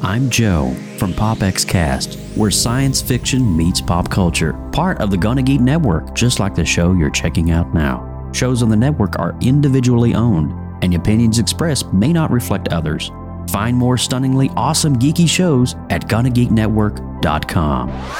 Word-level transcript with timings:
I'm 0.00 0.30
Joe 0.30 0.72
from 0.96 1.12
PopX 1.12 1.66
Cast, 1.66 2.20
where 2.36 2.52
science 2.52 3.02
fiction 3.02 3.56
meets 3.56 3.80
pop 3.80 4.08
culture, 4.08 4.52
part 4.70 5.00
of 5.00 5.10
the 5.10 5.16
Gonna 5.16 5.42
Geek 5.42 5.60
Network, 5.60 6.14
just 6.14 6.38
like 6.38 6.54
the 6.54 6.64
show 6.64 6.92
you're 6.92 7.10
checking 7.10 7.50
out 7.50 7.74
now. 7.74 8.30
Shows 8.32 8.62
on 8.62 8.68
the 8.68 8.76
network 8.76 9.18
are 9.18 9.36
individually 9.40 10.14
owned, 10.14 10.52
and 10.84 10.94
opinions 10.94 11.40
expressed 11.40 11.92
may 11.92 12.12
not 12.12 12.30
reflect 12.30 12.68
others. 12.68 13.10
Find 13.50 13.76
more 13.76 13.98
stunningly 13.98 14.50
awesome 14.56 14.94
geeky 14.96 15.28
shows 15.28 15.74
at 15.90 16.06
GonnaGeekNetwork.com. 16.06 18.12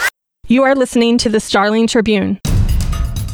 You 0.48 0.64
are 0.64 0.74
listening 0.74 1.16
to 1.18 1.28
the 1.28 1.38
Starling 1.38 1.86
Tribune, 1.86 2.40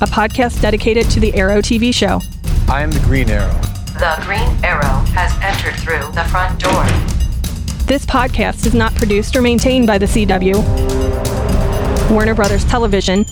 a 0.03 0.07
podcast 0.07 0.61
dedicated 0.61 1.09
to 1.11 1.21
the 1.21 1.33
Arrow 1.35 1.63
TV 1.63 1.95
show. 1.95 2.21
I 2.69 2.83
am 2.83 2.91
the 2.91 3.01
Green 3.01 3.31
Arrow. 3.31 3.59
The 3.95 4.19
Green 4.23 4.51
Arrow 4.63 5.03
has 5.15 5.33
entered 5.41 5.81
through 5.81 6.13
the 6.13 6.25
front 6.25 6.61
door. 6.61 6.85
This 7.87 8.07
podcast 8.07 8.65
is 8.65 8.73
not 8.73 8.95
produced 8.95 9.37
or 9.37 9.43
maintained 9.43 9.87
by 9.87 9.99
the 9.99 10.07
CW, 10.07 10.55
Warner 12.11 12.35
Brothers 12.35 12.65
Television, 12.65 13.27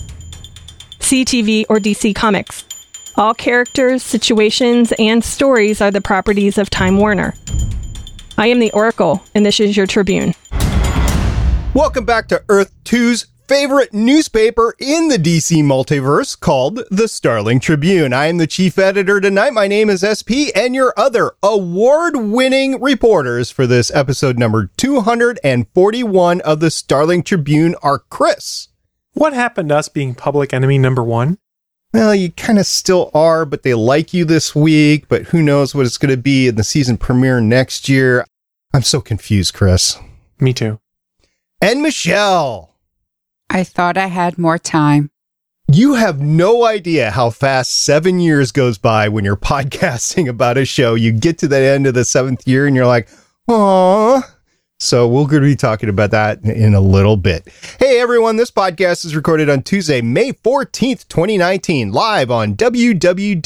CTV, 0.99 1.65
or 1.69 1.79
DC 1.79 2.13
Comics. 2.13 2.63
All 3.15 3.33
characters, 3.33 4.03
situations, 4.03 4.93
and 4.99 5.23
stories 5.23 5.81
are 5.81 5.89
the 5.89 6.01
properties 6.01 6.59
of 6.59 6.69
Time 6.69 6.99
Warner. 6.99 7.33
I 8.37 8.45
am 8.45 8.59
the 8.59 8.71
Oracle, 8.73 9.23
and 9.33 9.43
this 9.43 9.59
is 9.59 9.75
your 9.75 9.87
Tribune. 9.87 10.35
Welcome 11.73 12.05
back 12.05 12.27
to 12.27 12.43
Earth 12.47 12.71
2's 12.85 13.25
favorite 13.47 13.93
newspaper 13.93 14.73
in 14.79 15.09
the 15.09 15.17
DC 15.17 15.63
multiverse 15.63 16.39
called 16.39 16.81
the 16.89 17.07
Starling 17.07 17.59
Tribune. 17.59 18.13
I 18.13 18.27
am 18.27 18.37
the 18.37 18.47
chief 18.47 18.79
editor 18.79 19.19
tonight. 19.19 19.51
My 19.51 19.67
name 19.67 19.89
is 19.89 20.01
SP, 20.01 20.53
and 20.55 20.73
your 20.73 20.93
other 20.95 21.33
award 21.43 22.15
winning 22.15 22.81
reporters 22.81 23.51
for 23.51 23.67
this 23.67 23.91
episode 23.91 24.37
number 24.37 24.71
241 24.77 26.41
of 26.41 26.59
the 26.59 26.71
Starling 26.71 27.23
Tribune 27.23 27.75
are 27.83 27.99
Chris. 27.99 28.69
What 29.13 29.33
happened 29.33 29.69
to 29.69 29.77
us 29.77 29.89
being 29.89 30.15
public 30.15 30.53
enemy 30.53 30.77
number 30.77 31.03
one? 31.03 31.37
Well, 31.93 32.15
you 32.15 32.31
kind 32.31 32.57
of 32.57 32.65
still 32.65 33.11
are, 33.13 33.45
but 33.45 33.63
they 33.63 33.75
like 33.75 34.13
you 34.13 34.25
this 34.25 34.55
week, 34.55 35.07
but 35.07 35.23
who 35.25 35.43
knows 35.43 35.75
what 35.75 35.85
it's 35.85 35.99
going 35.99 36.15
to 36.15 36.17
be 36.17 36.47
in 36.47 36.55
the 36.55 36.63
season 36.63 36.97
premiere 36.97 37.39
next 37.39 37.87
year. 37.87 38.25
I'm 38.73 38.81
so 38.81 38.99
confused, 39.01 39.53
Chris. 39.53 39.97
Me 40.39 40.53
too. 40.53 40.79
And 41.61 41.83
Michelle. 41.83 42.72
I 43.53 43.63
thought 43.63 43.97
I 43.97 44.07
had 44.07 44.39
more 44.39 44.57
time. 44.57 45.11
You 45.71 45.93
have 45.93 46.19
no 46.19 46.65
idea 46.65 47.11
how 47.11 47.29
fast 47.29 47.85
seven 47.85 48.19
years 48.19 48.51
goes 48.51 48.79
by 48.79 49.07
when 49.09 49.23
you're 49.23 49.37
podcasting 49.53 50.27
about 50.27 50.57
a 50.57 50.65
show. 50.65 50.95
You 50.95 51.11
get 51.11 51.37
to 51.37 51.47
the 51.47 51.59
end 51.59 51.85
of 51.85 51.93
the 51.93 52.03
seventh 52.03 52.47
year 52.47 52.65
and 52.65 52.75
you're 52.75 52.87
like, 52.87 53.07
"Aww." 53.47 54.23
So 54.79 55.07
we're 55.07 55.27
going 55.27 55.43
to 55.43 55.47
be 55.47 55.55
talking 55.55 55.87
about 55.87 56.09
that 56.11 56.43
in 56.43 56.73
a 56.73 56.81
little 56.81 57.15
bit. 57.15 57.47
Hey 57.79 58.01
everyone, 58.01 58.37
this 58.37 58.49
podcast 58.51 59.05
is 59.05 59.15
recorded 59.15 59.49
on 59.49 59.61
Tuesday, 59.61 60.01
May 60.01 60.33
14th, 60.33 61.07
2019, 61.07 61.91
live 61.91 62.31
on 62.31 62.55
www.geeks.live. 62.55 63.43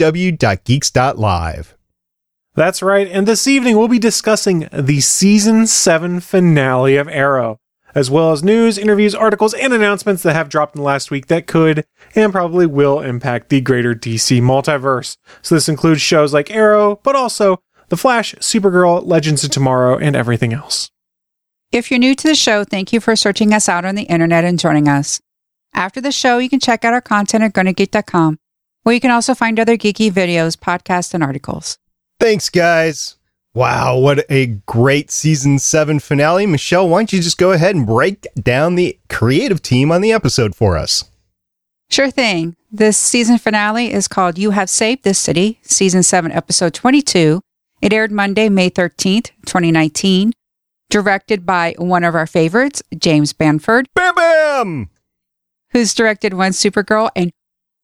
That's 2.56 2.82
right. 2.82 3.08
And 3.08 3.28
this 3.28 3.46
evening 3.46 3.78
we'll 3.78 3.88
be 3.88 4.00
discussing 4.00 4.68
the 4.74 5.02
season 5.02 5.68
seven 5.68 6.22
finale 6.22 6.96
of 6.98 7.08
Arrow, 7.08 7.60
as 7.98 8.12
well 8.12 8.31
as 8.31 8.44
news, 8.44 8.78
interviews, 8.78 9.16
articles, 9.16 9.56
and 9.56 9.73
announcements 9.73 10.22
that 10.22 10.36
have 10.36 10.50
dropped 10.50 10.76
in 10.76 10.81
the 10.81 10.86
last 10.86 11.09
week 11.09 11.26
that 11.28 11.48
could 11.48 11.84
and 12.14 12.31
probably 12.31 12.67
will 12.67 13.00
impact 13.00 13.50
the 13.50 13.59
greater 13.59 13.95
DC 13.95 14.39
multiverse. 14.39 15.17
So 15.42 15.56
this 15.56 15.67
includes 15.67 16.00
shows 16.00 16.31
like 16.31 16.52
Arrow, 16.52 17.00
but 17.02 17.16
also 17.16 17.59
The 17.89 17.98
Flash, 17.98 18.36
Supergirl, 18.36 19.04
Legends 19.04 19.44
of 19.44 19.50
Tomorrow, 19.50 19.98
and 19.98 20.16
everything 20.16 20.54
else. 20.54 20.92
If 21.72 21.89
you're 21.89 22.00
new 22.00 22.14
to 22.14 22.28
the 22.28 22.36
show, 22.36 22.64
thank 22.64 22.94
you 22.94 23.00
for 23.00 23.16
searching 23.16 23.52
us 23.52 23.67
out 23.67 23.84
on 23.84 23.95
the 23.95 24.04
internet 24.04 24.44
and 24.44 24.59
joining 24.59 24.88
us. 24.88 25.20
After 25.73 26.00
the 26.00 26.11
show, 26.11 26.38
you 26.38 26.50
can 26.50 26.59
check 26.59 26.86
out 26.86 26.94
our 26.94 27.02
content 27.02 27.44
at 27.44 27.54
GonnaGeek.com, 27.54 28.38
where 28.83 28.93
you 28.93 29.02
can 29.02 29.11
also 29.11 29.33
find 29.33 29.60
other 29.60 29.76
geeky 29.76 30.11
videos, 30.11 30.55
podcasts, 30.55 31.16
and 31.16 31.23
articles. 31.23 31.80
Thanks, 32.20 32.49
guys. 32.49 33.17
Wow, 33.58 33.98
what 33.98 34.23
a 34.30 34.45
great 34.68 35.10
season 35.10 35.58
seven 35.58 35.98
finale. 35.98 36.45
Michelle, 36.45 36.88
why 36.88 37.00
don't 37.00 37.12
you 37.12 37.23
just 37.23 37.40
go 37.40 37.54
ahead 37.54 37.76
and 37.76 37.88
break 37.88 38.28
down 38.36 38.76
the 38.76 39.00
creative 39.10 39.64
team 39.64 39.92
on 39.92 40.02
the 40.02 40.12
episode 40.12 40.54
for 40.54 40.78
us? 40.78 41.06
Sure 41.90 42.12
thing. 42.12 42.56
This 42.72 43.00
season 43.00 43.40
finale 43.40 43.92
is 43.92 44.08
called 44.08 44.38
You 44.38 44.52
Have 44.52 44.70
Saved 44.70 45.04
This 45.04 45.17
City, 45.17 45.60
season 45.64 46.04
7, 46.04 46.32
episode 46.32 46.76
22. 46.76 47.42
It 47.82 47.94
aired 47.94 48.12
Monday, 48.12 48.48
May 48.48 48.70
13th, 48.70 49.32
2019. 49.48 50.34
Directed 50.92 51.44
by 51.44 51.73
one 51.80 52.04
of 52.04 52.14
our 52.14 52.28
favorites, 52.28 52.84
James 52.96 53.34
Bamford, 53.34 53.88
Bam 53.96 54.14
Bam! 54.14 54.90
who's 55.72 55.96
directed 55.96 56.36
one 56.36 56.52
Supergirl 56.52 57.10
and 57.16 57.32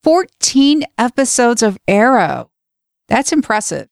14 0.03 0.83
episodes 0.99 1.63
of 1.63 1.79
Arrow. 1.87 2.51
That's 3.07 3.31
impressive. 3.31 3.89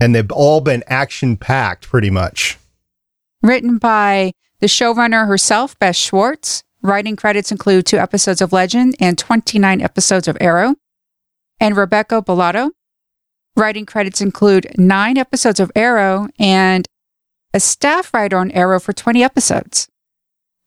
And 0.00 0.14
they've 0.14 0.30
all 0.30 0.60
been 0.60 0.84
action 0.86 1.36
packed 1.36 1.88
pretty 1.88 2.10
much. 2.10 2.58
Written 3.42 3.78
by 3.78 4.32
the 4.60 4.66
showrunner 4.66 5.26
herself, 5.26 5.78
Beth 5.78 5.96
Schwartz. 5.96 6.62
Writing 6.80 7.16
credits 7.16 7.50
include 7.50 7.86
two 7.86 7.98
episodes 7.98 8.40
of 8.40 8.52
Legend 8.52 8.94
and 9.00 9.18
29 9.18 9.80
episodes 9.80 10.28
of 10.28 10.36
Arrow. 10.40 10.76
And 11.58 11.76
Rebecca 11.76 12.22
Bellotto. 12.22 12.70
Writing 13.56 13.86
credits 13.86 14.20
include 14.20 14.72
nine 14.78 15.18
episodes 15.18 15.58
of 15.58 15.72
Arrow 15.74 16.28
and 16.38 16.86
a 17.52 17.58
staff 17.58 18.14
writer 18.14 18.36
on 18.36 18.52
Arrow 18.52 18.78
for 18.78 18.92
20 18.92 19.24
episodes. 19.24 19.88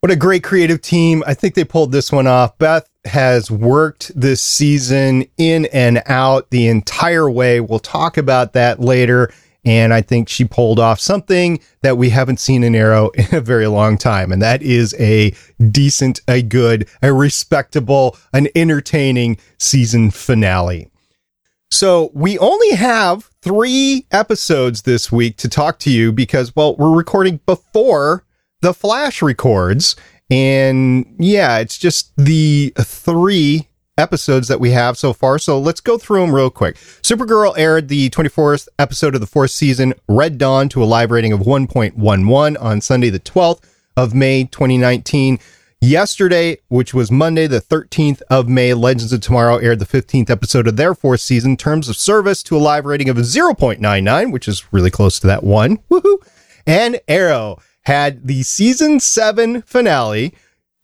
What 0.02 0.10
a 0.10 0.16
great 0.16 0.44
creative 0.44 0.82
team. 0.82 1.24
I 1.28 1.36
think 1.36 1.54
they 1.54 1.64
pulled 1.64 1.92
this 1.92 2.12
one 2.12 2.26
off. 2.26 2.58
Beth 2.58 2.90
has 3.06 3.52
worked 3.52 4.12
this 4.20 4.42
season 4.42 5.28
in 5.38 5.68
and 5.68 6.02
out 6.08 6.50
the 6.50 6.70
entire 6.70 7.30
way. 7.30 7.60
We'll 7.60 7.78
talk 7.78 8.18
about 8.18 8.54
that 8.54 8.80
later. 8.80 9.32
And 9.64 9.94
I 9.94 10.02
think 10.02 10.28
she 10.28 10.44
pulled 10.44 10.80
off 10.80 11.00
something 11.00 11.60
that 11.84 12.00
we 12.00 12.10
haven't 12.10 12.40
seen 12.40 12.64
in 12.64 12.74
Arrow 12.74 13.10
in 13.10 13.28
a 13.32 13.42
very 13.42 13.68
long 13.68 13.96
time. 13.96 14.32
And 14.32 14.42
that 14.42 14.64
is 14.64 14.96
a 15.00 15.36
decent, 15.70 16.20
a 16.28 16.42
good, 16.42 16.90
a 17.04 17.14
respectable, 17.14 18.18
an 18.34 18.48
entertaining 18.56 19.38
season 19.60 20.10
finale. 20.10 20.90
So 21.70 22.10
we 22.16 22.40
only 22.40 22.72
have 22.72 23.30
three 23.44 24.08
episodes 24.10 24.82
this 24.82 25.12
week 25.12 25.38
to 25.38 25.48
talk 25.48 25.78
to 25.80 25.92
you 25.92 26.12
because, 26.12 26.56
well, 26.56 26.76
we're 26.76 26.90
recording 26.90 27.40
before 27.46 28.26
the 28.62 28.74
Flash 28.74 29.22
records. 29.22 29.96
And 30.30 31.16
yeah, 31.20 31.58
it's 31.58 31.78
just 31.78 32.14
the 32.16 32.74
three 32.78 33.68
episodes 33.98 34.48
that 34.48 34.60
we 34.60 34.72
have 34.72 34.98
so 34.98 35.14
far. 35.14 35.38
So 35.38 35.60
let's 35.60 35.82
go 35.82 35.98
through 35.98 36.22
them 36.22 36.34
real 36.34 36.50
quick. 36.50 36.76
Supergirl 37.02 37.58
aired 37.58 37.90
the 37.90 38.10
24th 38.10 38.68
episode 38.80 39.16
of 39.16 39.22
the 39.22 39.28
fourth 39.28 39.52
season, 39.52 39.94
Red 40.08 40.38
Dawn, 40.38 40.70
to 40.70 40.84
a 40.84 40.86
live 40.86 41.12
rating 41.12 41.34
of 41.34 41.42
1.11 41.42 42.62
on 42.62 42.82
Sunday, 42.82 43.10
the 43.10 43.20
12th 43.20 43.62
of 43.98 44.14
May, 44.14 44.46
2019. 44.46 45.40
Yesterday, 45.84 46.60
which 46.68 46.94
was 46.94 47.12
Monday, 47.12 47.48
the 47.48 47.60
13th 47.60 48.22
of 48.30 48.48
May, 48.48 48.74
Legends 48.76 49.12
of 49.12 49.22
Tomorrow 49.22 49.58
aired 49.58 49.80
the 49.80 49.86
15th 49.86 50.30
episode 50.30 50.68
of 50.68 50.78
their 50.78 50.94
fourth 50.94 51.22
season, 51.22 51.58
Terms 51.58 51.90
of 51.90 51.98
Service, 51.98 52.44
to 52.44 52.56
a 52.56 52.60
live 52.60 52.86
rating 52.86 53.10
of 53.10 53.18
0.99, 53.18 54.32
which 54.32 54.48
is 54.48 54.72
really 54.72 54.92
close 54.92 55.20
to 55.20 55.28
that 55.28 55.44
one. 55.44 55.78
Woohoo! 55.90 56.18
And 56.68 57.02
Arrow 57.08 57.58
had 57.84 58.28
the 58.28 58.44
season 58.44 59.00
seven 59.00 59.62
finale, 59.64 60.34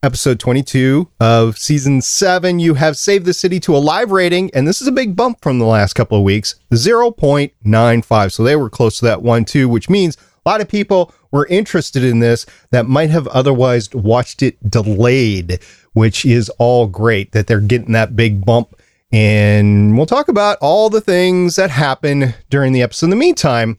episode 0.02 0.40
22 0.40 1.08
of 1.20 1.56
season 1.58 2.00
seven. 2.00 2.58
You 2.58 2.74
have 2.74 2.96
saved 2.96 3.24
the 3.24 3.34
city 3.34 3.60
to 3.60 3.76
a 3.76 3.78
live 3.78 4.10
rating, 4.10 4.50
and 4.54 4.66
this 4.66 4.80
is 4.80 4.88
a 4.88 4.92
big 4.92 5.14
bump 5.14 5.40
from 5.40 5.58
the 5.58 5.66
last 5.66 5.94
couple 5.94 6.18
of 6.18 6.24
weeks 6.24 6.56
0.95. 6.72 8.32
So 8.32 8.42
they 8.42 8.56
were 8.56 8.70
close 8.70 8.98
to 8.98 9.04
that 9.06 9.22
one, 9.22 9.44
too, 9.44 9.68
which 9.68 9.88
means 9.88 10.16
a 10.44 10.48
lot 10.48 10.60
of 10.60 10.68
people 10.68 11.14
were 11.30 11.46
interested 11.46 12.02
in 12.02 12.20
this 12.20 12.46
that 12.70 12.86
might 12.86 13.10
have 13.10 13.26
otherwise 13.28 13.92
watched 13.94 14.42
it 14.42 14.70
delayed, 14.70 15.60
which 15.92 16.24
is 16.24 16.48
all 16.58 16.86
great 16.86 17.32
that 17.32 17.46
they're 17.46 17.60
getting 17.60 17.92
that 17.92 18.16
big 18.16 18.44
bump. 18.44 18.74
And 19.10 19.96
we'll 19.96 20.06
talk 20.06 20.28
about 20.28 20.58
all 20.60 20.90
the 20.90 21.00
things 21.00 21.56
that 21.56 21.70
happen 21.70 22.34
during 22.50 22.72
the 22.72 22.82
episode. 22.82 23.06
In 23.06 23.10
the 23.10 23.16
meantime, 23.16 23.78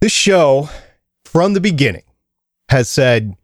this 0.00 0.12
show 0.12 0.68
from 1.24 1.54
the 1.54 1.60
beginning 1.60 2.02
has 2.72 2.88
said, 2.88 3.36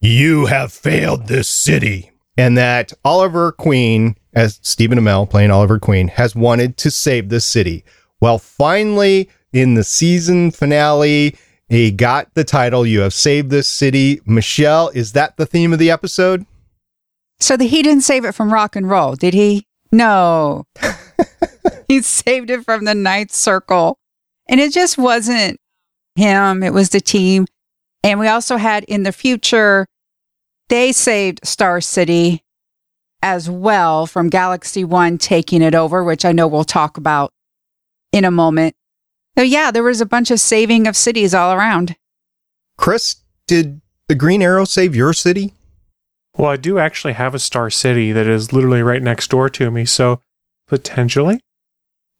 You 0.00 0.46
have 0.46 0.72
failed 0.72 1.26
this 1.26 1.48
city. 1.48 2.12
And 2.36 2.56
that 2.56 2.92
Oliver 3.04 3.52
Queen, 3.52 4.16
as 4.32 4.58
Stephen 4.62 4.98
Amell 4.98 5.28
playing 5.28 5.50
Oliver 5.50 5.78
Queen, 5.78 6.08
has 6.08 6.34
wanted 6.34 6.76
to 6.78 6.90
save 6.90 7.28
this 7.28 7.44
city. 7.44 7.84
Well, 8.20 8.38
finally, 8.38 9.28
in 9.52 9.74
the 9.74 9.84
season 9.84 10.50
finale, 10.50 11.36
he 11.68 11.90
got 11.90 12.32
the 12.34 12.44
title, 12.44 12.86
You 12.86 13.00
Have 13.00 13.12
Saved 13.12 13.50
This 13.50 13.68
City. 13.68 14.20
Michelle, 14.24 14.88
is 14.90 15.12
that 15.12 15.36
the 15.36 15.46
theme 15.46 15.72
of 15.72 15.78
the 15.78 15.90
episode? 15.90 16.46
So 17.40 17.56
the, 17.56 17.66
he 17.66 17.82
didn't 17.82 18.02
save 18.02 18.24
it 18.24 18.34
from 18.34 18.52
rock 18.52 18.76
and 18.76 18.88
roll, 18.88 19.14
did 19.16 19.34
he? 19.34 19.66
No. 19.92 20.64
he 21.88 22.02
saved 22.02 22.50
it 22.50 22.64
from 22.64 22.84
the 22.84 22.94
ninth 22.94 23.32
circle. 23.32 23.98
And 24.48 24.60
it 24.60 24.72
just 24.72 24.96
wasn't 24.96 25.58
him, 26.14 26.62
it 26.62 26.72
was 26.72 26.90
the 26.90 27.00
team. 27.00 27.46
And 28.04 28.20
we 28.20 28.28
also 28.28 28.58
had 28.58 28.84
in 28.84 29.02
the 29.02 29.12
future, 29.12 29.86
they 30.68 30.92
saved 30.92 31.40
Star 31.42 31.80
City 31.80 32.42
as 33.22 33.48
well 33.48 34.06
from 34.06 34.28
Galaxy 34.28 34.84
One 34.84 35.16
taking 35.16 35.62
it 35.62 35.74
over, 35.74 36.04
which 36.04 36.26
I 36.26 36.32
know 36.32 36.46
we'll 36.46 36.64
talk 36.64 36.98
about 36.98 37.32
in 38.12 38.26
a 38.26 38.30
moment. 38.30 38.76
So, 39.36 39.42
yeah, 39.42 39.70
there 39.70 39.82
was 39.82 40.02
a 40.02 40.06
bunch 40.06 40.30
of 40.30 40.38
saving 40.38 40.86
of 40.86 40.96
cities 40.96 41.34
all 41.34 41.54
around. 41.54 41.96
Chris, 42.76 43.16
did 43.46 43.80
the 44.06 44.14
Green 44.14 44.42
Arrow 44.42 44.66
save 44.66 44.94
your 44.94 45.14
city? 45.14 45.54
Well, 46.36 46.50
I 46.50 46.56
do 46.56 46.78
actually 46.78 47.14
have 47.14 47.34
a 47.34 47.38
Star 47.38 47.70
City 47.70 48.12
that 48.12 48.26
is 48.26 48.52
literally 48.52 48.82
right 48.82 49.02
next 49.02 49.30
door 49.30 49.48
to 49.48 49.70
me, 49.70 49.86
so 49.86 50.20
potentially. 50.68 51.40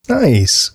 Nice. 0.09 0.71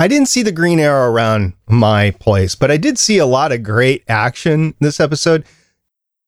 I 0.00 0.08
didn't 0.08 0.28
see 0.28 0.42
the 0.42 0.52
Green 0.52 0.80
Arrow 0.80 1.10
around 1.10 1.54
my 1.68 2.10
place, 2.12 2.54
but 2.54 2.70
I 2.70 2.76
did 2.76 2.98
see 2.98 3.18
a 3.18 3.26
lot 3.26 3.52
of 3.52 3.62
great 3.62 4.02
action 4.08 4.74
this 4.80 4.98
episode. 4.98 5.44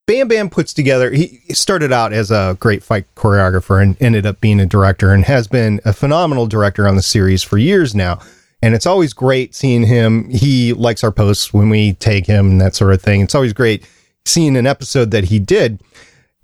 Bam 0.07 0.29
Bam 0.29 0.51
puts 0.51 0.75
together, 0.75 1.11
he 1.11 1.41
started 1.51 1.91
out 1.91 2.13
as 2.13 2.31
a 2.31 2.57
great 2.61 2.83
fight 2.83 3.07
choreographer 3.15 3.83
and 3.83 4.01
ended 4.01 4.27
up 4.27 4.41
being 4.41 4.61
a 4.61 4.67
director 4.67 5.13
and 5.13 5.25
has 5.25 5.49
been 5.49 5.81
a 5.85 5.93
phenomenal 5.93 6.47
director 6.47 6.87
on 6.87 6.97
the 6.97 7.03
series 7.03 7.43
for 7.43 7.57
years 7.57 7.95
now. 7.95 8.21
And 8.63 8.75
it's 8.75 8.87
always 8.87 9.13
great 9.13 9.55
seeing 9.55 9.85
him. 9.87 10.29
He 10.31 10.73
likes 10.73 11.03
our 11.03 11.13
posts 11.13 11.53
when 11.53 11.69
we 11.69 11.95
take 11.95 12.27
him 12.27 12.51
and 12.51 12.61
that 12.61 12.75
sort 12.75 12.95
of 12.95 13.03
thing. 13.03 13.23
It's 13.23 13.35
always 13.35 13.53
great 13.53 13.89
seeing 14.27 14.57
an 14.57 14.67
episode 14.67 15.11
that 15.11 15.25
he 15.25 15.39
did. 15.39 15.83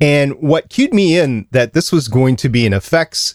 And 0.01 0.33
what 0.41 0.71
cued 0.71 0.95
me 0.95 1.19
in 1.19 1.47
that 1.51 1.75
this 1.75 1.93
was 1.93 2.09
going 2.09 2.37
to 2.37 2.49
be 2.49 2.67
an 2.67 2.73
effects 2.73 3.35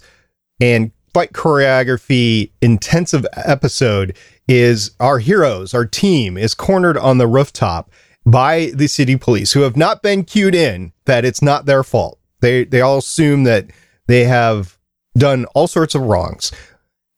and 0.59 0.91
fight 1.15 1.31
choreography 1.31 2.51
intensive 2.61 3.25
episode 3.37 4.17
is 4.49 4.91
our 4.99 5.17
heroes, 5.17 5.73
our 5.73 5.85
team 5.85 6.37
is 6.37 6.53
cornered 6.53 6.97
on 6.97 7.19
the 7.19 7.25
rooftop 7.25 7.89
by 8.25 8.69
the 8.75 8.87
city 8.87 9.15
police 9.15 9.53
who 9.53 9.61
have 9.61 9.77
not 9.77 10.03
been 10.03 10.25
cued 10.25 10.53
in 10.53 10.91
that 11.05 11.23
it's 11.23 11.41
not 11.41 11.65
their 11.65 11.85
fault. 11.85 12.19
They 12.41 12.65
they 12.65 12.81
all 12.81 12.97
assume 12.97 13.45
that 13.45 13.67
they 14.07 14.25
have 14.25 14.77
done 15.17 15.45
all 15.55 15.67
sorts 15.67 15.95
of 15.95 16.01
wrongs 16.01 16.51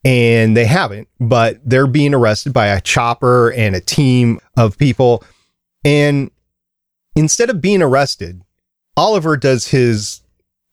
and 0.05 0.55
they 0.55 0.65
haven't, 0.65 1.07
but 1.19 1.59
they're 1.67 1.87
being 1.87 2.13
arrested 2.13 2.53
by 2.53 2.67
a 2.67 2.81
chopper 2.81 3.51
and 3.53 3.75
a 3.75 3.81
team 3.81 4.39
of 4.55 4.77
people 4.77 5.23
and 5.83 6.29
instead 7.15 7.49
of 7.49 7.61
being 7.61 7.81
arrested, 7.81 8.43
Oliver 8.95 9.37
does 9.37 9.69
his 9.69 10.21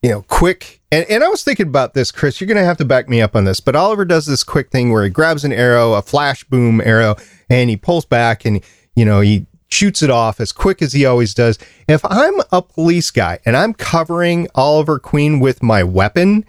you 0.05 0.11
know, 0.11 0.21
quick. 0.29 0.83
And, 0.93 1.07
and 1.09 1.25
I 1.25 1.29
was 1.29 1.43
thinking 1.43 1.67
about 1.67 1.95
this, 1.95 2.13
Chris. 2.13 2.39
You're 2.39 2.47
going 2.47 2.59
to 2.59 2.65
have 2.65 2.77
to 2.77 2.85
back 2.85 3.09
me 3.09 3.23
up 3.23 3.35
on 3.35 3.45
this. 3.45 3.59
But 3.61 3.75
Oliver 3.75 4.05
does 4.05 4.27
this 4.27 4.45
quick 4.45 4.71
thing 4.71 4.93
where 4.93 5.03
he 5.03 5.09
grabs 5.09 5.45
an 5.45 5.53
arrow, 5.53 5.95
a 5.95 6.03
flash 6.03 6.45
boom 6.45 6.83
arrow, 6.83 7.17
and 7.49 7.71
he 7.71 7.79
pulls 7.79 8.05
back 8.05 8.45
and, 8.45 8.63
you 8.95 9.07
know, 9.07 9.21
he 9.21 9.47
shoots 9.71 10.03
it 10.03 10.11
off 10.11 10.41
as 10.43 10.53
quick 10.53 10.83
as 10.83 10.93
he 10.93 11.07
always 11.07 11.33
does. 11.33 11.59
If 11.89 12.05
I'm 12.05 12.35
a 12.53 12.61
police 12.61 13.11
guy 13.11 13.39
and 13.47 13.57
I'm 13.57 13.73
covering 13.73 14.47
Oliver 14.55 14.99
Queen 14.99 15.41
with 15.41 15.63
my 15.63 15.83
weapon, 15.83 16.45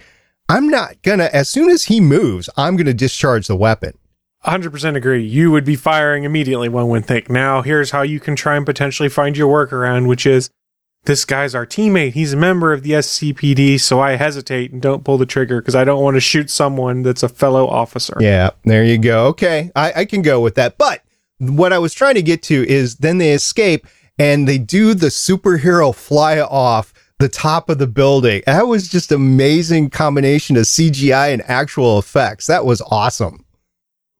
I'm 0.49 0.67
not 0.67 1.01
going 1.01 1.19
to, 1.19 1.33
as 1.33 1.47
soon 1.47 1.69
as 1.69 1.85
he 1.85 2.01
moves, 2.01 2.49
I'm 2.57 2.75
going 2.75 2.87
to 2.87 2.93
discharge 2.93 3.47
the 3.47 3.55
weapon. 3.55 3.97
100% 4.45 4.97
agree. 4.97 5.23
You 5.23 5.49
would 5.51 5.63
be 5.63 5.77
firing 5.77 6.25
immediately, 6.25 6.67
one 6.67 6.89
would 6.89 7.05
think. 7.05 7.29
Now, 7.29 7.61
here's 7.61 7.91
how 7.91 8.01
you 8.01 8.19
can 8.19 8.35
try 8.35 8.57
and 8.57 8.65
potentially 8.65 9.07
find 9.07 9.37
your 9.37 9.47
workaround, 9.47 10.09
which 10.09 10.25
is 10.25 10.49
this 11.05 11.25
guy's 11.25 11.55
our 11.55 11.65
teammate. 11.65 12.13
He's 12.13 12.33
a 12.33 12.37
member 12.37 12.73
of 12.73 12.83
the 12.83 12.91
SCPD, 12.91 13.79
so 13.79 13.99
I 13.99 14.15
hesitate 14.15 14.71
and 14.71 14.81
don't 14.81 15.03
pull 15.03 15.17
the 15.17 15.25
trigger 15.25 15.61
because 15.61 15.75
I 15.75 15.83
don't 15.83 16.03
want 16.03 16.15
to 16.15 16.21
shoot 16.21 16.49
someone 16.49 17.03
that's 17.03 17.23
a 17.23 17.29
fellow 17.29 17.67
officer. 17.67 18.17
Yeah, 18.19 18.51
there 18.63 18.83
you 18.83 18.97
go. 18.97 19.27
Okay, 19.27 19.71
I, 19.75 19.93
I 19.97 20.05
can 20.05 20.21
go 20.21 20.41
with 20.41 20.55
that. 20.55 20.77
But 20.77 21.01
what 21.39 21.73
I 21.73 21.79
was 21.79 21.93
trying 21.93 22.15
to 22.15 22.21
get 22.21 22.43
to 22.43 22.67
is 22.67 22.97
then 22.97 23.17
they 23.17 23.31
escape 23.31 23.87
and 24.17 24.47
they 24.47 24.57
do 24.57 24.93
the 24.93 25.07
superhero 25.07 25.93
fly 25.93 26.39
off 26.39 26.93
the 27.19 27.29
top 27.29 27.69
of 27.69 27.77
the 27.77 27.87
building. 27.87 28.41
That 28.45 28.67
was 28.67 28.89
just 28.89 29.11
amazing 29.11 29.89
combination 29.89 30.57
of 30.57 30.63
CGI 30.63 31.33
and 31.33 31.41
actual 31.49 31.97
effects. 31.99 32.47
That 32.47 32.65
was 32.65 32.81
awesome. 32.89 33.45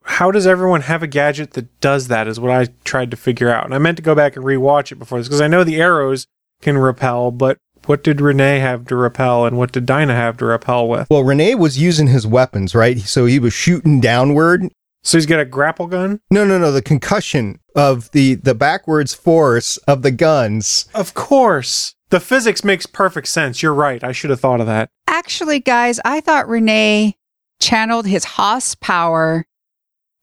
How 0.04 0.30
does 0.32 0.46
everyone 0.46 0.82
have 0.82 1.02
a 1.02 1.08
gadget 1.08 1.54
that 1.54 1.80
does 1.82 2.10
that? 2.10 2.28
Is 2.28 2.40
what 2.40 2.52
I 2.52 2.68
tried 2.84 3.12
to 3.12 3.18
figure 3.18 3.50
out. 3.50 3.66
And 3.66 3.74
I 3.74 3.80
meant 3.80 3.98
to 3.98 4.04
go 4.04 4.14
back 4.14 4.36
and 4.36 4.46
rewatch 4.46 4.92
it 4.92 5.00
before 5.00 5.18
this 5.18 5.28
because 5.28 5.42
I 5.42 5.48
know 5.48 5.64
the 5.64 5.82
arrows 5.82 6.28
can 6.62 6.78
repel, 6.78 7.32
but 7.32 7.58
what 7.86 8.04
did 8.04 8.20
Renee 8.20 8.60
have 8.60 8.86
to 8.88 8.96
repel 8.96 9.46
and 9.46 9.58
what 9.58 9.72
did 9.72 9.86
Dinah 9.86 10.16
have 10.16 10.38
to 10.38 10.46
repel 10.46 10.88
with? 10.88 11.08
Well, 11.10 11.24
Renee 11.24 11.56
was 11.56 11.78
using 11.78 12.08
his 12.08 12.26
weapons, 12.26 12.74
right? 12.74 13.00
So 13.00 13.26
he 13.26 13.40
was 13.40 13.54
shooting 13.54 14.00
downward. 14.00 14.72
So 15.04 15.18
he's 15.18 15.28
got 15.28 15.40
a 15.40 15.46
grapple 15.46 15.86
gun? 15.86 16.20
No, 16.32 16.44
no, 16.44 16.58
no. 16.58 16.72
The 16.72 16.82
concussion 16.82 17.60
of 17.76 18.10
the 18.12 18.36
the 18.36 18.56
backwards 18.56 19.14
force 19.14 19.78
of 19.78 20.02
the 20.02 20.12
guns. 20.12 20.88
Of 20.96 21.14
course. 21.14 21.94
The 22.10 22.20
physics 22.20 22.64
makes 22.64 22.86
perfect 22.86 23.28
sense. 23.28 23.62
You're 23.62 23.74
right. 23.74 24.04
I 24.04 24.12
should 24.12 24.32
have 24.32 24.40
thought 24.40 24.62
of 24.62 24.68
that. 24.68 24.90
Actually, 25.08 25.60
guys, 25.60 26.00
I 26.04 26.22
thought 26.22 26.48
Renee 26.48 27.16
channeled 27.60 28.08
his 28.08 28.26
Hoss 28.26 28.76
power 28.76 29.46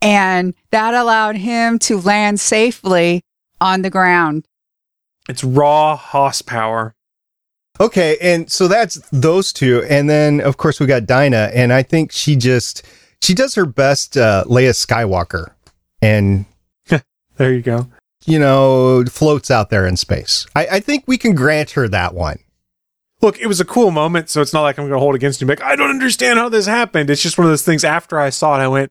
and 0.01 0.55
that 0.71 0.95
allowed 0.95 1.37
him 1.37 1.79
to 1.81 2.01
land 2.01 2.41
safely 2.41 3.23
on 3.61 3.83
the 3.83 3.91
ground. 3.91 4.47
It's 5.29 5.45
raw 5.45 5.97
Hoss 5.97 6.43
power. 6.43 6.95
Okay, 7.81 8.17
and 8.21 8.51
so 8.51 8.69
that's 8.69 8.97
those 9.11 9.53
two, 9.53 9.85
and 9.89 10.09
then 10.09 10.41
of 10.41 10.57
course 10.57 10.79
we 10.79 10.87
got 10.87 11.07
Dinah, 11.07 11.51
and 11.55 11.73
I 11.73 11.83
think 11.83 12.13
she 12.13 12.37
just 12.37 12.83
she 13.23 13.35
does 13.35 13.55
her 13.55 13.67
best 13.67 14.17
uh, 14.17 14.45
Leia 14.47 14.71
Skywalker, 14.71 15.53
and 16.01 16.45
there 17.37 17.53
you 17.53 17.63
go. 17.63 17.89
You 18.25 18.39
know, 18.39 19.05
floats 19.07 19.51
out 19.51 19.71
there 19.71 19.87
in 19.87 19.97
space. 19.97 20.47
I, 20.55 20.67
I 20.73 20.81
think 20.81 21.05
we 21.07 21.19
can 21.19 21.35
grant 21.35 21.73
her 21.73 21.89
that 21.89 22.15
one. 22.15 22.39
Look, 23.21 23.41
it 23.41 23.47
was 23.47 23.61
a 23.61 23.65
cool 23.65 23.91
moment, 23.91 24.29
so 24.29 24.43
it's 24.43 24.53
not 24.53 24.63
like 24.63 24.79
I'm 24.79 24.85
going 24.85 24.93
to 24.93 25.01
hold 25.01 25.15
against 25.15 25.41
you. 25.41 25.47
Like 25.47 25.63
I 25.63 25.75
don't 25.75 25.91
understand 25.91 26.39
how 26.39 26.49
this 26.49 26.67
happened. 26.67 27.09
It's 27.09 27.23
just 27.23 27.39
one 27.39 27.47
of 27.47 27.51
those 27.51 27.65
things. 27.65 27.85
After 27.85 28.21
I 28.21 28.31
saw 28.31 28.61
it, 28.61 28.63
I 28.63 28.69
went, 28.69 28.91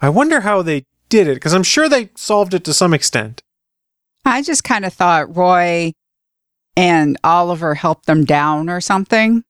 I 0.00 0.08
wonder 0.10 0.40
how 0.40 0.62
they 0.62 0.86
did 1.08 1.26
it 1.26 1.34
because 1.34 1.54
I'm 1.54 1.62
sure 1.62 1.88
they 1.88 2.10
solved 2.14 2.54
it 2.54 2.64
to 2.64 2.72
some 2.72 2.94
extent. 2.94 3.42
I 4.24 4.42
just 4.42 4.64
kind 4.64 4.84
of 4.84 4.92
thought 4.92 5.36
Roy 5.36 5.92
and 6.76 7.18
Oliver 7.24 7.74
helped 7.74 8.06
them 8.06 8.24
down 8.24 8.68
or 8.68 8.80
something. 8.80 9.44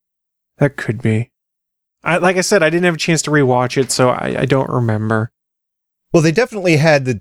That 0.59 0.77
could 0.77 1.03
be. 1.03 1.31
I, 2.05 2.19
like 2.19 2.37
I 2.37 2.41
said, 2.41 2.63
I 2.63 2.71
didn't 2.71 2.85
have 2.85 2.95
a 2.95 2.99
chance 2.99 3.23
to 3.23 3.31
rewatch 3.31 3.77
it, 3.77 3.93
so 3.93 4.09
I, 4.09 4.41
I 4.41 4.45
don't 4.47 4.69
remember. 4.69 5.31
Well, 6.13 6.23
they 6.23 6.33
definitely 6.33 6.77
had 6.77 7.05
the, 7.05 7.21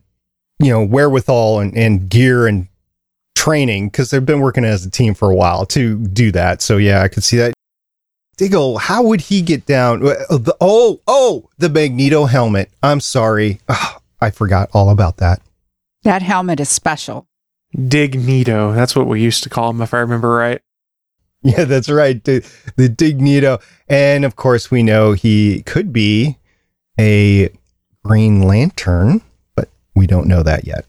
you 0.60 0.72
know, 0.72 0.84
wherewithal 0.84 1.60
and, 1.60 1.78
and 1.78 2.10
gear 2.10 2.48
and 2.48 2.68
training 3.36 3.90
because 3.90 4.10
they've 4.10 4.26
been 4.26 4.42
working 4.42 4.66
as 4.66 4.86
a 4.86 4.90
team 4.90 5.14
for 5.14 5.30
a 5.30 5.36
while 5.36 5.66
to 5.68 5.98
do 6.08 6.32
that. 6.32 6.62
So 6.62 6.78
yeah, 6.78 7.02
I 7.02 7.08
could 7.08 7.24
see 7.24 7.38
that. 7.38 7.54
Diggle, 8.38 8.80
how 8.80 9.04
would 9.04 9.22
he 9.22 9.42
get 9.42 9.66
down? 9.66 10.06
Uh, 10.06 10.16
uh, 10.30 10.40
oh, 10.60 11.00
oh, 11.08 11.50
the 11.58 11.70
Magneto 11.70 12.26
helmet. 12.26 12.72
I'm 12.82 13.00
sorry. 13.00 13.60
Oh, 13.70 13.98
I 14.20 14.32
forgot 14.32 14.70
all 14.74 14.90
about 14.90 15.18
that. 15.18 15.42
That 16.04 16.22
helmet 16.24 16.60
is 16.60 16.70
special. 16.70 17.28
Dignito. 17.76 18.74
That's 18.74 18.96
what 18.96 19.08
we 19.08 19.22
used 19.22 19.44
to 19.44 19.50
call 19.50 19.70
him, 19.70 19.82
if 19.82 19.94
I 19.94 20.00
remember 20.00 20.30
right. 20.30 20.62
Yeah, 21.44 21.64
that's 21.64 21.90
right. 21.90 22.24
The, 22.24 22.48
the 22.76 22.88
Dignito. 22.88 23.58
And 23.90 24.26
of 24.26 24.36
course, 24.36 24.70
we 24.70 24.84
know 24.84 25.14
he 25.14 25.64
could 25.64 25.92
be 25.92 26.38
a 27.00 27.50
Green 28.06 28.44
Lantern, 28.44 29.24
but 29.56 29.68
we 29.96 30.06
don't 30.06 30.28
know 30.28 30.44
that 30.44 30.68
yet. 30.68 30.86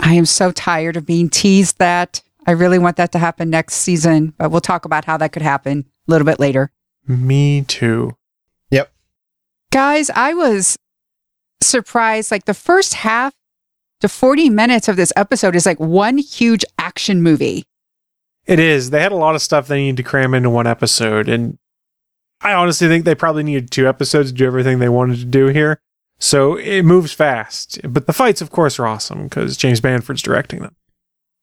I 0.00 0.14
am 0.14 0.26
so 0.26 0.50
tired 0.50 0.96
of 0.96 1.06
being 1.06 1.28
teased 1.28 1.78
that. 1.78 2.20
I 2.48 2.52
really 2.52 2.80
want 2.80 2.96
that 2.96 3.12
to 3.12 3.18
happen 3.18 3.48
next 3.48 3.74
season, 3.74 4.34
but 4.38 4.50
we'll 4.50 4.60
talk 4.60 4.84
about 4.84 5.04
how 5.04 5.16
that 5.18 5.30
could 5.30 5.42
happen 5.42 5.84
a 6.08 6.10
little 6.10 6.24
bit 6.24 6.40
later. 6.40 6.72
Me 7.06 7.62
too. 7.62 8.16
Yep. 8.70 8.90
Guys, 9.70 10.10
I 10.10 10.34
was 10.34 10.78
surprised. 11.62 12.30
Like 12.30 12.46
the 12.46 12.54
first 12.54 12.94
half 12.94 13.34
to 14.00 14.08
40 14.08 14.50
minutes 14.50 14.88
of 14.88 14.96
this 14.96 15.12
episode 15.16 15.56
is 15.56 15.66
like 15.66 15.78
one 15.78 16.18
huge 16.18 16.64
action 16.78 17.22
movie. 17.22 17.64
It 18.46 18.58
is. 18.58 18.90
They 18.90 19.02
had 19.02 19.12
a 19.12 19.16
lot 19.16 19.34
of 19.34 19.42
stuff 19.42 19.68
they 19.68 19.82
need 19.82 19.96
to 19.98 20.02
cram 20.02 20.34
into 20.34 20.50
one 20.50 20.66
episode. 20.66 21.28
And 21.28 21.58
I 22.40 22.52
honestly 22.52 22.88
think 22.88 23.04
they 23.04 23.14
probably 23.14 23.42
needed 23.42 23.70
two 23.70 23.88
episodes 23.88 24.32
to 24.32 24.36
do 24.36 24.46
everything 24.46 24.78
they 24.78 24.88
wanted 24.88 25.18
to 25.18 25.26
do 25.26 25.46
here. 25.48 25.80
So 26.18 26.56
it 26.56 26.82
moves 26.82 27.12
fast. 27.12 27.80
But 27.88 28.06
the 28.06 28.12
fights, 28.12 28.40
of 28.40 28.50
course, 28.50 28.78
are 28.78 28.86
awesome 28.86 29.24
because 29.24 29.56
James 29.56 29.80
Bamford's 29.80 30.22
directing 30.22 30.60
them. 30.60 30.74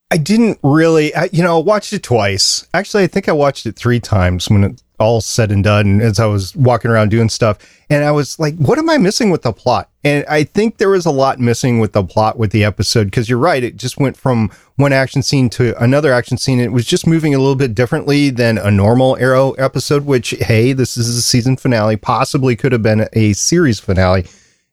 I 0.09 0.17
didn't 0.17 0.59
really, 0.63 1.13
I, 1.13 1.29
you 1.31 1.43
know, 1.43 1.59
I 1.59 1.63
watched 1.63 1.93
it 1.93 2.03
twice. 2.03 2.65
Actually, 2.73 3.03
I 3.03 3.07
think 3.07 3.27
I 3.27 3.33
watched 3.33 3.65
it 3.65 3.75
three 3.75 3.99
times 3.99 4.49
when 4.49 4.63
it 4.63 4.81
all 4.99 5.21
said 5.21 5.51
and 5.51 5.63
done 5.63 6.01
as 6.01 6.19
I 6.19 6.25
was 6.25 6.55
walking 6.55 6.91
around 6.91 7.09
doing 7.09 7.29
stuff. 7.29 7.57
And 7.89 8.03
I 8.03 8.11
was 8.11 8.39
like, 8.39 8.55
what 8.55 8.77
am 8.77 8.89
I 8.89 8.97
missing 8.97 9.29
with 9.29 9.43
the 9.43 9.53
plot? 9.53 9.89
And 10.03 10.25
I 10.27 10.43
think 10.43 10.77
there 10.77 10.89
was 10.89 11.05
a 11.05 11.11
lot 11.11 11.39
missing 11.39 11.79
with 11.79 11.93
the 11.93 12.03
plot 12.03 12.37
with 12.37 12.51
the 12.51 12.63
episode 12.63 13.05
because 13.05 13.29
you're 13.29 13.37
right. 13.37 13.63
It 13.63 13.77
just 13.77 13.99
went 13.99 14.17
from 14.17 14.51
one 14.75 14.93
action 14.93 15.21
scene 15.21 15.49
to 15.51 15.81
another 15.81 16.11
action 16.11 16.37
scene. 16.37 16.59
It 16.59 16.71
was 16.71 16.85
just 16.85 17.07
moving 17.07 17.35
a 17.35 17.39
little 17.39 17.55
bit 17.55 17.75
differently 17.75 18.29
than 18.29 18.57
a 18.57 18.71
normal 18.71 19.17
Arrow 19.17 19.51
episode, 19.53 20.05
which, 20.05 20.31
hey, 20.31 20.73
this 20.73 20.97
is 20.97 21.15
a 21.15 21.21
season 21.21 21.57
finale, 21.57 21.97
possibly 21.97 22.55
could 22.55 22.71
have 22.71 22.83
been 22.83 23.07
a 23.13 23.33
series 23.33 23.79
finale. 23.79 24.25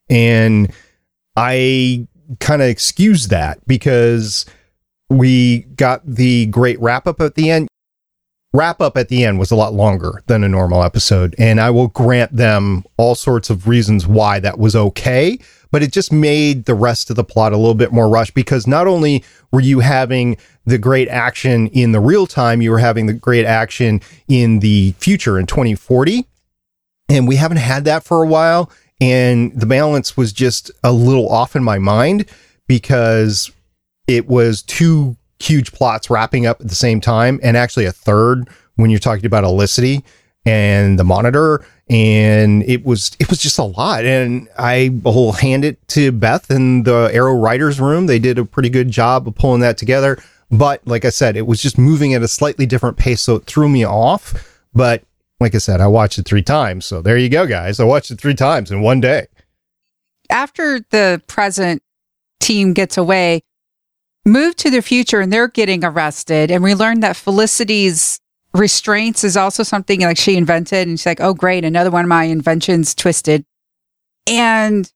And 0.08 0.72
I 1.36 2.06
kind 2.40 2.62
of 2.62 2.68
excuse 2.68 3.28
that 3.28 3.66
because 3.66 4.46
we 5.10 5.60
got 5.76 6.02
the 6.06 6.46
great 6.46 6.80
wrap 6.80 7.06
up 7.06 7.20
at 7.20 7.34
the 7.34 7.50
end. 7.50 7.68
Wrap 8.54 8.80
up 8.80 8.96
at 8.96 9.08
the 9.08 9.24
end 9.24 9.40
was 9.40 9.50
a 9.50 9.56
lot 9.56 9.74
longer 9.74 10.22
than 10.28 10.44
a 10.44 10.48
normal 10.48 10.84
episode, 10.84 11.34
and 11.38 11.60
I 11.60 11.70
will 11.70 11.88
grant 11.88 12.36
them 12.36 12.84
all 12.96 13.16
sorts 13.16 13.50
of 13.50 13.66
reasons 13.66 14.06
why 14.06 14.38
that 14.38 14.60
was 14.60 14.76
okay, 14.76 15.40
but 15.72 15.82
it 15.82 15.92
just 15.92 16.12
made 16.12 16.66
the 16.66 16.74
rest 16.76 17.10
of 17.10 17.16
the 17.16 17.24
plot 17.24 17.52
a 17.52 17.56
little 17.56 17.74
bit 17.74 17.90
more 17.90 18.08
rushed 18.08 18.32
because 18.32 18.68
not 18.68 18.86
only 18.86 19.24
were 19.50 19.60
you 19.60 19.80
having 19.80 20.36
the 20.64 20.78
great 20.78 21.08
action 21.08 21.66
in 21.66 21.90
the 21.90 21.98
real 21.98 22.28
time, 22.28 22.62
you 22.62 22.70
were 22.70 22.78
having 22.78 23.06
the 23.06 23.12
great 23.12 23.44
action 23.44 24.00
in 24.28 24.60
the 24.60 24.92
future 24.98 25.36
in 25.36 25.46
2040, 25.46 26.24
and 27.08 27.26
we 27.26 27.34
haven't 27.34 27.56
had 27.56 27.84
that 27.86 28.04
for 28.04 28.22
a 28.22 28.28
while, 28.28 28.70
and 29.00 29.50
the 29.58 29.66
balance 29.66 30.16
was 30.16 30.32
just 30.32 30.70
a 30.84 30.92
little 30.92 31.28
off 31.28 31.56
in 31.56 31.64
my 31.64 31.80
mind 31.80 32.26
because 32.68 33.50
it 34.06 34.28
was 34.28 34.62
two 34.62 35.16
huge 35.44 35.72
plots 35.72 36.10
wrapping 36.10 36.46
up 36.46 36.60
at 36.60 36.68
the 36.68 36.74
same 36.74 37.00
time, 37.00 37.40
and 37.42 37.56
actually 37.56 37.84
a 37.84 37.92
third 37.92 38.48
when 38.76 38.90
you're 38.90 38.98
talking 38.98 39.26
about 39.26 39.44
Felicity 39.44 40.04
and 40.44 40.98
the 40.98 41.04
monitor. 41.04 41.64
And 41.90 42.62
it 42.62 42.84
was 42.84 43.14
it 43.20 43.28
was 43.28 43.38
just 43.38 43.58
a 43.58 43.64
lot. 43.64 44.04
And 44.04 44.48
I 44.58 44.90
will 45.02 45.32
hand 45.32 45.64
it 45.64 45.86
to 45.88 46.12
Beth 46.12 46.50
in 46.50 46.84
the 46.84 47.10
Arrow 47.12 47.34
writers 47.34 47.78
room. 47.78 48.06
They 48.06 48.18
did 48.18 48.38
a 48.38 48.44
pretty 48.44 48.70
good 48.70 48.90
job 48.90 49.28
of 49.28 49.34
pulling 49.34 49.60
that 49.60 49.76
together. 49.76 50.18
But 50.50 50.86
like 50.86 51.04
I 51.04 51.10
said, 51.10 51.36
it 51.36 51.46
was 51.46 51.60
just 51.60 51.78
moving 51.78 52.14
at 52.14 52.22
a 52.22 52.28
slightly 52.28 52.64
different 52.64 52.96
pace, 52.96 53.20
so 53.20 53.36
it 53.36 53.44
threw 53.44 53.68
me 53.68 53.84
off. 53.84 54.62
But 54.72 55.04
like 55.40 55.54
I 55.54 55.58
said, 55.58 55.80
I 55.80 55.86
watched 55.88 56.18
it 56.18 56.26
three 56.26 56.42
times. 56.42 56.86
So 56.86 57.02
there 57.02 57.18
you 57.18 57.28
go, 57.28 57.46
guys. 57.46 57.80
I 57.80 57.84
watched 57.84 58.10
it 58.10 58.20
three 58.20 58.34
times 58.34 58.70
in 58.70 58.80
one 58.80 59.00
day. 59.00 59.26
After 60.30 60.80
the 60.90 61.22
present 61.26 61.82
team 62.40 62.72
gets 62.72 62.96
away, 62.96 63.42
move 64.24 64.56
to 64.56 64.70
the 64.70 64.82
future 64.82 65.20
and 65.20 65.32
they're 65.32 65.48
getting 65.48 65.84
arrested. 65.84 66.50
And 66.50 66.62
we 66.62 66.74
learn 66.74 67.00
that 67.00 67.16
Felicity's 67.16 68.20
restraints 68.54 69.24
is 69.24 69.36
also 69.36 69.62
something 69.62 70.00
like 70.00 70.16
she 70.16 70.36
invented. 70.36 70.88
And 70.88 70.98
she's 70.98 71.06
like, 71.06 71.20
oh, 71.20 71.34
great. 71.34 71.64
Another 71.64 71.90
one 71.90 72.04
of 72.04 72.08
my 72.08 72.24
inventions 72.24 72.94
twisted. 72.94 73.44
And 74.26 74.90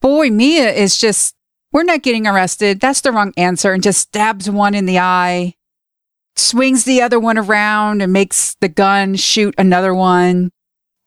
boy, 0.00 0.30
Mia 0.30 0.70
is 0.70 0.98
just, 0.98 1.34
we're 1.72 1.84
not 1.84 2.02
getting 2.02 2.26
arrested. 2.26 2.80
That's 2.80 3.00
the 3.00 3.12
wrong 3.12 3.32
answer. 3.36 3.72
And 3.72 3.82
just 3.82 4.00
stabs 4.00 4.50
one 4.50 4.74
in 4.74 4.86
the 4.86 4.98
eye, 4.98 5.54
swings 6.36 6.84
the 6.84 7.00
other 7.00 7.18
one 7.18 7.38
around 7.38 8.02
and 8.02 8.12
makes 8.12 8.56
the 8.60 8.68
gun 8.68 9.14
shoot 9.14 9.54
another 9.56 9.94
one. 9.94 10.50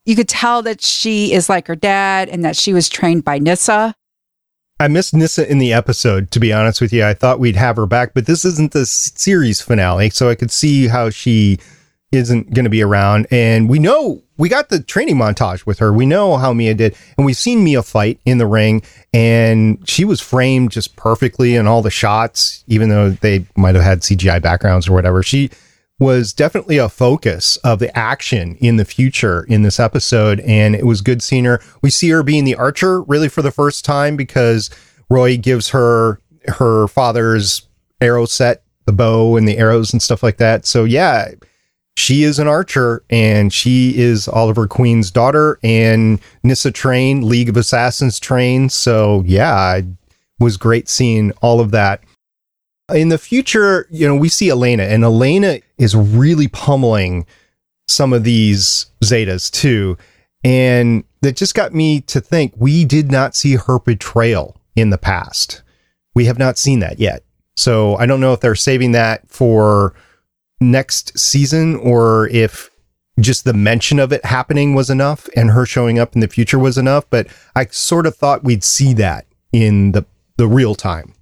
You 0.05 0.15
could 0.15 0.29
tell 0.29 0.61
that 0.63 0.81
she 0.81 1.33
is 1.33 1.49
like 1.49 1.67
her 1.67 1.75
dad 1.75 2.29
and 2.29 2.43
that 2.45 2.55
she 2.55 2.73
was 2.73 2.89
trained 2.89 3.23
by 3.23 3.39
Nyssa. 3.39 3.95
I 4.77 4.89
missed 4.89 5.13
Nyssa 5.13 5.49
in 5.49 5.59
the 5.59 5.71
episode, 5.71 6.31
to 6.31 6.39
be 6.39 6.51
honest 6.51 6.81
with 6.81 6.91
you. 6.91 7.05
I 7.05 7.13
thought 7.13 7.39
we'd 7.39 7.55
have 7.55 7.77
her 7.77 7.85
back, 7.85 8.13
but 8.13 8.25
this 8.25 8.43
isn't 8.43 8.73
the 8.73 8.85
series 8.85 9.61
finale, 9.61 10.09
so 10.09 10.29
I 10.29 10.35
could 10.35 10.51
see 10.51 10.87
how 10.87 11.09
she 11.09 11.59
isn't 12.11 12.53
going 12.53 12.65
to 12.65 12.69
be 12.69 12.83
around. 12.83 13.25
And 13.31 13.69
we 13.69 13.79
know 13.79 14.21
we 14.37 14.49
got 14.49 14.67
the 14.67 14.81
training 14.83 15.15
montage 15.15 15.65
with 15.65 15.79
her. 15.79 15.93
We 15.93 16.05
know 16.05 16.35
how 16.35 16.51
Mia 16.51 16.73
did, 16.73 16.93
and 17.17 17.25
we've 17.25 17.37
seen 17.37 17.63
Mia 17.63 17.83
fight 17.83 18.19
in 18.25 18.37
the 18.37 18.47
ring, 18.47 18.81
and 19.13 19.81
she 19.87 20.03
was 20.03 20.19
framed 20.19 20.71
just 20.71 20.97
perfectly 20.97 21.55
in 21.55 21.67
all 21.67 21.81
the 21.81 21.89
shots, 21.89 22.65
even 22.67 22.89
though 22.89 23.11
they 23.11 23.45
might 23.55 23.75
have 23.75 23.83
had 23.83 24.01
CGI 24.01 24.41
backgrounds 24.41 24.89
or 24.89 24.93
whatever. 24.93 25.23
She 25.23 25.51
was 25.99 26.33
definitely 26.33 26.77
a 26.77 26.89
focus 26.89 27.57
of 27.57 27.79
the 27.79 27.95
action 27.97 28.55
in 28.59 28.75
the 28.75 28.85
future 28.85 29.43
in 29.43 29.61
this 29.61 29.79
episode. 29.79 30.41
And 30.41 30.75
it 30.75 30.85
was 30.85 31.01
good 31.01 31.23
seeing 31.23 31.45
her. 31.45 31.61
We 31.81 31.89
see 31.89 32.09
her 32.09 32.23
being 32.23 32.43
the 32.43 32.55
archer 32.55 33.01
really 33.03 33.29
for 33.29 33.41
the 33.41 33.51
first 33.51 33.85
time 33.85 34.17
because 34.17 34.69
Roy 35.09 35.37
gives 35.37 35.69
her 35.69 36.19
her 36.47 36.87
father's 36.87 37.67
arrow 38.01 38.25
set, 38.25 38.63
the 38.85 38.91
bow 38.91 39.37
and 39.37 39.47
the 39.47 39.57
arrows 39.57 39.93
and 39.93 40.01
stuff 40.01 40.21
like 40.21 40.37
that. 40.37 40.65
So 40.65 40.83
yeah, 40.83 41.31
she 41.95 42.23
is 42.23 42.39
an 42.39 42.47
archer 42.47 43.03
and 43.09 43.53
she 43.53 43.97
is 43.97 44.27
Oliver 44.27 44.67
Queen's 44.67 45.11
daughter 45.11 45.59
and 45.63 46.19
Nyssa 46.43 46.71
train, 46.71 47.27
League 47.27 47.49
of 47.49 47.57
Assassins 47.57 48.19
train. 48.19 48.69
So 48.69 49.23
yeah, 49.25 49.77
it 49.77 49.85
was 50.39 50.57
great 50.57 50.89
seeing 50.89 51.31
all 51.41 51.61
of 51.61 51.71
that. 51.71 52.03
In 52.93 53.09
the 53.09 53.17
future, 53.17 53.87
you 53.89 54.07
know, 54.07 54.15
we 54.15 54.29
see 54.29 54.49
Elena, 54.49 54.83
and 54.83 55.03
Elena 55.03 55.59
is 55.77 55.95
really 55.95 56.47
pummeling 56.47 57.25
some 57.87 58.13
of 58.13 58.23
these 58.23 58.87
Zetas 59.03 59.51
too. 59.51 59.97
And 60.43 61.03
that 61.21 61.35
just 61.35 61.55
got 61.55 61.73
me 61.73 62.01
to 62.01 62.21
think 62.21 62.53
we 62.55 62.85
did 62.85 63.11
not 63.11 63.35
see 63.35 63.55
her 63.55 63.79
betrayal 63.79 64.55
in 64.75 64.91
the 64.91 64.97
past. 64.97 65.63
We 66.13 66.25
have 66.25 66.37
not 66.37 66.57
seen 66.57 66.79
that 66.79 66.99
yet. 66.99 67.23
So 67.55 67.95
I 67.95 68.05
don't 68.05 68.19
know 68.19 68.33
if 68.33 68.41
they're 68.41 68.55
saving 68.55 68.91
that 68.91 69.27
for 69.27 69.95
next 70.61 71.17
season 71.17 71.75
or 71.77 72.27
if 72.29 72.69
just 73.19 73.45
the 73.45 73.53
mention 73.53 73.97
of 73.97 74.11
it 74.11 74.23
happening 74.25 74.75
was 74.75 74.89
enough 74.89 75.27
and 75.35 75.51
her 75.51 75.65
showing 75.65 75.97
up 75.97 76.13
in 76.15 76.21
the 76.21 76.27
future 76.27 76.59
was 76.59 76.77
enough. 76.77 77.09
But 77.09 77.27
I 77.55 77.65
sort 77.67 78.05
of 78.05 78.15
thought 78.15 78.43
we'd 78.43 78.63
see 78.63 78.93
that 78.93 79.25
in 79.51 79.93
the, 79.93 80.05
the 80.37 80.47
real 80.47 80.75
time. 80.75 81.13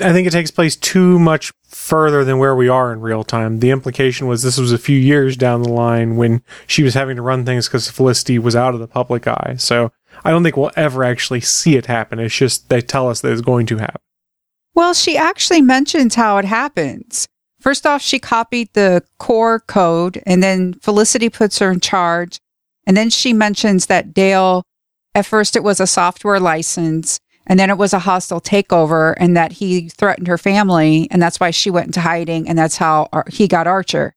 I 0.00 0.12
think 0.12 0.26
it 0.28 0.32
takes 0.32 0.50
place 0.50 0.76
too 0.76 1.18
much 1.18 1.52
further 1.66 2.24
than 2.24 2.38
where 2.38 2.54
we 2.54 2.68
are 2.68 2.92
in 2.92 3.00
real 3.00 3.24
time. 3.24 3.58
The 3.58 3.70
implication 3.70 4.26
was 4.26 4.42
this 4.42 4.58
was 4.58 4.72
a 4.72 4.78
few 4.78 4.98
years 4.98 5.36
down 5.36 5.62
the 5.62 5.70
line 5.70 6.16
when 6.16 6.42
she 6.66 6.82
was 6.82 6.94
having 6.94 7.16
to 7.16 7.22
run 7.22 7.44
things 7.44 7.66
because 7.66 7.90
Felicity 7.90 8.38
was 8.38 8.54
out 8.54 8.74
of 8.74 8.80
the 8.80 8.86
public 8.86 9.26
eye. 9.26 9.56
So 9.58 9.90
I 10.24 10.30
don't 10.30 10.42
think 10.42 10.56
we'll 10.56 10.70
ever 10.76 11.02
actually 11.02 11.40
see 11.40 11.76
it 11.76 11.86
happen. 11.86 12.18
It's 12.18 12.36
just 12.36 12.68
they 12.68 12.80
tell 12.80 13.08
us 13.08 13.20
that 13.20 13.32
it's 13.32 13.40
going 13.40 13.66
to 13.66 13.78
happen. 13.78 14.00
Well, 14.74 14.94
she 14.94 15.16
actually 15.16 15.62
mentions 15.62 16.14
how 16.14 16.38
it 16.38 16.44
happens. 16.44 17.26
First 17.60 17.84
off, 17.84 18.00
she 18.00 18.20
copied 18.20 18.72
the 18.74 19.02
core 19.18 19.58
code, 19.58 20.22
and 20.24 20.42
then 20.42 20.74
Felicity 20.74 21.28
puts 21.28 21.58
her 21.58 21.72
in 21.72 21.80
charge. 21.80 22.38
And 22.86 22.96
then 22.96 23.10
she 23.10 23.32
mentions 23.32 23.86
that 23.86 24.14
Dale, 24.14 24.62
at 25.14 25.26
first, 25.26 25.56
it 25.56 25.64
was 25.64 25.80
a 25.80 25.86
software 25.86 26.38
license 26.38 27.18
and 27.48 27.58
then 27.58 27.70
it 27.70 27.78
was 27.78 27.92
a 27.92 27.98
hostile 27.98 28.40
takeover 28.40 29.14
and 29.16 29.36
that 29.36 29.52
he 29.52 29.88
threatened 29.88 30.28
her 30.28 30.38
family 30.38 31.08
and 31.10 31.20
that's 31.20 31.40
why 31.40 31.50
she 31.50 31.70
went 31.70 31.86
into 31.86 32.00
hiding 32.00 32.48
and 32.48 32.58
that's 32.58 32.76
how 32.76 33.08
Ar- 33.12 33.24
he 33.28 33.48
got 33.48 33.66
Archer. 33.66 34.14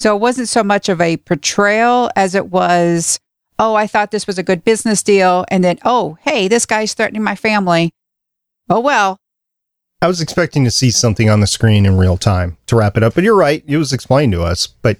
So 0.00 0.14
it 0.14 0.20
wasn't 0.20 0.48
so 0.48 0.62
much 0.62 0.88
of 0.88 1.00
a 1.00 1.16
portrayal 1.16 2.10
as 2.16 2.34
it 2.34 2.50
was, 2.50 3.18
oh, 3.58 3.74
I 3.74 3.86
thought 3.86 4.10
this 4.10 4.26
was 4.26 4.38
a 4.38 4.42
good 4.42 4.64
business 4.64 5.02
deal. 5.02 5.46
And 5.48 5.64
then, 5.64 5.78
oh, 5.84 6.18
hey, 6.20 6.48
this 6.48 6.66
guy's 6.66 6.92
threatening 6.92 7.22
my 7.22 7.36
family. 7.36 7.92
Oh, 8.68 8.80
well. 8.80 9.16
I 10.02 10.08
was 10.08 10.20
expecting 10.20 10.64
to 10.64 10.70
see 10.70 10.90
something 10.90 11.30
on 11.30 11.40
the 11.40 11.46
screen 11.46 11.86
in 11.86 11.96
real 11.96 12.18
time 12.18 12.58
to 12.66 12.76
wrap 12.76 12.98
it 12.98 13.02
up, 13.02 13.14
but 13.14 13.24
you're 13.24 13.36
right. 13.36 13.64
It 13.66 13.78
was 13.78 13.94
explained 13.94 14.32
to 14.32 14.42
us, 14.42 14.66
but 14.66 14.98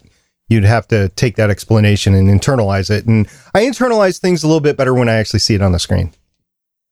you'd 0.49 0.65
have 0.65 0.89
to 0.89 1.11
take 1.11 1.37
that 1.37 1.51
explanation 1.51 2.15
and 2.15 2.29
internalize 2.29 2.89
it. 2.91 3.05
And 3.05 3.27
I 3.55 3.65
internalize 3.65 4.19
things 4.19 4.43
a 4.43 4.47
little 4.47 4.61
bit 4.61 4.79
better 4.79 4.95
when 4.95 5.11
I 5.11 5.15
actually 5.15 5.41
see 5.41 5.55
it 5.55 5.61
on 5.61 5.73
the 5.73 5.79
screen. 5.79 6.13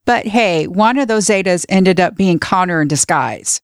But 0.05 0.27
hey, 0.27 0.67
one 0.67 0.97
of 0.97 1.07
those 1.07 1.25
Zetas 1.25 1.65
ended 1.67 1.99
up 1.99 2.15
being 2.15 2.39
Connor 2.39 2.81
in 2.81 2.87
disguise. 2.87 3.61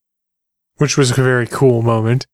Which 0.77 0.98
was 0.98 1.12
a 1.12 1.21
very 1.21 1.48
cool 1.48 1.81
moment. 1.81 2.25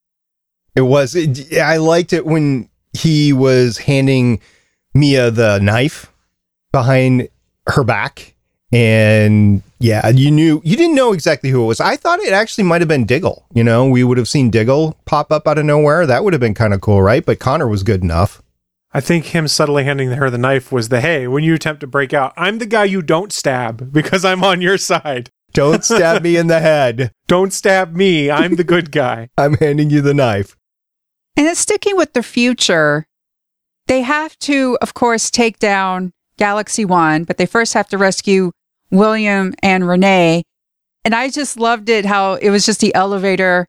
It 0.76 0.82
was. 0.82 1.16
It, 1.16 1.58
I 1.58 1.78
liked 1.78 2.14
it 2.14 2.26
when 2.26 2.70
he 2.94 3.34
was 3.34 3.78
handing 3.80 4.40
Mia 4.94 5.32
the 5.32 5.60
knife 5.60 6.12
behind 6.72 7.30
her 7.68 7.84
back. 7.84 8.36
And 8.72 9.62
yeah, 9.80 10.10
you 10.10 10.30
knew, 10.30 10.62
you 10.64 10.76
didn't 10.76 10.96
know 10.96 11.14
exactly 11.14 11.50
who 11.50 11.64
it 11.64 11.68
was. 11.68 11.80
I 11.80 11.96
thought 11.96 12.20
it 12.20 12.34
actually 12.34 12.66
might 12.66 12.82
have 12.82 12.88
been 12.88 13.06
Diggle. 13.06 13.46
You 13.54 13.64
know, 13.64 13.88
we 13.88 14.04
would 14.04 14.18
have 14.18 14.28
seen 14.28 14.50
Diggle 14.50 14.98
pop 15.06 15.32
up 15.32 15.48
out 15.48 15.58
of 15.58 15.66
nowhere. 15.66 16.06
That 16.06 16.24
would 16.24 16.34
have 16.34 16.40
been 16.42 16.54
kind 16.54 16.74
of 16.74 16.82
cool, 16.82 17.02
right? 17.02 17.26
But 17.26 17.40
Connor 17.40 17.68
was 17.68 17.84
good 17.84 18.04
enough. 18.04 18.42
I 18.94 19.02
think 19.02 19.26
him 19.26 19.48
subtly 19.48 19.84
handing 19.84 20.10
her 20.12 20.30
the 20.30 20.38
knife 20.38 20.72
was 20.72 20.90
the 20.90 21.02
hey, 21.02 21.28
when 21.28 21.44
you 21.44 21.54
attempt 21.54 21.82
to 21.82 21.88
break 21.88 22.14
out, 22.14 22.34
I'm 22.38 22.60
the 22.60 22.66
guy 22.66 22.86
you 22.86 23.02
don't 23.02 23.34
stab 23.34 23.92
because 23.92 24.24
I'm 24.24 24.44
on 24.44 24.62
your 24.62 24.78
side. 24.78 25.30
Don't 25.54 25.84
stab 25.84 26.24
me 26.24 26.38
in 26.38 26.48
the 26.48 26.60
head. 26.60 27.12
Don't 27.28 27.52
stab 27.52 27.96
me. 27.96 28.30
I'm 28.30 28.56
the 28.56 28.64
good 28.64 28.92
guy. 28.92 29.30
I'm 29.38 29.56
handing 29.56 29.90
you 29.90 30.02
the 30.02 30.14
knife. 30.14 30.56
And 31.36 31.46
then 31.46 31.56
sticking 31.56 31.98
with 31.98 32.14
the 32.14 32.24
future, 32.24 33.06
they 33.88 34.02
have 34.02 34.38
to, 34.40 34.78
of 34.82 34.94
course, 34.94 35.30
take 35.30 35.60
down 35.60 36.14
Galaxy 36.38 36.86
One, 36.86 37.24
but 37.24 37.38
they 37.38 37.46
first 37.46 37.74
have 37.74 37.88
to 37.90 37.98
rescue 37.98 38.52
William 38.92 39.54
and 39.62 39.88
Renee. 39.88 40.44
And 41.04 41.16
I 41.16 41.30
just 41.30 41.58
loved 41.58 41.90
it 41.90 42.06
how 42.06 42.36
it 42.36 42.50
was 42.50 42.66
just 42.66 42.80
the 42.80 42.94
elevator 42.94 43.68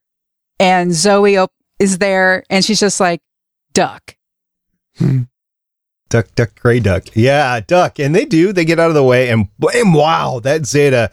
and 0.58 0.92
Zoe 0.92 1.38
is 1.78 1.98
there 1.98 2.44
and 2.50 2.64
she's 2.64 2.80
just 2.80 3.00
like, 3.00 3.20
duck. 3.72 4.16
Hmm. 4.98 5.22
duck, 6.08 6.34
duck, 6.34 6.58
gray 6.60 6.80
duck. 6.80 7.04
Yeah, 7.14 7.60
duck. 7.60 7.98
And 7.98 8.14
they 8.14 8.24
do. 8.24 8.52
They 8.52 8.64
get 8.64 8.80
out 8.80 8.88
of 8.88 8.94
the 8.94 9.04
way 9.04 9.30
and 9.30 9.48
bam, 9.58 9.92
wow, 9.92 10.40
that 10.40 10.66
Zeta. 10.66 11.10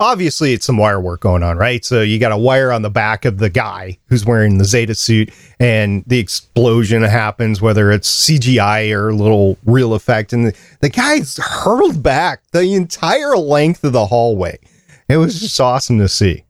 Obviously, 0.00 0.52
it's 0.52 0.64
some 0.64 0.76
wire 0.76 1.00
work 1.00 1.20
going 1.20 1.42
on, 1.42 1.56
right? 1.56 1.84
So 1.84 2.02
you 2.02 2.20
got 2.20 2.30
a 2.30 2.36
wire 2.36 2.70
on 2.70 2.82
the 2.82 2.90
back 2.90 3.24
of 3.24 3.38
the 3.38 3.50
guy 3.50 3.98
who's 4.06 4.24
wearing 4.24 4.58
the 4.58 4.64
Zeta 4.64 4.94
suit, 4.94 5.32
and 5.58 6.04
the 6.06 6.20
explosion 6.20 7.02
happens, 7.02 7.60
whether 7.60 7.90
it's 7.90 8.08
CGI 8.28 8.94
or 8.94 9.08
a 9.08 9.14
little 9.16 9.58
real 9.64 9.94
effect. 9.94 10.32
And 10.32 10.46
the, 10.46 10.56
the 10.80 10.88
guy's 10.88 11.36
hurled 11.38 12.00
back 12.00 12.42
the 12.52 12.74
entire 12.74 13.36
length 13.36 13.82
of 13.82 13.92
the 13.92 14.06
hallway. 14.06 14.60
It 15.08 15.16
was 15.16 15.40
just 15.40 15.60
awesome 15.60 15.98
to 15.98 16.08
see. 16.08 16.44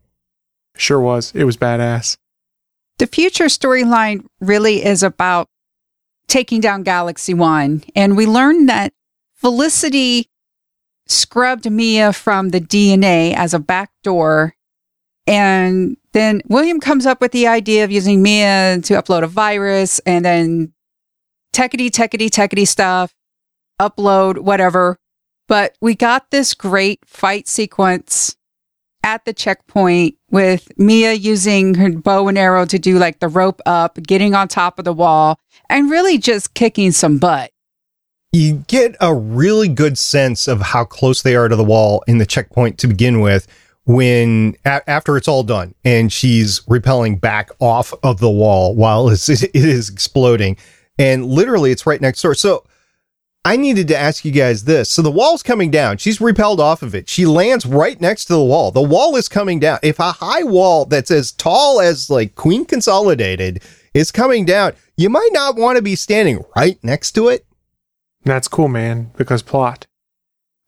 Sure 0.76 1.00
was. 1.00 1.33
It 1.35 1.45
was 1.45 1.57
badass. 1.57 2.18
The 2.99 3.07
future 3.07 3.47
storyline 3.47 4.26
really 4.40 4.85
is 4.85 5.02
about 5.02 5.49
taking 6.28 6.61
down 6.61 6.82
Galaxy 6.82 7.35
One. 7.35 7.82
And 7.97 8.16
we 8.16 8.26
learned 8.26 8.68
that 8.68 8.92
Felicity 9.35 10.28
scrubbed 11.06 11.70
Mia 11.70 12.12
from 12.12 12.50
the 12.50 12.61
DNA 12.61 13.35
as 13.35 13.54
a 13.54 13.58
backdoor. 13.58 14.54
And 15.26 15.97
then 16.12 16.42
William 16.49 16.80
comes 16.80 17.06
up 17.06 17.20
with 17.20 17.32
the 17.32 17.47
idea 17.47 17.85
of 17.85 17.90
using 17.90 18.23
Mia 18.23 18.80
to 18.82 18.94
upload 18.94 19.23
a 19.23 19.26
virus 19.26 19.99
and 20.00 20.25
then 20.25 20.73
techity, 21.52 21.90
techity, 21.90 22.28
techity 22.28 22.66
stuff, 22.66 23.14
upload, 23.80 24.38
whatever. 24.38 24.99
But 25.49 25.76
we 25.80 25.94
got 25.94 26.30
this 26.30 26.54
great 26.54 27.00
fight 27.06 27.49
sequence 27.49 28.38
at 29.08 29.24
the 29.24 29.32
checkpoint 29.32 30.16
with 30.30 30.68
Mia 30.76 31.14
using 31.14 31.74
her 31.76 31.90
bow 31.90 32.28
and 32.28 32.36
arrow 32.36 32.66
to 32.66 32.78
do 32.78 32.98
like 32.98 33.20
the 33.20 33.28
rope 33.28 33.62
up, 33.64 33.98
getting 34.02 34.34
on 34.34 34.48
top 34.48 34.78
of 34.78 34.84
the 34.84 34.92
wall, 34.92 35.40
and 35.70 35.90
really 35.90 36.18
just 36.18 36.52
kicking 36.52 36.92
some 36.92 37.16
butt. 37.16 37.50
You 38.32 38.64
get 38.68 38.96
a 39.00 39.14
really 39.14 39.68
good 39.68 39.96
sense 39.96 40.46
of 40.46 40.60
how 40.60 40.84
close 40.84 41.22
they 41.22 41.34
are 41.34 41.48
to 41.48 41.56
the 41.56 41.64
wall 41.64 42.04
in 42.06 42.18
the 42.18 42.26
checkpoint 42.26 42.76
to 42.80 42.86
begin 42.86 43.20
with 43.20 43.46
when 43.86 44.54
a- 44.66 44.88
after 44.88 45.16
it's 45.16 45.26
all 45.26 45.42
done 45.42 45.74
and 45.82 46.12
she's 46.12 46.60
repelling 46.68 47.16
back 47.16 47.48
off 47.58 47.94
of 48.02 48.20
the 48.20 48.28
wall 48.28 48.74
while 48.74 49.08
it's, 49.08 49.28
it 49.30 49.50
is 49.54 49.88
exploding 49.88 50.58
and 50.98 51.24
literally 51.24 51.70
it's 51.70 51.86
right 51.86 52.02
next 52.02 52.20
door. 52.20 52.34
So 52.34 52.64
I 53.49 53.57
needed 53.57 53.88
to 53.88 53.97
ask 53.97 54.26
you 54.26 54.31
guys 54.31 54.64
this. 54.64 54.90
So 54.90 55.00
the 55.00 55.11
wall's 55.11 55.43
coming 55.43 55.71
down. 55.71 55.97
She's 55.97 56.21
repelled 56.21 56.61
off 56.61 56.83
of 56.83 56.95
it. 56.95 57.09
She 57.09 57.25
lands 57.25 57.64
right 57.64 57.99
next 57.99 58.26
to 58.26 58.35
the 58.35 58.45
wall. 58.45 58.71
The 58.71 58.83
wall 58.83 59.17
is 59.17 59.26
coming 59.26 59.59
down. 59.59 59.78
If 59.83 59.99
a 59.99 60.12
high 60.12 60.43
wall 60.43 60.85
that's 60.85 61.11
as 61.11 61.33
tall 61.33 61.81
as 61.81 62.11
like 62.11 62.35
Queen 62.35 62.67
Consolidated 62.67 63.62
is 63.95 64.12
coming 64.12 64.45
down, 64.45 64.75
you 64.99 65.09
might 65.09 65.31
not 65.33 65.57
want 65.57 65.76
to 65.76 65.83
be 65.83 65.97
standing 65.97 66.45
right 66.55 66.78
next 66.85 67.12
to 67.12 67.28
it. 67.28 67.47
That's 68.23 68.49
cool, 68.49 68.69
man, 68.69 69.12
because 69.17 69.40
plot. 69.40 69.87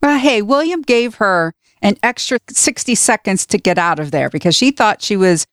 Well, 0.01 0.19
hey, 0.19 0.41
William 0.41 0.81
gave 0.81 1.17
her 1.17 1.53
an 1.83 1.99
extra 2.03 2.39
60 2.49 2.95
seconds 2.95 3.45
to 3.45 3.59
get 3.59 3.77
out 3.77 4.01
of 4.01 4.11
there 4.11 4.31
because 4.31 4.55
she 4.55 4.71
thought 4.71 5.03
she 5.03 5.19
was, 5.19 5.47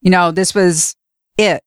you 0.00 0.10
know, 0.10 0.30
this 0.30 0.54
was 0.54 0.96
it. 1.36 1.62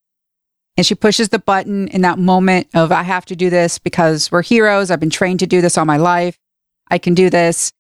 And 0.75 0.85
she 0.85 0.95
pushes 0.95 1.29
the 1.29 1.39
button 1.39 1.87
in 1.89 2.01
that 2.01 2.17
moment 2.17 2.67
of, 2.73 2.91
I 2.91 3.03
have 3.03 3.25
to 3.25 3.35
do 3.35 3.49
this 3.49 3.77
because 3.77 4.31
we're 4.31 4.41
heroes. 4.41 4.89
I've 4.89 4.99
been 4.99 5.09
trained 5.09 5.39
to 5.41 5.47
do 5.47 5.61
this 5.61 5.77
all 5.77 5.85
my 5.85 5.97
life. 5.97 6.39
I 6.89 6.97
can 6.97 7.13
do 7.13 7.29
this. 7.29 7.71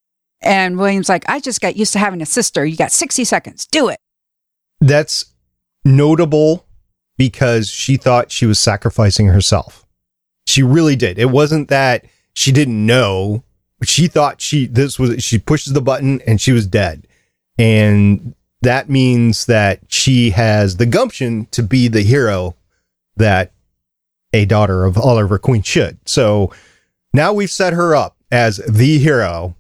And 0.41 0.77
William's 0.77 1.09
like, 1.09 1.27
I 1.27 1.39
just 1.39 1.61
got 1.61 1.75
used 1.75 1.93
to 1.93 1.99
having 1.99 2.21
a 2.21 2.25
sister. 2.25 2.65
You 2.65 2.75
got 2.77 2.91
60 2.91 3.23
seconds. 3.23 3.65
Do 3.65 3.89
it. 3.89 3.97
That's 4.79 5.25
notable 5.85 6.65
because 7.17 7.69
she 7.69 7.97
thought 7.97 8.31
she 8.31 8.45
was 8.45 8.59
sacrificing 8.59 9.27
herself. 9.27 9.85
She 10.45 10.61
really 10.61 10.95
did. 10.95 11.17
It 11.17 11.29
wasn't 11.31 11.69
that 11.69 12.05
she 12.33 12.51
didn't 12.51 12.85
know. 12.85 13.43
She 13.83 14.07
thought 14.07 14.41
she, 14.41 14.67
this 14.67 14.99
was, 14.99 15.23
she 15.23 15.39
pushes 15.39 15.73
the 15.73 15.81
button 15.81 16.21
and 16.27 16.39
she 16.39 16.51
was 16.51 16.67
dead. 16.67 17.07
And 17.57 18.35
that 18.61 18.89
means 18.89 19.45
that 19.45 19.79
she 19.87 20.31
has 20.31 20.77
the 20.77 20.85
gumption 20.85 21.47
to 21.51 21.63
be 21.63 21.87
the 21.87 22.01
hero 22.01 22.55
that 23.17 23.51
a 24.33 24.45
daughter 24.45 24.85
of 24.85 24.97
Oliver 24.97 25.37
Queen 25.37 25.61
should. 25.61 25.97
So 26.05 26.51
now 27.13 27.33
we've 27.33 27.51
set 27.51 27.73
her 27.73 27.95
up 27.95 28.17
as 28.31 28.57
the 28.67 28.97
hero 28.97 29.55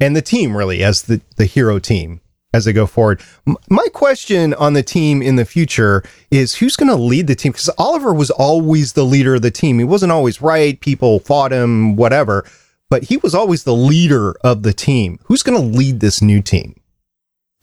and 0.00 0.14
the 0.14 0.22
team 0.22 0.56
really 0.56 0.82
as 0.82 1.02
the, 1.02 1.20
the 1.36 1.46
hero 1.46 1.78
team 1.78 2.20
as 2.52 2.64
they 2.64 2.72
go 2.72 2.86
forward. 2.86 3.20
M- 3.46 3.56
my 3.68 3.86
question 3.92 4.54
on 4.54 4.72
the 4.72 4.82
team 4.82 5.22
in 5.22 5.36
the 5.36 5.44
future 5.44 6.02
is 6.30 6.56
who's 6.56 6.76
going 6.76 6.88
to 6.90 6.96
lead 6.96 7.26
the 7.26 7.34
team? 7.34 7.52
Because 7.52 7.70
Oliver 7.78 8.12
was 8.12 8.30
always 8.30 8.92
the 8.92 9.04
leader 9.04 9.36
of 9.36 9.42
the 9.42 9.50
team. 9.50 9.78
He 9.78 9.84
wasn't 9.84 10.12
always 10.12 10.42
right. 10.42 10.78
People 10.80 11.20
fought 11.20 11.52
him, 11.52 11.96
whatever, 11.96 12.44
but 12.88 13.04
he 13.04 13.16
was 13.18 13.34
always 13.34 13.64
the 13.64 13.74
leader 13.74 14.34
of 14.42 14.62
the 14.62 14.72
team. 14.72 15.18
Who's 15.24 15.42
going 15.42 15.60
to 15.60 15.78
lead 15.78 16.00
this 16.00 16.20
new 16.20 16.42
team? 16.42 16.74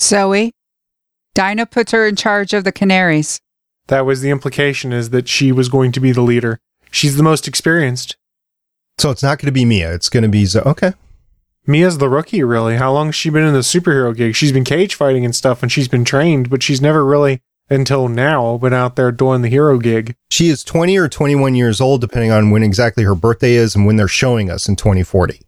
Zoe, 0.01 0.51
Dinah 1.35 1.65
puts 1.65 1.91
her 1.91 2.07
in 2.07 2.15
charge 2.15 2.53
of 2.53 2.63
the 2.63 2.71
Canaries. 2.71 3.39
That 3.87 4.05
was 4.05 4.21
the 4.21 4.29
implication 4.29 4.91
is 4.93 5.09
that 5.11 5.27
she 5.27 5.51
was 5.51 5.69
going 5.69 5.91
to 5.93 5.99
be 5.99 6.11
the 6.11 6.21
leader. 6.21 6.59
She's 6.91 7.17
the 7.17 7.23
most 7.23 7.47
experienced. 7.47 8.15
So 8.97 9.11
it's 9.11 9.23
not 9.23 9.39
going 9.39 9.47
to 9.47 9.51
be 9.51 9.65
Mia. 9.65 9.93
It's 9.93 10.09
going 10.09 10.23
to 10.23 10.29
be 10.29 10.45
Zoe. 10.45 10.63
Okay. 10.63 10.93
Mia's 11.65 11.97
the 11.97 12.09
rookie, 12.09 12.43
really. 12.43 12.77
How 12.77 12.93
long 12.93 13.07
has 13.07 13.15
she 13.15 13.29
been 13.29 13.43
in 13.43 13.53
the 13.53 13.59
superhero 13.59 14.15
gig? 14.15 14.35
She's 14.35 14.53
been 14.53 14.63
cage 14.63 14.95
fighting 14.95 15.25
and 15.25 15.35
stuff 15.35 15.61
and 15.61 15.71
she's 15.71 15.89
been 15.89 16.05
trained, 16.05 16.49
but 16.49 16.63
she's 16.63 16.81
never 16.81 17.05
really, 17.05 17.41
until 17.69 18.07
now, 18.07 18.57
been 18.57 18.73
out 18.73 18.95
there 18.95 19.11
doing 19.11 19.41
the 19.41 19.49
hero 19.49 19.77
gig. 19.77 20.15
She 20.29 20.47
is 20.47 20.63
20 20.63 20.97
or 20.97 21.09
21 21.09 21.55
years 21.55 21.81
old, 21.81 21.99
depending 21.99 22.31
on 22.31 22.51
when 22.51 22.63
exactly 22.63 23.03
her 23.03 23.15
birthday 23.15 23.53
is 23.55 23.75
and 23.75 23.85
when 23.85 23.97
they're 23.97 24.07
showing 24.07 24.49
us 24.49 24.69
in 24.69 24.77
2040. 24.77 25.41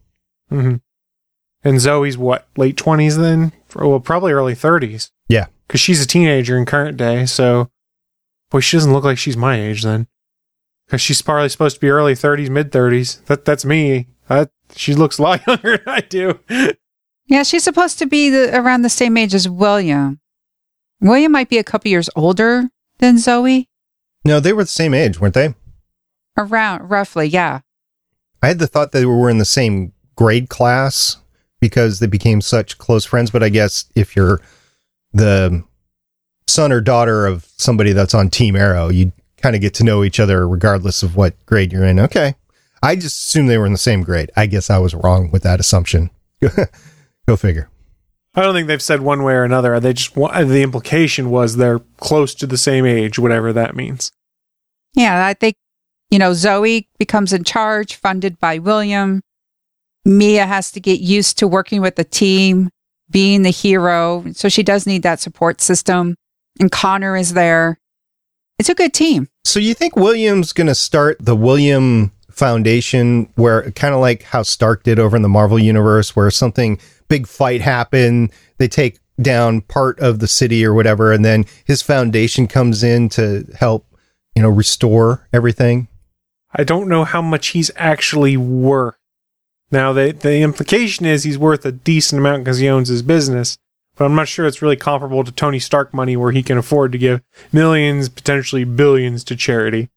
hmm 0.50 0.76
And 1.64 1.80
Zoe's 1.80 2.18
what, 2.18 2.48
late 2.58 2.76
20s 2.76 3.18
then? 3.18 3.54
Well, 3.74 4.00
probably 4.02 4.34
early 4.34 4.56
30s. 4.56 5.12
Yeah. 5.30 5.48
Because 5.68 5.80
she's 5.80 6.04
a 6.04 6.08
teenager 6.08 6.58
in 6.58 6.66
current 6.66 6.98
day, 6.98 7.26
so. 7.26 7.70
Boy, 8.50 8.60
she 8.62 8.78
doesn't 8.78 8.94
look 8.94 9.04
like 9.04 9.18
she's 9.18 9.38
my 9.38 9.60
age 9.60 9.84
then. 9.84 10.08
Because 10.86 11.02
she's 11.02 11.22
probably 11.22 11.50
supposed 11.50 11.76
to 11.76 11.82
be 11.82 11.90
early 11.90 12.14
30s, 12.14 12.50
mid 12.50 12.72
30s. 12.72 13.24
That, 13.26 13.46
that's 13.46 13.64
me. 13.64 14.08
That, 14.28 14.50
she 14.76 14.96
looks 14.96 15.20
a 15.20 15.22
lot 15.22 15.42
younger 15.48 15.78
than 15.78 15.88
I 15.88 16.02
do. 16.02 16.40
Yeah, 17.28 17.44
she's 17.44 17.64
supposed 17.64 18.00
to 18.00 18.08
be 18.08 18.30
the, 18.30 18.58
around 18.58 18.82
the 18.82 18.90
same 18.90 19.16
age 19.18 19.36
as 19.36 19.48
William. 19.48 20.20
William 21.00 21.32
might 21.32 21.50
be 21.50 21.60
a 21.60 21.64
couple 21.64 21.92
years 21.92 22.10
older 22.16 22.70
than 22.98 23.20
Zoe. 23.20 23.70
No, 24.26 24.40
they 24.40 24.52
were 24.52 24.64
the 24.64 24.68
same 24.68 24.94
age, 24.94 25.20
weren't 25.20 25.36
they? 25.36 25.54
Around, 26.38 26.90
roughly, 26.90 27.28
yeah. 27.28 27.62
I 28.42 28.48
had 28.48 28.60
the 28.60 28.68
thought 28.68 28.92
that 28.92 29.00
they 29.00 29.06
were 29.06 29.30
in 29.30 29.38
the 29.38 29.46
same 29.46 29.94
grade 30.16 30.50
class 30.50 31.18
because 31.60 32.00
they 32.00 32.08
became 32.08 32.42
such 32.42 32.78
close 32.78 33.06
friends. 33.06 33.32
But 33.32 33.44
I 33.44 33.50
guess 33.50 33.86
if 33.96 34.16
you're 34.16 34.42
the 35.14 35.64
son 36.50 36.72
or 36.72 36.82
daughter 36.82 37.26
of 37.26 37.48
somebody 37.58 37.94
that's 37.94 38.14
on 38.14 38.30
Team 38.30 38.56
Arrow, 38.56 38.90
you 38.90 39.12
kind 39.38 39.56
of 39.56 39.62
get 39.62 39.74
to 39.76 39.84
know 39.84 40.04
each 40.04 40.20
other 40.20 40.48
regardless 40.48 41.04
of 41.04 41.16
what 41.16 41.34
grade 41.46 41.72
you're 41.72 41.86
in. 41.86 42.00
Okay. 42.00 42.36
I 42.82 42.96
just 42.96 43.28
assumed 43.28 43.50
they 43.50 43.58
were 43.58 43.66
in 43.66 43.72
the 43.72 43.78
same 43.78 44.04
grade. 44.04 44.32
I 44.36 44.46
guess 44.46 44.70
I 44.70 44.78
was 44.78 44.96
wrong 44.96 45.32
with 45.32 45.44
that 45.44 45.60
assumption. 45.60 46.10
Go 47.28 47.36
figure. 47.36 47.70
I 48.36 48.42
don't 48.42 48.54
think 48.54 48.68
they've 48.68 48.82
said 48.82 49.02
one 49.02 49.24
way 49.24 49.34
or 49.34 49.44
another. 49.44 49.80
They 49.80 49.94
just 49.94 50.16
wa- 50.16 50.44
the 50.44 50.62
implication 50.62 51.30
was 51.30 51.58
they're 51.58 51.80
close 51.98 52.34
to 52.36 52.48
the 52.48 52.58
same 52.58 52.86
age, 52.86 53.20
whatever 53.20 53.52
that 53.54 53.76
means. 53.76 54.12
Yeah, 54.94 55.26
I 55.26 55.34
think, 55.34 55.56
you 56.10 56.20
know, 56.20 56.34
Zoe 56.34 56.88
becomes 56.98 57.34
in 57.34 57.44
charge, 57.44 57.96
funded 57.96 58.40
by 58.40 58.60
William. 58.60 59.22
Mia 60.06 60.46
has 60.46 60.72
to 60.72 60.80
get 60.80 61.02
used 61.02 61.38
to 61.40 61.48
working 61.48 61.82
with 61.82 61.96
the 61.96 62.04
team, 62.04 62.70
being 63.10 63.42
the 63.42 63.50
hero. 63.50 64.26
So 64.34 64.48
she 64.48 64.64
does 64.64 64.88
need 64.88 65.04
that 65.04 65.20
support 65.20 65.60
system. 65.62 66.16
And 66.60 66.72
Connor 66.72 67.16
is 67.16 67.34
there. 67.34 67.80
It's 68.58 68.70
a 68.70 68.76
good 68.76 68.94
team. 68.94 69.30
So 69.46 69.60
you 69.60 69.74
think 69.74 69.96
William's 69.96 70.52
going 70.54 70.68
to 70.68 70.76
start 70.76 71.18
the 71.20 71.36
William 71.36 72.12
Foundation 72.30 73.30
where 73.36 73.72
kind 73.72 73.94
of 73.94 74.02
like 74.02 74.24
how 74.24 74.44
Stark 74.44 74.84
did 74.84 75.00
over 75.00 75.16
in 75.16 75.22
the 75.22 75.30
Marvel 75.30 75.60
universe 75.60 76.16
where 76.16 76.30
something 76.32 76.80
big 77.08 77.28
fight 77.28 77.62
happened, 77.62 78.32
they 78.58 78.68
take 78.68 79.00
down 79.22 79.62
part 79.62 80.00
of 80.00 80.20
the 80.20 80.28
city 80.28 80.66
or 80.66 80.74
whatever 80.74 81.12
and 81.12 81.26
then 81.26 81.46
his 81.66 81.82
foundation 81.82 82.48
comes 82.48 82.84
in 82.84 83.10
to 83.10 83.46
help, 83.58 83.86
you 84.36 84.42
know, 84.42 84.50
restore 84.50 85.28
everything. 85.34 85.88
I 86.54 86.64
don't 86.64 86.88
know 86.88 87.04
how 87.04 87.22
much 87.22 87.48
he's 87.48 87.72
actually 87.76 88.38
worth. 88.38 88.96
Now, 89.72 89.94
the, 89.94 90.12
the 90.12 90.42
implication 90.42 91.06
is 91.06 91.24
he's 91.24 91.38
worth 91.38 91.66
a 91.66 91.72
decent 91.72 92.20
amount 92.20 92.44
because 92.44 92.58
he 92.58 92.68
owns 92.68 92.90
his 92.90 93.04
business, 93.04 93.58
but 94.00 94.06
I'm 94.06 94.16
not 94.16 94.30
sure 94.30 94.48
it's 94.48 94.62
really 94.62 94.78
comparable 94.78 95.26
to 95.26 95.32
Tony 95.32 95.60
Stark 95.60 95.94
money 95.94 96.16
where 96.16 96.32
he 96.32 96.42
can 96.42 96.58
afford 96.58 96.94
to 96.94 96.98
give 96.98 97.22
millions, 97.52 98.08
potentially 98.08 98.64
billions 98.64 99.26
to 99.26 99.36
charity. 99.36 99.90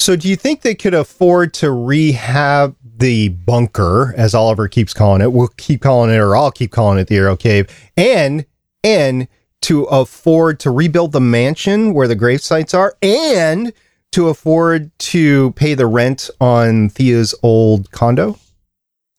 So 0.00 0.16
do 0.16 0.28
you 0.28 0.34
think 0.34 0.62
they 0.62 0.74
could 0.74 0.92
afford 0.92 1.54
to 1.54 1.70
rehab 1.70 2.76
the 2.82 3.28
bunker, 3.28 4.12
as 4.16 4.34
Oliver 4.34 4.66
keeps 4.66 4.92
calling 4.92 5.22
it? 5.22 5.32
We'll 5.32 5.48
keep 5.56 5.82
calling 5.82 6.10
it, 6.10 6.18
or 6.18 6.36
I'll 6.36 6.50
keep 6.50 6.72
calling 6.72 6.98
it 6.98 7.06
the 7.06 7.16
Arrow 7.16 7.36
Cave, 7.36 7.68
and 7.96 8.44
and 8.82 9.28
to 9.62 9.84
afford 9.84 10.58
to 10.60 10.70
rebuild 10.72 11.12
the 11.12 11.20
mansion 11.20 11.94
where 11.94 12.08
the 12.08 12.16
grave 12.16 12.42
sites 12.42 12.74
are, 12.74 12.96
and 13.02 13.72
to 14.10 14.28
afford 14.28 14.90
to 14.98 15.52
pay 15.52 15.74
the 15.74 15.86
rent 15.86 16.28
on 16.40 16.88
Thea's 16.88 17.36
old 17.42 17.92
condo? 17.92 18.36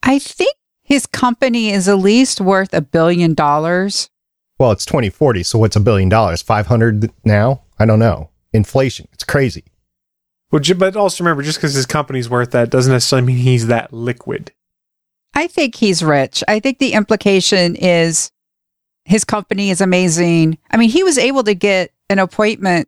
I 0.03 0.19
think 0.19 0.55
his 0.83 1.07
company 1.07 1.71
is 1.71 1.87
at 1.87 1.99
least 1.99 2.41
worth 2.41 2.73
a 2.73 2.81
billion 2.81 3.33
dollars. 3.33 4.09
Well, 4.57 4.71
it's 4.71 4.85
2040, 4.85 5.43
so 5.43 5.59
what's 5.59 5.75
a 5.75 5.79
billion 5.81 6.09
dollars? 6.09 6.41
500 6.41 7.11
now? 7.25 7.61
I 7.77 7.85
don't 7.85 7.99
know. 7.99 8.29
Inflation. 8.53 9.07
It's 9.11 9.23
crazy. 9.23 9.65
Well, 10.51 10.61
but 10.77 10.95
also 10.95 11.23
remember, 11.23 11.43
just 11.43 11.57
because 11.57 11.73
his 11.73 11.85
company's 11.85 12.29
worth 12.29 12.51
that 12.51 12.69
doesn't 12.69 12.91
necessarily 12.93 13.27
mean 13.27 13.37
he's 13.37 13.67
that 13.67 13.91
liquid. 13.91 14.53
I 15.33 15.47
think 15.47 15.75
he's 15.75 16.01
rich. 16.01 16.43
I 16.47 16.61
think 16.61 16.79
the 16.79 16.93
implication 16.93 17.75
is 17.75 18.31
His 19.03 19.23
company 19.23 19.69
is 19.69 19.81
amazing. 19.81 20.57
I 20.71 20.77
mean, 20.77 20.89
he 20.89 21.03
was 21.03 21.17
able 21.17 21.43
to 21.43 21.53
get 21.53 21.91
an 22.09 22.19
appointment 22.19 22.87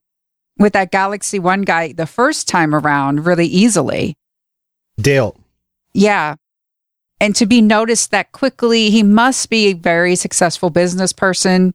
with 0.57 0.73
that 0.73 0.91
Galaxy 0.91 1.37
One 1.37 1.61
guy 1.61 1.93
the 1.93 2.07
first 2.07 2.47
time 2.47 2.73
around 2.73 3.25
really 3.25 3.45
easily. 3.45 4.15
Dale. 4.99 5.37
Yeah. 5.93 6.35
And 7.19 7.35
to 7.35 7.45
be 7.45 7.61
noticed 7.61 8.11
that 8.11 8.31
quickly, 8.31 8.89
he 8.89 9.03
must 9.03 9.49
be 9.49 9.67
a 9.67 9.73
very 9.73 10.15
successful 10.15 10.69
business 10.69 11.13
person. 11.13 11.73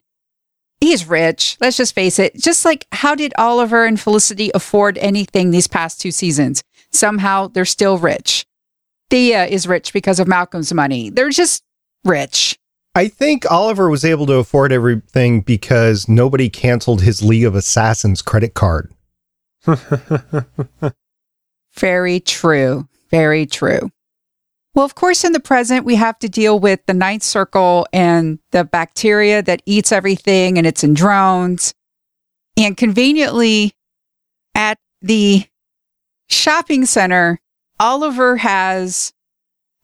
He's 0.81 1.09
rich. 1.09 1.57
Let's 1.61 1.76
just 1.76 1.94
face 1.94 2.18
it. 2.18 2.37
Just 2.37 2.64
like 2.64 2.87
how 2.92 3.14
did 3.14 3.33
Oliver 3.38 3.85
and 3.85 4.00
Felicity 4.00 4.50
afford 4.55 4.98
anything 4.98 5.50
these 5.50 5.68
past 5.68 6.00
two 6.00 6.11
seasons? 6.11 6.62
Somehow 6.90 7.48
they're 7.48 7.64
still 7.64 7.98
rich. 7.98 8.46
Thea 9.11 9.46
is 9.46 9.66
rich 9.66 9.92
because 9.92 10.18
of 10.18 10.26
Malcolm's 10.26 10.72
money. 10.72 11.11
They're 11.11 11.31
just 11.31 11.62
rich. 12.05 12.57
I 12.94 13.09
think 13.09 13.50
Oliver 13.50 13.88
was 13.88 14.05
able 14.05 14.26
to 14.26 14.35
afford 14.35 14.70
everything 14.72 15.40
because 15.40 16.09
nobody 16.09 16.50
canceled 16.50 17.02
his 17.02 17.22
League 17.22 17.44
of 17.44 17.55
Assassins 17.55 18.20
credit 18.20 18.55
card. 18.55 18.92
Very 21.74 22.20
true. 22.20 22.88
Very 23.11 23.46
true. 23.46 23.90
Well, 24.74 24.85
of 24.85 24.94
course, 24.94 25.22
in 25.22 25.32
the 25.32 25.40
present, 25.40 25.85
we 25.85 25.96
have 25.96 26.18
to 26.20 26.28
deal 26.28 26.58
with 26.58 26.80
the 26.87 26.94
ninth 26.94 27.22
circle 27.22 27.87
and 27.92 28.38
the 28.52 28.64
bacteria 28.64 29.42
that 29.42 29.62
eats 29.66 29.92
everything, 29.92 30.56
and 30.56 30.66
it's 30.66 30.82
in 30.82 30.94
drones. 30.94 31.74
And 32.56 32.76
conveniently, 32.76 33.72
at 34.54 34.78
the 35.02 35.44
shopping 36.28 36.87
center, 36.87 37.38
Oliver 37.78 38.37
has 38.37 39.12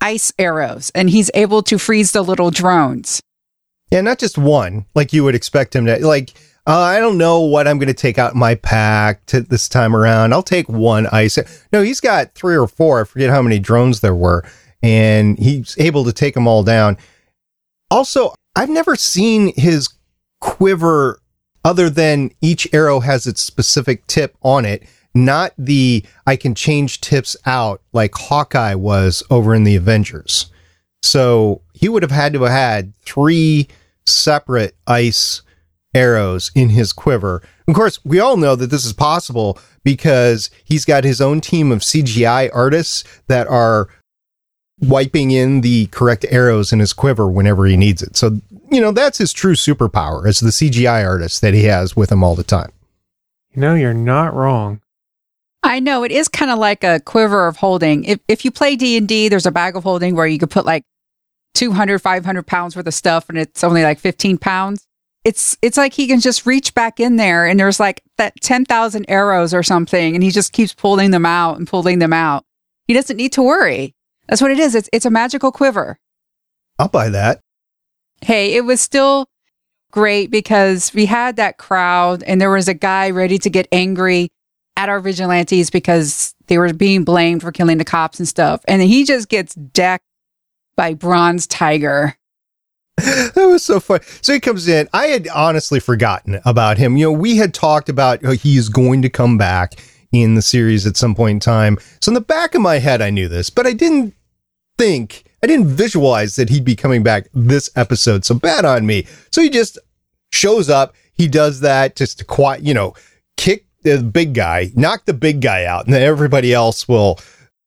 ice 0.01 0.33
arrows 0.39 0.91
and 0.95 1.11
he's 1.11 1.31
able 1.35 1.63
to 1.65 1.79
freeze 1.79 2.13
the 2.13 2.23
little 2.23 2.51
drones. 2.51 3.21
Yeah, 3.91 4.03
not 4.03 4.19
just 4.19 4.39
one, 4.39 4.87
like 4.95 5.13
you 5.13 5.25
would 5.25 5.35
expect 5.35 5.75
him 5.75 5.87
to. 5.87 6.07
Like, 6.07 6.35
uh, 6.67 6.79
I 6.79 7.01
don't 7.01 7.17
know 7.17 7.41
what 7.41 7.67
I'm 7.67 7.79
going 7.79 7.89
to 7.89 7.95
take 7.95 8.19
out 8.19 8.35
my 8.35 8.55
pack 8.55 9.25
to 9.27 9.41
this 9.41 9.69
time 9.69 9.97
around. 9.97 10.35
I'll 10.35 10.43
take 10.43 10.69
one 10.69 11.07
ice. 11.11 11.39
No, 11.73 11.83
he's 11.83 12.01
got 12.01 12.35
three 12.35 12.57
or 12.57 12.69
four. 12.69 13.01
I 13.01 13.05
forget 13.05 13.31
how 13.31 13.41
many 13.41 13.59
drones 13.59 14.01
there 14.01 14.15
were, 14.15 14.45
and 14.83 15.39
he's 15.39 15.77
able 15.79 16.05
to 16.05 16.13
take 16.13 16.35
them 16.35 16.47
all 16.47 16.63
down. 16.63 16.97
Also, 17.91 18.35
I've 18.55 18.69
never 18.69 18.97
seen 18.97 19.53
his 19.57 19.89
quiver 20.41 21.21
other 21.65 21.91
than 21.91 22.31
each 22.41 22.69
arrow 22.73 23.01
has 23.01 23.27
its 23.27 23.41
specific 23.41 24.07
tip 24.07 24.37
on 24.43 24.65
it, 24.65 24.85
not 25.15 25.53
the 25.59 26.05
I 26.27 26.37
can 26.37 26.55
change 26.55 27.01
tips 27.01 27.37
out 27.47 27.83
like 27.93 28.15
Hawkeye 28.15 28.75
was 28.75 29.23
over 29.31 29.55
in 29.55 29.65
the 29.65 29.77
Avengers. 29.77 30.51
So 31.03 31.63
he 31.75 31.89
would 31.89 32.03
have 32.03 32.13
had 32.13 32.33
to 32.35 32.43
have 32.43 32.53
had 32.53 32.97
three 33.03 33.69
separate 34.07 34.77
ice 34.87 35.43
arrows 35.95 36.51
in 36.55 36.71
his 36.71 36.93
quiver. 36.93 37.43
Of 37.67 37.75
course, 37.75 38.03
we 38.05 38.21
all 38.21 38.37
know 38.37 38.57
that 38.57 38.71
this 38.71 38.85
is 38.85 38.93
possible 38.93 39.59
because 39.85 40.51
he's 40.65 40.85
got 40.85 41.05
his 41.05 41.21
own 41.21 41.41
team 41.41 41.73
of 41.73 41.81
CGI 41.81 42.51
artists 42.53 43.05
that 43.27 43.47
are 43.47 43.89
wiping 44.81 45.31
in 45.31 45.61
the 45.61 45.87
correct 45.87 46.25
arrows 46.31 46.73
in 46.73 46.79
his 46.79 46.93
quiver 46.93 47.29
whenever 47.29 47.67
he 47.67 47.77
needs 47.77 48.03
it. 48.03 48.17
So, 48.17 48.41
you 48.71 48.81
know, 48.81 48.93
that's 48.93 49.19
his 49.19 49.33
true 49.33 49.55
superpower 49.55 50.27
is 50.27 50.41
the 50.41 50.51
CGI 50.51 51.07
artist 51.07 51.41
that 51.41 51.55
he 51.55 51.65
has 51.65 51.97
with 51.97 52.13
him 52.13 52.23
all 52.23 52.35
the 52.35 52.45
time. 52.45 52.73
You 53.55 53.63
know, 53.63 53.75
you're 53.75 53.95
not 53.95 54.35
wrong. 54.35 54.81
I 55.63 55.81
know 55.81 56.05
it 56.05 56.13
is 56.13 56.29
kind 56.29 56.51
of 56.51 56.59
like 56.59 56.85
a 56.85 57.01
quiver 57.01 57.49
of 57.49 57.57
holding. 57.57 58.05
If 58.05 58.21
if 58.29 58.45
you 58.45 58.51
play 58.51 58.77
D 58.77 58.97
and 58.97 59.09
D, 59.09 59.29
there's 59.29 59.47
a 59.47 59.51
bag 59.51 59.75
of 59.75 59.83
holding 59.83 60.15
where 60.15 60.27
you 60.27 60.39
could 60.39 60.51
put 60.51 60.65
like 60.65 60.85
200, 61.55 61.99
500 61.99 62.47
pounds 62.47 62.77
worth 62.77 62.87
of 62.87 62.95
stuff, 62.95 63.29
and 63.29 63.37
it's 63.37 63.65
only 63.65 63.83
like 63.83 63.99
15 63.99 64.39
pounds. 64.39 64.87
It's 65.25 65.59
it's 65.61 65.77
like 65.77 65.93
he 65.93 66.07
can 66.07 66.21
just 66.21 66.47
reach 66.47 66.75
back 66.75 67.01
in 67.01 67.17
there, 67.17 67.47
and 67.47 67.59
there's 67.59 67.81
like 67.81 68.03
that 68.17 68.41
10,000 68.41 69.07
arrows 69.09 69.53
or 69.53 69.65
something, 69.65 70.15
and 70.15 70.23
he 70.23 70.31
just 70.31 70.53
keeps 70.53 70.73
pulling 70.73 71.11
them 71.11 71.27
out 71.27 71.59
and 71.59 71.67
pulling 71.67 71.99
them 71.99 72.13
out. 72.13 72.45
He 72.87 72.95
doesn't 72.95 73.17
need 73.17 73.33
to 73.33 73.43
worry. 73.43 73.95
That's 74.29 74.43
what 74.43 74.51
it 74.51 74.59
is. 74.59 74.75
It's 74.75 74.89
it's 74.93 75.07
a 75.07 75.11
magical 75.11 75.53
quiver. 75.53 75.99
I'll 76.79 76.89
buy 76.89 77.09
that. 77.11 77.41
Hey, 78.21 78.55
it 78.55 78.65
was 78.65 78.81
still 78.81 79.29
great 79.91 80.31
because 80.31 80.93
we 80.95 81.07
had 81.07 81.37
that 81.37 81.59
crowd, 81.59 82.23
and 82.25 82.41
there 82.41 82.51
was 82.51 82.69
a 82.69 82.75
guy 82.75 83.11
ready 83.11 83.39
to 83.39 83.51
get 83.51 83.67
angry 83.73 84.31
at 84.77 84.89
our 84.89 85.01
vigilantes 85.01 85.71
because 85.71 86.35
they 86.47 86.59
were 86.59 86.73
being 86.73 87.05
blamed 87.05 87.43
for 87.43 87.53
killing 87.53 87.79
the 87.79 87.85
cops 87.85 88.19
and 88.19 88.29
stuff. 88.29 88.63
And 88.69 88.81
then 88.81 88.89
he 88.89 89.05
just 89.05 89.29
gets 89.29 89.55
decked 89.55 90.05
by 90.77 90.95
Bronze 90.95 91.47
Tiger. 91.47 92.17
that 92.97 93.35
was 93.37 93.65
so 93.65 93.81
fun. 93.81 94.01
So 94.23 94.33
he 94.33 94.41
comes 94.41 94.69
in. 94.69 94.89
I 94.93 95.07
had 95.07 95.29
honestly 95.29 95.81
forgotten 95.81 96.41
about 96.45 96.79
him. 96.79 96.97
You 96.97 97.07
know, 97.07 97.13
we 97.13 97.37
had 97.37 97.55
talked 97.55 97.89
about 97.89 98.25
oh, 98.25 98.33
he 98.33 98.57
is 98.57 98.69
going 98.69 99.03
to 99.03 99.09
come 99.09 99.39
back 99.39 99.75
in 100.13 100.35
the 100.35 100.43
series 100.43 100.87
at 100.87 100.97
some 100.97 101.15
point 101.15 101.37
in 101.37 101.41
time. 101.41 101.79
So 102.01 102.11
in 102.11 102.15
the 102.15 102.21
back 102.21 102.55
of 102.55 102.63
my 102.63 102.79
head, 102.79 103.03
I 103.03 103.11
knew 103.11 103.29
this, 103.29 103.51
but 103.51 103.67
I 103.67 103.73
didn't 103.73 104.15
think, 104.79 105.25
I 105.43 105.47
didn't 105.47 105.69
visualize 105.69 106.37
that 106.37 106.49
he'd 106.49 106.65
be 106.65 106.77
coming 106.77 107.03
back 107.03 107.29
this 107.35 107.71
episode. 107.77 108.25
So 108.25 108.35
bad 108.35 108.65
on 108.65 108.87
me. 108.87 109.07
So 109.31 109.43
he 109.43 109.51
just 109.51 109.79
shows 110.33 110.71
up. 110.71 110.95
He 111.15 111.29
does 111.29 111.61
that 111.61 111.97
just 111.97 112.19
to 112.21 112.25
quiet, 112.25 112.63
you 112.63 112.75
know, 112.75 112.95
kick 113.37 113.67
the 113.83 114.03
big 114.03 114.35
guy, 114.35 114.71
knock 114.75 115.05
the 115.05 115.15
big 115.15 115.41
guy 115.41 115.65
out, 115.65 115.85
and 115.85 115.95
then 115.95 116.03
everybody 116.03 116.53
else 116.53 116.89
will 116.89 117.19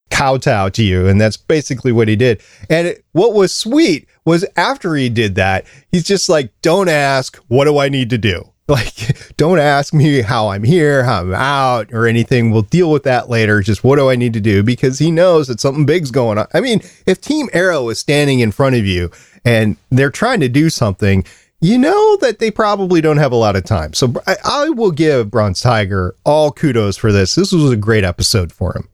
kowtow 0.09 0.69
to 0.69 0.83
you. 0.83 1.07
And 1.07 1.19
that's 1.19 1.37
basically 1.37 1.91
what 1.91 2.07
he 2.07 2.15
did. 2.15 2.41
And 2.69 2.87
it, 2.87 3.05
what 3.13 3.33
was 3.33 3.53
sweet 3.53 4.07
was 4.25 4.45
after 4.55 4.95
he 4.95 5.09
did 5.09 5.35
that, 5.35 5.65
he's 5.91 6.03
just 6.03 6.29
like, 6.29 6.51
don't 6.61 6.89
ask, 6.89 7.37
what 7.47 7.65
do 7.65 7.77
I 7.77 7.89
need 7.89 8.09
to 8.11 8.17
do? 8.17 8.50
Like, 8.71 9.35
don't 9.35 9.59
ask 9.59 9.93
me 9.93 10.21
how 10.21 10.47
I'm 10.47 10.63
here, 10.63 11.03
how 11.03 11.21
I'm 11.21 11.33
out, 11.33 11.91
or 11.91 12.07
anything. 12.07 12.51
We'll 12.51 12.61
deal 12.61 12.89
with 12.89 13.03
that 13.03 13.29
later. 13.29 13.59
Just 13.59 13.83
what 13.83 13.97
do 13.97 14.09
I 14.09 14.15
need 14.15 14.31
to 14.31 14.39
do? 14.39 14.63
Because 14.63 14.97
he 14.97 15.11
knows 15.11 15.49
that 15.49 15.59
something 15.59 15.85
big's 15.85 16.09
going 16.09 16.37
on. 16.37 16.47
I 16.53 16.61
mean, 16.61 16.81
if 17.05 17.19
Team 17.19 17.49
Arrow 17.51 17.89
is 17.89 17.99
standing 17.99 18.39
in 18.39 18.53
front 18.53 18.77
of 18.77 18.85
you 18.85 19.11
and 19.43 19.75
they're 19.89 20.09
trying 20.09 20.39
to 20.39 20.47
do 20.47 20.69
something, 20.69 21.25
you 21.59 21.77
know 21.77 22.15
that 22.21 22.39
they 22.39 22.49
probably 22.49 23.01
don't 23.01 23.17
have 23.17 23.33
a 23.33 23.35
lot 23.35 23.57
of 23.57 23.65
time. 23.65 23.93
So 23.93 24.13
I, 24.25 24.37
I, 24.43 24.69
will 24.69 24.91
give 24.91 25.29
Bronze 25.29 25.59
Tiger 25.59 26.15
all 26.23 26.51
kudos 26.51 26.95
for 26.95 27.11
this. 27.11 27.35
This 27.35 27.51
was 27.51 27.71
a 27.71 27.77
great 27.77 28.05
episode 28.05 28.53
for 28.53 28.75
him. 28.75 28.87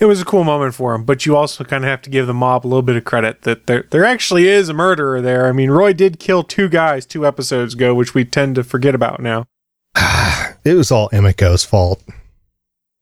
It 0.00 0.04
was 0.04 0.20
a 0.20 0.24
cool 0.24 0.44
moment 0.44 0.74
for 0.74 0.94
him, 0.94 1.04
but 1.04 1.26
you 1.26 1.36
also 1.36 1.64
kind 1.64 1.84
of 1.84 1.90
have 1.90 2.02
to 2.02 2.10
give 2.10 2.26
the 2.26 2.34
mob 2.34 2.64
a 2.64 2.68
little 2.68 2.82
bit 2.82 2.96
of 2.96 3.04
credit 3.04 3.42
that 3.42 3.66
there 3.66 3.84
there 3.90 4.04
actually 4.04 4.46
is 4.46 4.68
a 4.68 4.74
murderer 4.74 5.20
there. 5.20 5.48
I 5.48 5.52
mean, 5.52 5.70
Roy 5.70 5.92
did 5.92 6.20
kill 6.20 6.44
two 6.44 6.68
guys 6.68 7.04
two 7.04 7.26
episodes 7.26 7.74
ago, 7.74 7.94
which 7.94 8.14
we 8.14 8.24
tend 8.24 8.54
to 8.54 8.64
forget 8.64 8.94
about 8.94 9.20
now. 9.20 9.46
it 10.64 10.74
was 10.74 10.92
all 10.92 11.08
Emiko's 11.10 11.64
fault. 11.64 12.02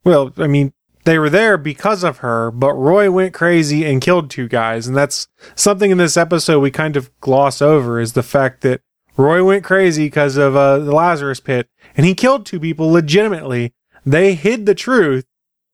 Well, 0.05 0.33
I 0.39 0.47
mean, 0.47 0.73
they 1.05 1.19
were 1.19 1.31
there 1.31 1.57
because 1.57 2.03
of 2.03 2.19
her, 2.19 2.51
but 2.51 2.75
Roy 2.75 3.11
went 3.11 3.35
crazy 3.35 3.85
and 3.85 4.01
killed 4.01 4.31
two 4.31 4.49
guys. 4.49 4.87
And 4.87 4.97
that's 4.97 5.29
something 5.55 5.91
in 5.91 5.99
this 5.99 6.17
episode 6.17 6.61
we 6.61 6.71
kind 6.71 6.97
of 6.97 7.11
gloss 7.21 7.63
over 7.63 8.01
is 8.01 8.15
the 8.15 8.23
fact 8.23 8.63
that 8.63 8.81
Roy 9.17 9.43
went 9.43 9.65
crazy 9.65 10.07
because 10.07 10.37
of 10.37 10.57
uh, 10.57 10.79
the 10.79 10.93
Lazarus 10.93 11.41
pit 11.41 11.69
and 11.97 12.05
he 12.05 12.15
killed 12.15 12.45
two 12.45 12.61
people 12.61 12.91
legitimately. 12.91 13.73
They 14.05 14.35
hid 14.35 14.67
the 14.67 14.75
truth, 14.75 15.25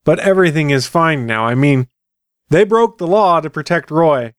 but 0.04 0.18
everything 0.20 0.70
is 0.70 0.86
fine 0.86 1.26
now. 1.26 1.46
I 1.46 1.54
mean, 1.54 1.88
they 2.50 2.64
broke 2.64 2.98
the 2.98 3.06
law 3.06 3.40
to 3.40 3.50
protect 3.50 3.90
Roy. 3.90 4.34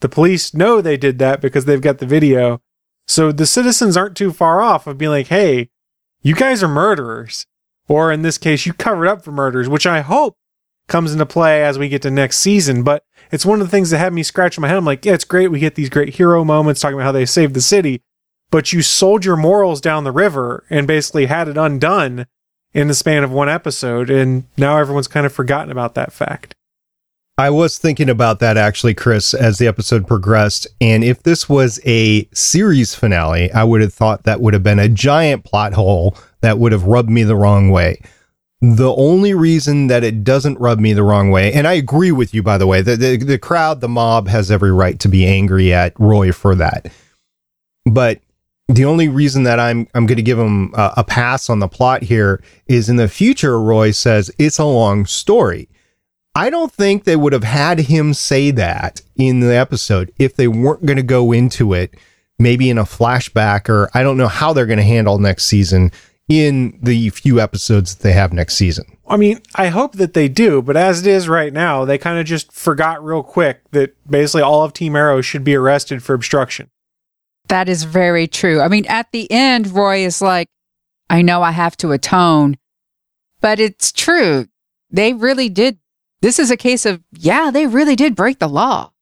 The 0.00 0.08
police 0.08 0.54
know 0.54 0.80
they 0.80 0.96
did 0.96 1.18
that 1.18 1.40
because 1.40 1.64
they've 1.66 1.80
got 1.80 1.98
the 1.98 2.06
video. 2.06 2.62
So 3.06 3.32
the 3.32 3.46
citizens 3.46 3.96
aren't 3.96 4.16
too 4.16 4.32
far 4.32 4.62
off 4.62 4.86
of 4.86 4.98
being 4.98 5.10
like, 5.10 5.26
hey, 5.26 5.70
you 6.22 6.34
guys 6.34 6.62
are 6.62 6.68
murderers. 6.68 7.46
Or 7.88 8.12
in 8.12 8.22
this 8.22 8.38
case, 8.38 8.66
you 8.66 8.72
covered 8.72 9.08
up 9.08 9.24
for 9.24 9.32
murders, 9.32 9.68
which 9.68 9.86
I 9.86 10.00
hope 10.00 10.36
comes 10.86 11.12
into 11.12 11.26
play 11.26 11.64
as 11.64 11.78
we 11.78 11.88
get 11.88 12.02
to 12.02 12.10
next 12.10 12.38
season. 12.38 12.82
But 12.82 13.04
it's 13.32 13.44
one 13.44 13.60
of 13.60 13.66
the 13.66 13.70
things 13.70 13.90
that 13.90 13.98
had 13.98 14.12
me 14.12 14.22
scratching 14.22 14.62
my 14.62 14.68
head. 14.68 14.76
I'm 14.76 14.84
like, 14.84 15.04
yeah, 15.04 15.14
it's 15.14 15.24
great. 15.24 15.48
We 15.48 15.58
get 15.58 15.74
these 15.74 15.90
great 15.90 16.14
hero 16.14 16.44
moments 16.44 16.80
talking 16.80 16.94
about 16.94 17.04
how 17.04 17.12
they 17.12 17.26
saved 17.26 17.54
the 17.54 17.60
city, 17.60 18.02
but 18.50 18.72
you 18.72 18.80
sold 18.80 19.24
your 19.24 19.36
morals 19.36 19.80
down 19.80 20.04
the 20.04 20.12
river 20.12 20.64
and 20.70 20.86
basically 20.86 21.26
had 21.26 21.48
it 21.48 21.56
undone 21.56 22.26
in 22.72 22.88
the 22.88 22.94
span 22.94 23.24
of 23.24 23.30
one 23.30 23.48
episode. 23.48 24.10
And 24.10 24.44
now 24.56 24.78
everyone's 24.78 25.08
kind 25.08 25.26
of 25.26 25.32
forgotten 25.32 25.70
about 25.70 25.94
that 25.94 26.12
fact. 26.12 26.54
I 27.38 27.48
was 27.48 27.78
thinking 27.78 28.10
about 28.10 28.38
that 28.40 28.58
actually, 28.58 28.92
Chris, 28.92 29.32
as 29.32 29.56
the 29.56 29.66
episode 29.66 30.06
progressed. 30.06 30.66
And 30.78 31.02
if 31.02 31.22
this 31.22 31.48
was 31.48 31.80
a 31.86 32.28
series 32.34 32.94
finale, 32.94 33.50
I 33.52 33.64
would 33.64 33.80
have 33.80 33.94
thought 33.94 34.24
that 34.24 34.42
would 34.42 34.52
have 34.52 34.62
been 34.62 34.78
a 34.78 34.90
giant 34.90 35.44
plot 35.44 35.72
hole 35.72 36.16
that 36.42 36.58
would 36.58 36.72
have 36.72 36.84
rubbed 36.84 37.08
me 37.08 37.22
the 37.22 37.36
wrong 37.36 37.70
way. 37.70 38.02
The 38.60 38.94
only 38.94 39.32
reason 39.32 39.86
that 39.86 40.04
it 40.04 40.22
doesn't 40.22 40.60
rub 40.60 40.80
me 40.80 40.92
the 40.92 41.02
wrong 41.02 41.30
way, 41.30 41.50
and 41.50 41.66
I 41.66 41.72
agree 41.72 42.12
with 42.12 42.34
you, 42.34 42.42
by 42.42 42.58
the 42.58 42.66
way, 42.66 42.82
the, 42.82 42.94
the, 42.94 43.16
the 43.16 43.38
crowd, 43.38 43.80
the 43.80 43.88
mob 43.88 44.28
has 44.28 44.50
every 44.50 44.70
right 44.70 45.00
to 45.00 45.08
be 45.08 45.24
angry 45.26 45.72
at 45.72 45.98
Roy 45.98 46.30
for 46.30 46.54
that. 46.56 46.92
But 47.86 48.20
the 48.74 48.84
only 48.84 49.08
reason 49.08 49.42
that 49.44 49.58
I'm 49.58 49.88
I'm 49.94 50.06
going 50.06 50.16
to 50.16 50.22
give 50.22 50.38
him 50.38 50.72
a, 50.74 50.94
a, 50.98 51.04
pass 51.04 51.50
on 51.50 51.58
the 51.58 51.68
plot 51.68 52.02
here 52.02 52.42
is 52.66 52.88
in 52.88 52.96
the 52.96 53.08
future. 53.08 53.60
Roy 53.60 53.90
says 53.90 54.30
it's 54.38 54.58
a 54.58 54.64
long 54.64 55.06
story. 55.06 55.68
I 56.34 56.50
don't 56.50 56.72
think 56.72 57.04
they 57.04 57.16
would 57.16 57.32
have 57.32 57.44
had 57.44 57.80
him 57.80 58.14
say 58.14 58.52
that 58.52 59.02
in 59.16 59.40
the 59.40 59.54
episode 59.54 60.12
if 60.18 60.36
they 60.36 60.46
weren't 60.46 60.86
going 60.86 60.96
to 60.96 61.02
go 61.02 61.32
into 61.32 61.74
it 61.74 61.94
maybe 62.38 62.70
in 62.70 62.78
a 62.78 62.84
flashback, 62.84 63.68
or 63.68 63.90
I 63.92 64.02
don't 64.02 64.16
know 64.16 64.28
how 64.28 64.52
they're 64.52 64.66
going 64.66 64.78
to 64.78 64.82
handle 64.82 65.18
next 65.18 65.44
season 65.44 65.92
in 66.28 66.78
the 66.80 67.10
few 67.10 67.40
episodes 67.40 67.94
that 67.94 68.02
they 68.02 68.12
have 68.12 68.32
next 68.32 68.54
season. 68.54 68.84
I 69.06 69.16
mean, 69.16 69.40
I 69.56 69.66
hope 69.66 69.94
that 69.94 70.14
they 70.14 70.28
do, 70.28 70.62
but 70.62 70.76
as 70.76 71.00
it 71.00 71.06
is 71.08 71.28
right 71.28 71.52
now, 71.52 71.84
they 71.84 71.98
kind 71.98 72.18
of 72.18 72.24
just 72.24 72.52
forgot 72.52 73.04
real 73.04 73.22
quick 73.22 73.60
that 73.72 73.94
basically 74.08 74.42
all 74.42 74.62
of 74.62 74.72
Team 74.72 74.96
Arrow 74.96 75.20
should 75.20 75.44
be 75.44 75.56
arrested 75.56 76.02
for 76.02 76.14
obstruction. 76.14 76.70
That 77.50 77.68
is 77.68 77.82
very 77.82 78.28
true. 78.28 78.60
I 78.60 78.68
mean, 78.68 78.86
at 78.86 79.10
the 79.10 79.28
end, 79.28 79.72
Roy 79.72 80.04
is 80.04 80.22
like, 80.22 80.48
I 81.10 81.20
know 81.20 81.42
I 81.42 81.50
have 81.50 81.76
to 81.78 81.90
atone, 81.90 82.56
but 83.40 83.58
it's 83.58 83.90
true. 83.90 84.46
They 84.88 85.14
really 85.14 85.48
did. 85.48 85.78
This 86.22 86.38
is 86.38 86.52
a 86.52 86.56
case 86.56 86.86
of, 86.86 87.02
yeah, 87.10 87.50
they 87.50 87.66
really 87.66 87.96
did 87.96 88.14
break 88.14 88.38
the 88.38 88.48
law. 88.48 88.92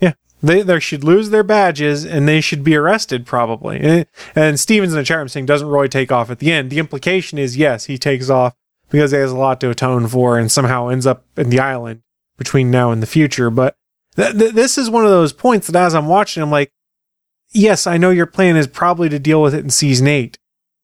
Yeah, 0.00 0.14
they, 0.42 0.62
they 0.62 0.80
should 0.80 1.04
lose 1.04 1.30
their 1.30 1.44
badges 1.44 2.04
and 2.04 2.26
they 2.26 2.40
should 2.40 2.64
be 2.64 2.74
arrested 2.74 3.24
probably. 3.24 4.06
And, 4.34 4.58
Stevens 4.58 4.92
in 4.92 4.98
the 4.98 5.04
chat 5.04 5.18
room 5.18 5.28
saying, 5.28 5.46
doesn't 5.46 5.68
Roy 5.68 5.86
take 5.86 6.10
off 6.10 6.30
at 6.30 6.40
the 6.40 6.50
end? 6.50 6.70
The 6.70 6.80
implication 6.80 7.38
is, 7.38 7.56
yes, 7.56 7.84
he 7.84 7.96
takes 7.96 8.28
off 8.28 8.54
because 8.90 9.12
he 9.12 9.18
has 9.18 9.30
a 9.30 9.36
lot 9.36 9.60
to 9.60 9.70
atone 9.70 10.08
for 10.08 10.36
and 10.36 10.50
somehow 10.50 10.88
ends 10.88 11.06
up 11.06 11.24
in 11.36 11.50
the 11.50 11.60
island 11.60 12.02
between 12.36 12.72
now 12.72 12.90
and 12.90 13.00
the 13.00 13.06
future. 13.06 13.50
But 13.50 13.76
th- 14.16 14.36
th- 14.36 14.54
this 14.54 14.78
is 14.78 14.90
one 14.90 15.04
of 15.04 15.10
those 15.10 15.32
points 15.32 15.68
that 15.68 15.76
as 15.76 15.94
I'm 15.94 16.08
watching, 16.08 16.42
I'm 16.42 16.50
like, 16.50 16.72
yes, 17.50 17.86
I 17.86 17.96
know 17.96 18.10
your 18.10 18.26
plan 18.26 18.56
is 18.56 18.66
probably 18.66 19.08
to 19.08 19.18
deal 19.18 19.42
with 19.42 19.54
it 19.54 19.64
in 19.64 19.70
season 19.70 20.06
eight, 20.06 20.38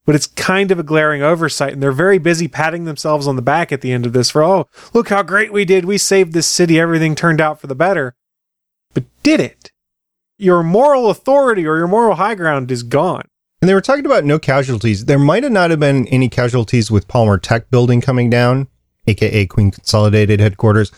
but 0.05 0.15
it's 0.15 0.27
kind 0.27 0.71
of 0.71 0.79
a 0.79 0.85
glaring 0.85 1.23
oversight. 1.23 1.73
And 1.73 1.83
they're 1.83 1.93
very 1.93 2.19
busy 2.19 2.49
patting 2.49 2.85
themselves 2.85 3.27
on 3.27 3.37
the 3.37 3.43
back 3.43 3.73
at 3.73 3.81
the 3.81 3.93
end 3.93 4.07
of 4.07 4.13
this 4.13 4.31
for, 4.31 4.43
oh, 4.43 4.69
look 4.93 5.09
how 5.09 5.23
great 5.23 5.53
we 5.53 5.65
did. 5.65 5.85
We 5.85 5.99
saved 5.99 6.33
this 6.33 6.47
city. 6.47 6.79
Everything 6.79 7.15
turned 7.15 7.41
out 7.41 7.61
for 7.61 7.67
the 7.67 7.75
better. 7.75 8.15
But 8.93 9.05
did 9.23 9.41
it? 9.41 9.71
Your 10.37 10.63
moral 10.63 11.11
authority 11.11 11.67
or 11.67 11.77
your 11.77 11.89
moral 11.89 12.17
high 12.17 12.35
ground 12.35 12.71
is 12.71 12.83
gone. 12.83 13.29
And 13.61 13.69
they 13.69 13.75
were 13.75 13.81
talking 13.81 14.05
about 14.05 14.25
no 14.25 14.39
casualties. 14.39 15.07
There 15.07 15.19
might 15.19 15.43
have 15.43 15.53
not 15.53 15.71
have 15.71 15.81
been 15.81 16.07
any 16.09 16.29
casualties 16.29 16.91
with 16.91 17.09
Palmer 17.09 17.39
Tech 17.39 17.71
building 17.71 18.01
coming 18.01 18.29
down, 18.29 18.69
aka 19.07 19.47
Queen 19.47 19.71
Consolidated 19.71 20.39
headquarters, 20.39 20.93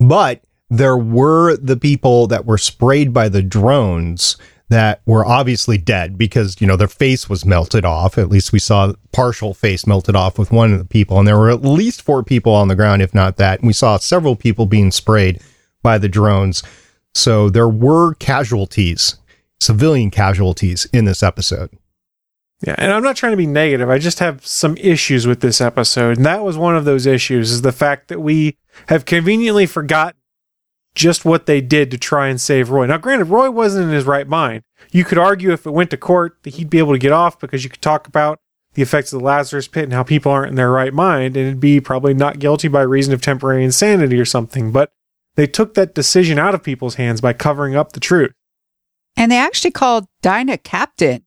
but 0.00 0.42
there 0.68 0.96
were 0.96 1.56
the 1.56 1.76
people 1.76 2.26
that 2.28 2.46
were 2.46 2.58
sprayed 2.58 3.12
by 3.12 3.28
the 3.28 3.42
drones 3.42 4.36
that 4.70 5.02
were 5.04 5.26
obviously 5.26 5.76
dead 5.76 6.16
because, 6.16 6.60
you 6.60 6.66
know, 6.66 6.76
their 6.76 6.88
face 6.88 7.28
was 7.28 7.44
melted 7.44 7.84
off. 7.84 8.16
At 8.16 8.30
least 8.30 8.52
we 8.52 8.60
saw 8.60 8.92
partial 9.12 9.52
face 9.52 9.84
melted 9.84 10.14
off 10.14 10.38
with 10.38 10.52
one 10.52 10.72
of 10.72 10.78
the 10.78 10.84
people. 10.84 11.18
And 11.18 11.26
there 11.26 11.36
were 11.36 11.50
at 11.50 11.62
least 11.62 12.02
four 12.02 12.22
people 12.22 12.54
on 12.54 12.68
the 12.68 12.76
ground, 12.76 13.02
if 13.02 13.12
not 13.12 13.36
that. 13.36 13.58
And 13.58 13.66
we 13.66 13.72
saw 13.72 13.98
several 13.98 14.36
people 14.36 14.66
being 14.66 14.92
sprayed 14.92 15.42
by 15.82 15.98
the 15.98 16.08
drones. 16.08 16.62
So 17.14 17.50
there 17.50 17.68
were 17.68 18.14
casualties, 18.14 19.16
civilian 19.60 20.10
casualties 20.10 20.86
in 20.92 21.04
this 21.04 21.22
episode. 21.22 21.70
Yeah, 22.64 22.76
and 22.78 22.92
I'm 22.92 23.02
not 23.02 23.16
trying 23.16 23.32
to 23.32 23.38
be 23.38 23.46
negative. 23.46 23.90
I 23.90 23.98
just 23.98 24.20
have 24.20 24.46
some 24.46 24.76
issues 24.76 25.26
with 25.26 25.40
this 25.40 25.60
episode. 25.60 26.18
And 26.18 26.26
that 26.26 26.44
was 26.44 26.56
one 26.56 26.76
of 26.76 26.84
those 26.84 27.06
issues 27.06 27.50
is 27.50 27.62
the 27.62 27.72
fact 27.72 28.08
that 28.08 28.20
we 28.20 28.56
have 28.86 29.04
conveniently 29.04 29.66
forgotten 29.66 30.19
just 30.94 31.24
what 31.24 31.46
they 31.46 31.60
did 31.60 31.90
to 31.90 31.98
try 31.98 32.28
and 32.28 32.40
save 32.40 32.70
Roy. 32.70 32.86
Now, 32.86 32.98
granted, 32.98 33.26
Roy 33.26 33.50
wasn't 33.50 33.88
in 33.88 33.94
his 33.94 34.04
right 34.04 34.26
mind. 34.26 34.62
You 34.90 35.04
could 35.04 35.18
argue 35.18 35.52
if 35.52 35.66
it 35.66 35.70
went 35.70 35.90
to 35.90 35.96
court 35.96 36.38
that 36.42 36.54
he'd 36.54 36.70
be 36.70 36.78
able 36.78 36.92
to 36.92 36.98
get 36.98 37.12
off 37.12 37.38
because 37.38 37.64
you 37.64 37.70
could 37.70 37.82
talk 37.82 38.06
about 38.06 38.38
the 38.74 38.82
effects 38.82 39.12
of 39.12 39.20
the 39.20 39.24
Lazarus 39.24 39.68
pit 39.68 39.84
and 39.84 39.92
how 39.92 40.02
people 40.02 40.30
aren't 40.32 40.50
in 40.50 40.56
their 40.56 40.70
right 40.70 40.92
mind 40.94 41.36
and 41.36 41.46
it'd 41.46 41.60
be 41.60 41.80
probably 41.80 42.14
not 42.14 42.38
guilty 42.38 42.68
by 42.68 42.82
reason 42.82 43.12
of 43.12 43.20
temporary 43.20 43.64
insanity 43.64 44.18
or 44.18 44.24
something. 44.24 44.72
But 44.72 44.92
they 45.36 45.46
took 45.46 45.74
that 45.74 45.94
decision 45.94 46.38
out 46.38 46.54
of 46.54 46.62
people's 46.62 46.96
hands 46.96 47.20
by 47.20 47.32
covering 47.32 47.76
up 47.76 47.92
the 47.92 48.00
truth. 48.00 48.32
And 49.16 49.30
they 49.30 49.38
actually 49.38 49.72
called 49.72 50.06
Dinah 50.22 50.58
captain. 50.58 51.24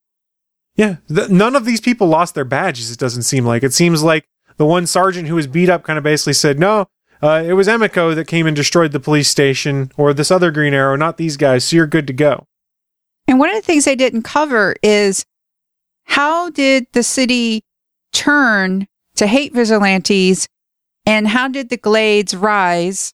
Yeah, 0.76 0.98
th- 1.08 1.30
none 1.30 1.56
of 1.56 1.66
these 1.66 1.82
people 1.82 2.08
lost 2.08 2.34
their 2.34 2.46
badges. 2.46 2.92
It 2.92 3.00
doesn't 3.00 3.24
seem 3.24 3.46
like. 3.46 3.64
It 3.64 3.74
seems 3.74 4.02
like 4.04 4.26
the 4.58 4.66
one 4.66 4.88
sergeant 4.88 5.28
who 5.28 5.36
was 5.36 5.48
beat 5.48 5.70
up 5.70 5.84
kind 5.84 5.98
of 5.98 6.04
basically 6.04 6.34
said, 6.34 6.60
"No, 6.60 6.88
uh, 7.24 7.44
it 7.46 7.54
was 7.54 7.68
Emiko 7.68 8.14
that 8.14 8.28
came 8.28 8.46
and 8.46 8.56
destroyed 8.56 8.92
the 8.92 9.00
police 9.00 9.30
station, 9.30 9.92
or 9.98 10.14
this 10.14 10.30
other 10.30 10.52
Green 10.52 10.74
Arrow, 10.74 10.96
not 10.96 11.18
these 11.18 11.38
guys. 11.38 11.64
So 11.64 11.78
you're 11.78 11.88
good 11.88 12.08
to 12.08 12.14
go." 12.14 12.46
And 13.28 13.40
one 13.40 13.50
of 13.50 13.56
the 13.56 13.62
things 13.62 13.86
they 13.86 13.96
didn't 13.96 14.24
cover 14.24 14.76
is 14.84 15.26
how 16.04 16.50
did 16.50 16.88
the 16.92 17.04
city 17.04 17.64
turn 18.12 18.88
to 19.16 19.28
hate 19.28 19.54
vigilantes, 19.54 20.48
and 21.06 21.30
how 21.30 21.48
did 21.48 21.70
the 21.70 21.78
Glades 21.78 22.36
rise, 22.36 23.14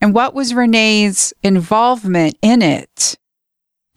and 0.00 0.14
what 0.14 0.32
was 0.32 0.54
Renee's 0.54 1.34
involvement 1.42 2.38
in 2.40 2.62
it? 2.62 3.16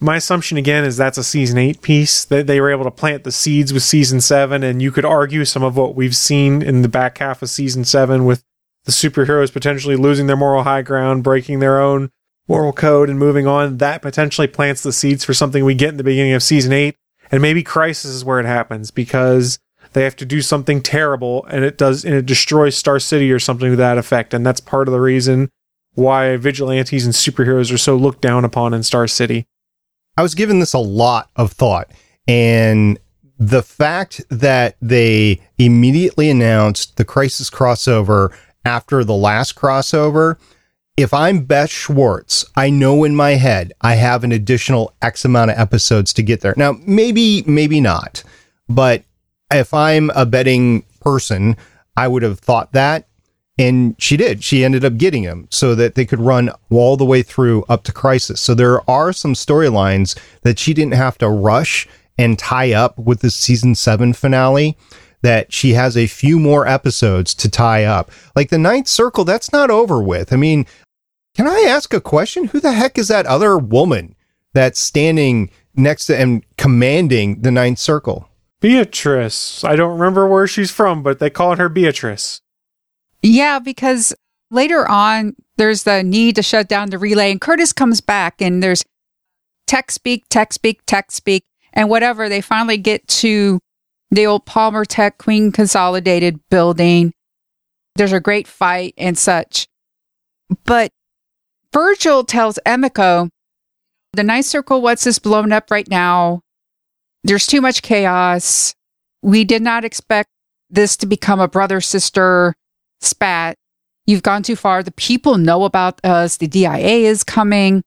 my 0.03 0.17
assumption 0.17 0.57
again 0.57 0.83
is 0.83 0.97
that's 0.97 1.17
a 1.17 1.23
season 1.23 1.57
eight 1.57 1.81
piece 1.81 2.25
that 2.25 2.45
they 2.45 2.59
were 2.59 2.69
able 2.69 2.83
to 2.83 2.91
plant 2.91 3.23
the 3.23 3.31
seeds 3.31 3.71
with 3.71 3.81
season 3.81 4.19
seven 4.19 4.61
and 4.61 4.81
you 4.81 4.91
could 4.91 5.05
argue 5.05 5.45
some 5.45 5.63
of 5.63 5.77
what 5.77 5.95
we've 5.95 6.15
seen 6.15 6.61
in 6.61 6.81
the 6.81 6.89
back 6.89 7.19
half 7.19 7.41
of 7.41 7.49
season 7.49 7.85
seven 7.85 8.25
with 8.25 8.43
the 8.85 8.91
superheroes 8.91 9.51
potentially 9.51 9.95
losing 9.95 10.27
their 10.27 10.37
moral 10.37 10.63
high 10.63 10.81
ground 10.81 11.23
breaking 11.23 11.59
their 11.59 11.81
own 11.81 12.11
moral 12.47 12.73
code 12.73 13.09
and 13.09 13.17
moving 13.17 13.47
on 13.47 13.77
that 13.77 14.01
potentially 14.01 14.47
plants 14.47 14.83
the 14.83 14.91
seeds 14.91 15.23
for 15.23 15.33
something 15.33 15.63
we 15.63 15.75
get 15.75 15.89
in 15.89 15.97
the 15.97 16.03
beginning 16.03 16.33
of 16.33 16.43
season 16.43 16.73
eight. 16.73 16.95
And 17.31 17.41
maybe 17.41 17.63
crisis 17.63 18.11
is 18.11 18.25
where 18.25 18.39
it 18.39 18.45
happens 18.45 18.91
because 18.91 19.59
they 19.93 20.03
have 20.03 20.15
to 20.17 20.25
do 20.25 20.41
something 20.41 20.81
terrible 20.81 21.45
and 21.49 21.63
it 21.63 21.77
does 21.77 22.03
and 22.03 22.13
it 22.13 22.25
destroys 22.25 22.77
star 22.77 22.99
city 22.99 23.31
or 23.31 23.39
something 23.39 23.71
to 23.71 23.75
that 23.77 23.97
effect. 23.97 24.33
And 24.33 24.45
that's 24.45 24.59
part 24.59 24.87
of 24.87 24.91
the 24.91 24.99
reason 24.99 25.49
why 25.93 26.37
vigilantes 26.37 27.05
and 27.05 27.13
superheroes 27.13 27.73
are 27.73 27.77
so 27.77 27.95
looked 27.95 28.21
down 28.21 28.43
upon 28.43 28.73
in 28.73 28.83
star 28.83 29.07
city. 29.07 29.45
I 30.17 30.21
was 30.21 30.35
giving 30.35 30.59
this 30.59 30.73
a 30.73 30.79
lot 30.79 31.29
of 31.35 31.53
thought 31.53 31.89
and 32.27 32.99
the 33.39 33.63
fact 33.63 34.21
that 34.29 34.75
they 34.81 35.41
immediately 35.57 36.29
announced 36.29 36.97
the 36.97 37.05
crisis 37.05 37.49
crossover 37.49 38.35
after 38.65 39.03
the 39.03 39.15
last 39.15 39.55
crossover, 39.55 40.37
if 40.95 41.13
I'm 41.13 41.45
Beth 41.45 41.71
Schwartz, 41.71 42.45
I 42.55 42.69
know 42.69 43.03
in 43.03 43.15
my 43.15 43.31
head 43.31 43.73
I 43.81 43.95
have 43.95 44.23
an 44.23 44.31
additional 44.31 44.93
X 45.01 45.25
amount 45.25 45.51
of 45.51 45.57
episodes 45.57 46.13
to 46.13 46.23
get 46.23 46.41
there. 46.41 46.53
Now, 46.55 46.77
maybe, 46.85 47.43
maybe 47.47 47.81
not, 47.81 48.23
but 48.69 49.03
if 49.51 49.73
I'm 49.73 50.09
a 50.11 50.25
betting 50.25 50.83
person, 51.01 51.57
I 51.97 52.07
would 52.07 52.23
have 52.23 52.39
thought 52.39 52.71
that 52.73 53.07
and 53.57 53.95
she 53.99 54.17
did. 54.17 54.43
She 54.43 54.63
ended 54.63 54.83
up 54.83 54.97
getting 54.97 55.23
him 55.23 55.47
so 55.51 55.75
that 55.75 55.95
they 55.95 56.05
could 56.05 56.19
run 56.19 56.49
all 56.71 56.97
the 56.97 57.05
way 57.05 57.21
through 57.21 57.63
up 57.69 57.83
to 57.83 57.91
Crisis. 57.91 58.41
So 58.41 58.55
there 58.55 58.87
are 58.89 59.13
some 59.13 59.33
storylines 59.33 60.17
that 60.41 60.57
she 60.57 60.73
didn't 60.73 60.95
have 60.95 61.17
to 61.19 61.29
rush 61.29 61.87
and 62.17 62.37
tie 62.37 62.73
up 62.73 62.97
with 62.97 63.19
the 63.21 63.29
season 63.29 63.75
seven 63.75 64.13
finale. 64.13 64.77
That 65.23 65.51
she 65.51 65.73
has 65.73 65.97
a 65.97 66.07
few 66.07 66.37
more 66.37 66.67
episodes 66.67 67.33
to 67.35 67.49
tie 67.49 67.85
up. 67.85 68.11
Like 68.35 68.49
the 68.49 68.57
Ninth 68.57 68.87
Circle, 68.87 69.23
that's 69.23 69.51
not 69.51 69.71
over 69.71 70.01
with. 70.01 70.31
I 70.31 70.35
mean, 70.35 70.65
can 71.35 71.47
I 71.47 71.65
ask 71.67 71.93
a 71.93 72.01
question? 72.01 72.45
Who 72.45 72.59
the 72.59 72.73
heck 72.73 72.97
is 72.97 73.07
that 73.07 73.25
other 73.25 73.57
woman 73.57 74.15
that's 74.53 74.79
standing 74.79 75.49
next 75.75 76.05
to 76.07 76.17
and 76.17 76.45
commanding 76.57 77.41
the 77.41 77.51
Ninth 77.51 77.79
Circle? 77.79 78.29
Beatrice. 78.59 79.63
I 79.63 79.75
don't 79.75 79.97
remember 79.97 80.27
where 80.27 80.45
she's 80.45 80.71
from, 80.71 81.03
but 81.03 81.19
they 81.19 81.29
call 81.29 81.55
her 81.55 81.69
Beatrice. 81.69 82.41
Yeah, 83.21 83.59
because 83.59 84.13
later 84.51 84.87
on, 84.87 85.35
there's 85.57 85.83
the 85.83 86.03
need 86.03 86.35
to 86.35 86.43
shut 86.43 86.67
down 86.67 86.89
the 86.89 86.97
relay, 86.97 87.31
and 87.31 87.41
Curtis 87.41 87.73
comes 87.73 88.01
back, 88.01 88.41
and 88.41 88.61
there's 88.61 88.83
tech 89.67 89.89
speak, 89.91 90.25
tech 90.29 90.53
speak, 90.53 90.81
tech 90.85 91.11
speak, 91.11 91.45
and 91.73 91.89
whatever. 91.89 92.29
They 92.29 92.41
finally 92.41 92.77
get 92.77 93.07
to 93.07 93.59
the 94.13 94.27
old 94.27 94.45
Palmer 94.45 94.85
Tech 94.85 95.17
Queen 95.17 95.51
Consolidated 95.51 96.39
building. 96.49 97.13
There's 97.95 98.13
a 98.13 98.19
great 98.19 98.47
fight 98.47 98.93
and 98.97 99.17
such. 99.17 99.67
But 100.65 100.91
Virgil 101.73 102.23
tells 102.23 102.59
Emiko, 102.65 103.29
the 104.13 104.23
Ninth 104.23 104.45
Circle 104.45 104.81
what's 104.81 105.03
this 105.03 105.17
blown 105.17 105.51
up 105.51 105.71
right 105.71 105.87
now. 105.89 106.41
There's 107.23 107.47
too 107.47 107.61
much 107.61 107.81
chaos. 107.81 108.75
We 109.23 109.43
did 109.43 109.63
not 109.63 109.83
expect 109.83 110.29
this 110.69 110.95
to 110.97 111.07
become 111.07 111.39
a 111.39 111.47
brother 111.47 111.81
sister 111.81 112.53
spat. 113.01 113.55
You've 114.05 114.23
gone 114.23 114.43
too 114.43 114.55
far. 114.55 114.83
The 114.83 114.91
people 114.91 115.37
know 115.37 115.63
about 115.63 116.03
us. 116.05 116.37
The 116.37 116.47
DIA 116.47 117.07
is 117.09 117.23
coming. 117.23 117.81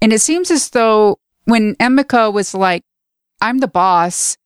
And 0.00 0.12
it 0.12 0.20
seems 0.20 0.50
as 0.50 0.70
though 0.70 1.18
when 1.44 1.74
Emiko 1.76 2.32
was 2.32 2.54
like, 2.54 2.82
I'm 3.40 3.58
the 3.58 3.68
boss, 3.68 4.36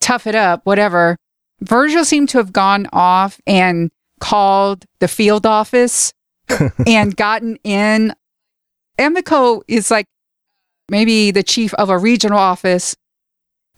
tough 0.00 0.26
it 0.26 0.34
up, 0.34 0.64
whatever, 0.64 1.16
Virgil 1.60 2.04
seemed 2.04 2.28
to 2.30 2.38
have 2.38 2.52
gone 2.52 2.86
off 2.92 3.40
and 3.46 3.90
called 4.20 4.84
the 5.00 5.08
field 5.08 5.46
office 5.46 6.12
and 6.86 7.16
gotten 7.16 7.56
in. 7.64 8.14
Emiko 8.98 9.62
is 9.68 9.90
like 9.90 10.06
maybe 10.88 11.30
the 11.30 11.42
chief 11.42 11.74
of 11.74 11.90
a 11.90 11.98
regional 11.98 12.38
office. 12.38 12.96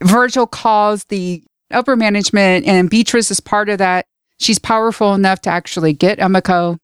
Virgil 0.02 0.46
calls 0.46 1.04
the 1.04 1.42
upper 1.70 1.96
management, 1.96 2.66
and 2.66 2.88
Beatrice 2.88 3.30
is 3.30 3.40
part 3.40 3.68
of 3.68 3.78
that 3.78 4.06
she's 4.40 4.59
powerful 4.59 5.14
enough 5.14 5.42
to 5.42 5.50
actually 5.50 5.92
get 5.92 6.18
Emiko. 6.18 6.78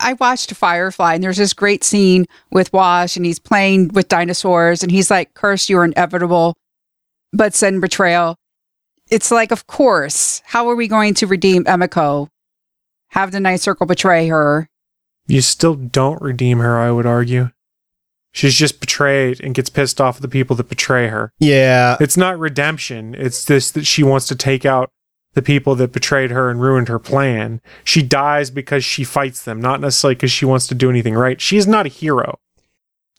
I 0.00 0.12
watched 0.14 0.54
Firefly 0.54 1.14
and 1.14 1.24
there's 1.24 1.36
this 1.36 1.52
great 1.52 1.82
scene 1.82 2.26
with 2.52 2.72
Wash 2.72 3.16
and 3.16 3.26
he's 3.26 3.40
playing 3.40 3.88
with 3.88 4.08
dinosaurs 4.08 4.82
and 4.82 4.92
he's 4.92 5.10
like, 5.10 5.34
Curse, 5.34 5.68
you're 5.68 5.84
inevitable, 5.84 6.56
but 7.32 7.52
send 7.52 7.80
betrayal. 7.80 8.36
It's 9.10 9.30
like, 9.30 9.50
of 9.50 9.66
course, 9.66 10.42
how 10.44 10.68
are 10.68 10.76
we 10.76 10.88
going 10.88 11.14
to 11.14 11.26
redeem 11.26 11.64
Emiko? 11.64 12.28
Have 13.10 13.32
the 13.32 13.40
Ninth 13.40 13.62
Circle 13.62 13.86
betray 13.86 14.28
her? 14.28 14.68
You 15.26 15.40
still 15.40 15.74
don't 15.74 16.20
redeem 16.20 16.58
her, 16.58 16.78
I 16.78 16.90
would 16.90 17.06
argue. 17.06 17.50
She's 18.32 18.54
just 18.54 18.80
betrayed 18.80 19.40
and 19.40 19.54
gets 19.54 19.70
pissed 19.70 20.00
off 20.00 20.16
at 20.16 20.22
the 20.22 20.28
people 20.28 20.54
that 20.56 20.68
betray 20.68 21.08
her. 21.08 21.32
Yeah. 21.38 21.96
It's 22.00 22.16
not 22.16 22.38
redemption. 22.38 23.14
It's 23.14 23.44
this 23.44 23.70
that 23.70 23.86
she 23.86 24.02
wants 24.02 24.26
to 24.28 24.36
take 24.36 24.66
out 24.66 24.90
the 25.34 25.42
people 25.42 25.74
that 25.76 25.92
betrayed 25.92 26.30
her 26.30 26.50
and 26.50 26.60
ruined 26.60 26.88
her 26.88 26.98
plan. 26.98 27.60
She 27.84 28.02
dies 28.02 28.50
because 28.50 28.84
she 28.84 29.04
fights 29.04 29.44
them, 29.44 29.60
not 29.60 29.80
necessarily 29.80 30.14
because 30.14 30.30
she 30.30 30.44
wants 30.44 30.66
to 30.68 30.74
do 30.74 30.90
anything 30.90 31.14
right. 31.14 31.40
She 31.40 31.56
is 31.56 31.66
not 31.66 31.86
a 31.86 31.90
hero. 31.90 32.38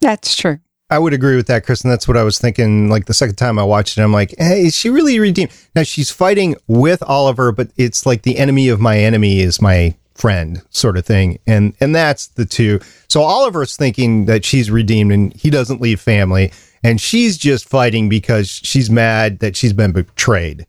That's 0.01 0.35
true. 0.35 0.59
I 0.89 0.97
would 0.97 1.13
agree 1.13 1.35
with 1.35 1.47
that, 1.47 1.65
Chris. 1.65 1.81
And 1.81 1.91
that's 1.91 2.07
what 2.07 2.17
I 2.17 2.23
was 2.23 2.39
thinking. 2.39 2.89
Like 2.89 3.05
the 3.05 3.13
second 3.13 3.35
time 3.35 3.59
I 3.59 3.63
watched 3.63 3.97
it, 3.97 4.01
I'm 4.01 4.13
like, 4.13 4.33
hey, 4.37 4.65
is 4.65 4.75
she 4.75 4.89
really 4.89 5.19
redeemed? 5.19 5.51
Now 5.75 5.83
she's 5.83 6.09
fighting 6.09 6.55
with 6.67 7.03
Oliver, 7.03 7.51
but 7.51 7.69
it's 7.77 8.05
like 8.05 8.23
the 8.23 8.37
enemy 8.37 8.69
of 8.69 8.79
my 8.79 8.97
enemy 8.97 9.39
is 9.39 9.61
my 9.61 9.95
friend 10.15 10.61
sort 10.71 10.97
of 10.97 11.05
thing. 11.05 11.39
And, 11.45 11.75
and 11.79 11.95
that's 11.95 12.27
the 12.27 12.45
two. 12.45 12.79
So 13.07 13.21
Oliver's 13.21 13.77
thinking 13.77 14.25
that 14.25 14.43
she's 14.43 14.71
redeemed 14.71 15.11
and 15.11 15.33
he 15.33 15.49
doesn't 15.49 15.81
leave 15.81 16.01
family. 16.01 16.51
And 16.83 16.99
she's 16.99 17.37
just 17.37 17.67
fighting 17.67 18.09
because 18.09 18.49
she's 18.49 18.89
mad 18.89 19.39
that 19.39 19.55
she's 19.55 19.73
been 19.73 19.91
betrayed. 19.91 20.65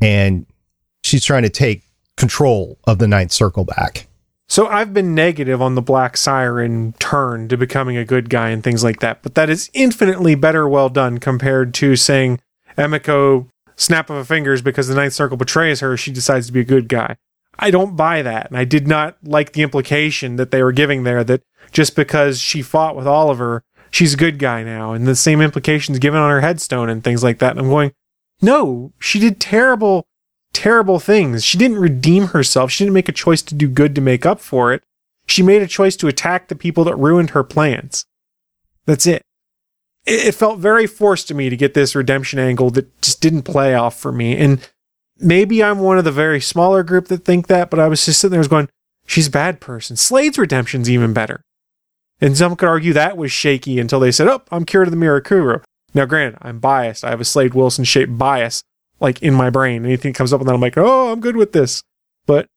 And 0.00 0.46
she's 1.02 1.24
trying 1.24 1.42
to 1.42 1.50
take 1.50 1.82
control 2.16 2.78
of 2.86 2.98
the 2.98 3.08
ninth 3.08 3.32
circle 3.32 3.64
back. 3.64 4.06
So 4.48 4.66
I've 4.66 4.92
been 4.92 5.14
negative 5.14 5.62
on 5.62 5.74
the 5.74 5.82
Black 5.82 6.16
Siren 6.16 6.92
turn 6.98 7.48
to 7.48 7.56
becoming 7.56 7.96
a 7.96 8.04
good 8.04 8.28
guy 8.28 8.50
and 8.50 8.62
things 8.62 8.84
like 8.84 9.00
that, 9.00 9.22
but 9.22 9.34
that 9.34 9.50
is 9.50 9.70
infinitely 9.72 10.34
better 10.34 10.68
well 10.68 10.88
done 10.88 11.18
compared 11.18 11.72
to 11.74 11.96
saying 11.96 12.40
Emiko 12.76 13.48
snap 13.76 14.10
of 14.10 14.16
a 14.16 14.24
fingers 14.24 14.62
because 14.62 14.88
the 14.88 14.94
Ninth 14.94 15.14
Circle 15.14 15.36
betrays 15.36 15.80
her, 15.80 15.96
she 15.96 16.12
decides 16.12 16.46
to 16.46 16.52
be 16.52 16.60
a 16.60 16.64
good 16.64 16.88
guy. 16.88 17.16
I 17.58 17.70
don't 17.70 17.96
buy 17.96 18.22
that, 18.22 18.48
and 18.48 18.56
I 18.56 18.64
did 18.64 18.86
not 18.86 19.16
like 19.22 19.52
the 19.52 19.62
implication 19.62 20.36
that 20.36 20.50
they 20.50 20.62
were 20.62 20.72
giving 20.72 21.04
there 21.04 21.24
that 21.24 21.42
just 21.72 21.96
because 21.96 22.40
she 22.40 22.62
fought 22.62 22.96
with 22.96 23.06
Oliver, 23.06 23.62
she's 23.90 24.14
a 24.14 24.18
good 24.18 24.38
guy 24.38 24.62
now, 24.62 24.92
and 24.92 25.06
the 25.06 25.14
same 25.14 25.40
implications 25.40 25.98
given 25.98 26.20
on 26.20 26.30
her 26.30 26.40
headstone 26.40 26.88
and 26.88 27.02
things 27.02 27.22
like 27.22 27.38
that. 27.38 27.52
And 27.52 27.60
I'm 27.60 27.68
going, 27.68 27.92
no, 28.42 28.92
she 28.98 29.18
did 29.18 29.40
terrible 29.40 30.06
terrible 30.54 30.98
things. 30.98 31.44
She 31.44 31.58
didn't 31.58 31.78
redeem 31.78 32.28
herself. 32.28 32.70
She 32.70 32.84
didn't 32.84 32.94
make 32.94 33.10
a 33.10 33.12
choice 33.12 33.42
to 33.42 33.54
do 33.54 33.68
good 33.68 33.94
to 33.94 34.00
make 34.00 34.24
up 34.24 34.40
for 34.40 34.72
it. 34.72 34.82
She 35.26 35.42
made 35.42 35.60
a 35.60 35.66
choice 35.66 35.96
to 35.96 36.08
attack 36.08 36.48
the 36.48 36.56
people 36.56 36.84
that 36.84 36.96
ruined 36.96 37.30
her 37.30 37.44
plans. 37.44 38.06
That's 38.86 39.06
it. 39.06 39.22
It, 40.06 40.34
felt 40.34 40.58
very 40.58 40.86
forced 40.86 41.28
to 41.28 41.34
me 41.34 41.48
to 41.48 41.56
get 41.56 41.72
this 41.72 41.94
redemption 41.94 42.38
angle 42.38 42.70
that 42.70 43.00
just 43.00 43.22
didn't 43.22 43.42
play 43.42 43.74
off 43.74 43.98
for 43.98 44.12
me. 44.12 44.36
And 44.36 44.66
maybe 45.18 45.64
I'm 45.64 45.78
one 45.78 45.96
of 45.96 46.04
the 46.04 46.12
very 46.12 46.40
smaller 46.40 46.82
group 46.82 47.08
that 47.08 47.24
think 47.24 47.46
that, 47.46 47.70
but 47.70 47.80
I 47.80 47.88
was 47.88 48.04
just 48.04 48.20
sitting 48.20 48.38
there 48.38 48.48
going, 48.48 48.68
she's 49.06 49.28
a 49.28 49.30
bad 49.30 49.60
person. 49.60 49.96
Slade's 49.96 50.38
redemption's 50.38 50.90
even 50.90 51.14
better. 51.14 51.40
And 52.20 52.36
some 52.36 52.54
could 52.54 52.68
argue 52.68 52.92
that 52.92 53.16
was 53.16 53.32
shaky 53.32 53.80
until 53.80 53.98
they 53.98 54.12
said, 54.12 54.28
oh, 54.28 54.42
I'm 54.50 54.66
cured 54.66 54.88
of 54.88 54.92
the 54.92 54.98
Mirakuru. 54.98 55.62
Now, 55.94 56.04
granted, 56.04 56.38
I'm 56.42 56.58
biased. 56.58 57.02
I 57.02 57.10
have 57.10 57.20
a 57.20 57.24
Slade 57.24 57.54
Wilson 57.54 57.84
shaped 57.84 58.18
bias 58.18 58.62
like 59.04 59.22
in 59.22 59.34
my 59.34 59.50
brain. 59.50 59.84
Anything 59.84 60.12
comes 60.12 60.32
up 60.32 60.40
and 60.40 60.48
then 60.48 60.56
I'm 60.56 60.60
like, 60.60 60.76
oh, 60.76 61.12
I'm 61.12 61.20
good 61.20 61.36
with 61.36 61.52
this. 61.52 61.82
But 62.26 62.48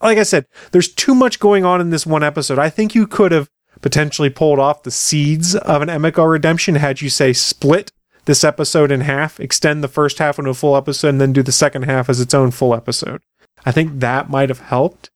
like 0.00 0.18
I 0.18 0.24
said, 0.24 0.46
there's 0.72 0.92
too 0.92 1.14
much 1.14 1.38
going 1.38 1.64
on 1.64 1.80
in 1.80 1.90
this 1.90 2.06
one 2.06 2.24
episode. 2.24 2.58
I 2.58 2.70
think 2.70 2.94
you 2.94 3.06
could 3.06 3.30
have 3.30 3.48
potentially 3.80 4.30
pulled 4.30 4.58
off 4.58 4.82
the 4.82 4.90
seeds 4.90 5.54
of 5.54 5.82
an 5.82 5.88
Emiko 5.88 6.28
redemption 6.28 6.76
had 6.76 7.00
you 7.00 7.10
say 7.10 7.32
split 7.32 7.92
this 8.24 8.42
episode 8.42 8.90
in 8.90 9.02
half, 9.02 9.38
extend 9.38 9.84
the 9.84 9.88
first 9.88 10.18
half 10.18 10.38
into 10.38 10.50
a 10.50 10.54
full 10.54 10.76
episode, 10.76 11.10
and 11.10 11.20
then 11.20 11.32
do 11.32 11.42
the 11.42 11.52
second 11.52 11.82
half 11.82 12.08
as 12.08 12.20
its 12.20 12.34
own 12.34 12.50
full 12.50 12.74
episode. 12.74 13.20
I 13.64 13.72
think 13.72 14.00
that 14.00 14.28
might 14.28 14.48
have 14.48 14.60
helped. 14.60 15.10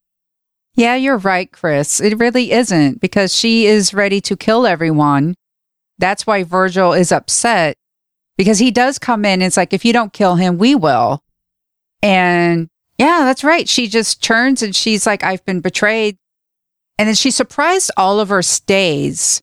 Yeah, 0.74 0.94
you're 0.94 1.18
right, 1.18 1.50
Chris. 1.50 2.00
It 2.00 2.18
really 2.18 2.52
isn't 2.52 3.00
because 3.00 3.34
she 3.34 3.66
is 3.66 3.92
ready 3.92 4.20
to 4.20 4.36
kill 4.36 4.66
everyone. 4.66 5.34
That's 5.98 6.26
why 6.26 6.44
Virgil 6.44 6.92
is 6.92 7.10
upset 7.10 7.76
because 8.40 8.58
he 8.58 8.70
does 8.70 8.98
come 8.98 9.26
in. 9.26 9.42
it's 9.42 9.58
like, 9.58 9.74
if 9.74 9.84
you 9.84 9.92
don't 9.92 10.14
kill 10.14 10.36
him, 10.36 10.56
we 10.56 10.74
will. 10.74 11.22
And 12.00 12.70
yeah, 12.96 13.20
that's 13.24 13.44
right. 13.44 13.68
She 13.68 13.86
just 13.86 14.24
turns 14.24 14.62
and 14.62 14.74
she's 14.74 15.06
like, 15.06 15.22
I've 15.22 15.44
been 15.44 15.60
betrayed. 15.60 16.16
And 16.96 17.06
then 17.06 17.14
she 17.14 17.30
surprised 17.32 17.90
Oliver 17.98 18.40
stays 18.40 19.42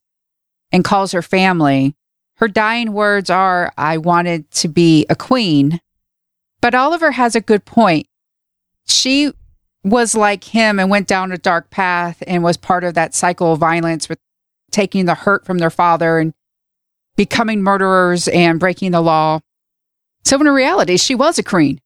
and 0.71 0.83
calls 0.83 1.11
her 1.11 1.21
family. 1.21 1.95
Her 2.37 2.47
dying 2.47 2.91
words 2.91 3.29
are, 3.29 3.71
I 3.77 3.99
wanted 3.99 4.49
to 4.53 4.67
be 4.67 5.05
a 5.11 5.15
queen. 5.15 5.79
But 6.59 6.73
Oliver 6.73 7.11
has 7.11 7.35
a 7.35 7.39
good 7.39 7.65
point. 7.65 8.07
She 8.87 9.31
was 9.83 10.15
like 10.15 10.43
him 10.43 10.79
and 10.79 10.89
went 10.89 11.07
down 11.07 11.31
a 11.31 11.37
dark 11.37 11.69
path 11.69 12.23
and 12.25 12.41
was 12.41 12.57
part 12.57 12.83
of 12.83 12.95
that 12.95 13.13
cycle 13.13 13.53
of 13.53 13.59
violence 13.59 14.09
with 14.09 14.17
taking 14.71 15.05
the 15.05 15.13
hurt 15.13 15.45
from 15.45 15.59
their 15.59 15.69
father 15.69 16.17
and 16.17 16.33
becoming 17.17 17.61
murderers 17.61 18.29
and 18.29 18.61
breaking 18.61 18.91
the 18.91 19.01
law. 19.01 19.41
So 20.23 20.39
in 20.39 20.47
reality, 20.47 20.95
she 20.95 21.15
was 21.15 21.37
a 21.37 21.43
queen. 21.43 21.81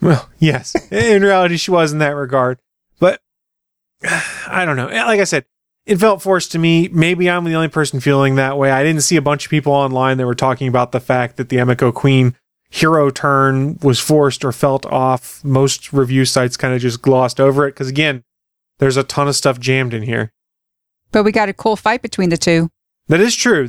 Well, 0.00 0.28
yes. 0.38 0.74
in 0.90 1.22
reality, 1.22 1.56
she 1.56 1.70
was 1.70 1.92
in 1.92 1.98
that 1.98 2.16
regard. 2.16 2.58
But 2.98 3.20
I 4.02 4.64
don't 4.64 4.76
know. 4.76 4.88
Like 4.88 5.20
I 5.20 5.24
said, 5.24 5.44
it 5.84 5.98
felt 5.98 6.22
forced 6.22 6.50
to 6.52 6.58
me. 6.58 6.88
Maybe 6.88 7.30
I'm 7.30 7.44
the 7.44 7.54
only 7.54 7.68
person 7.68 8.00
feeling 8.00 8.34
that 8.34 8.58
way. 8.58 8.72
I 8.72 8.82
didn't 8.82 9.02
see 9.02 9.16
a 9.16 9.22
bunch 9.22 9.44
of 9.44 9.50
people 9.50 9.72
online 9.72 10.18
that 10.18 10.26
were 10.26 10.34
talking 10.34 10.66
about 10.66 10.90
the 10.92 11.00
fact 11.00 11.36
that 11.36 11.48
the 11.48 11.56
Emiko 11.56 11.94
Queen 11.94 12.34
hero 12.68 13.10
turn 13.10 13.78
was 13.82 14.00
forced 14.00 14.44
or 14.44 14.52
felt 14.52 14.84
off. 14.86 15.44
Most 15.44 15.92
review 15.92 16.24
sites 16.24 16.56
kind 16.56 16.74
of 16.74 16.80
just 16.80 17.02
glossed 17.02 17.40
over 17.40 17.66
it 17.66 17.72
because, 17.72 17.88
again, 17.88 18.24
there's 18.78 18.96
a 18.96 19.04
ton 19.04 19.28
of 19.28 19.36
stuff 19.36 19.60
jammed 19.60 19.94
in 19.94 20.02
here. 20.02 20.32
But 21.12 21.22
we 21.22 21.30
got 21.30 21.48
a 21.48 21.54
cool 21.54 21.76
fight 21.76 22.02
between 22.02 22.30
the 22.30 22.36
two. 22.36 22.68
That 23.08 23.20
is 23.20 23.36
true 23.36 23.68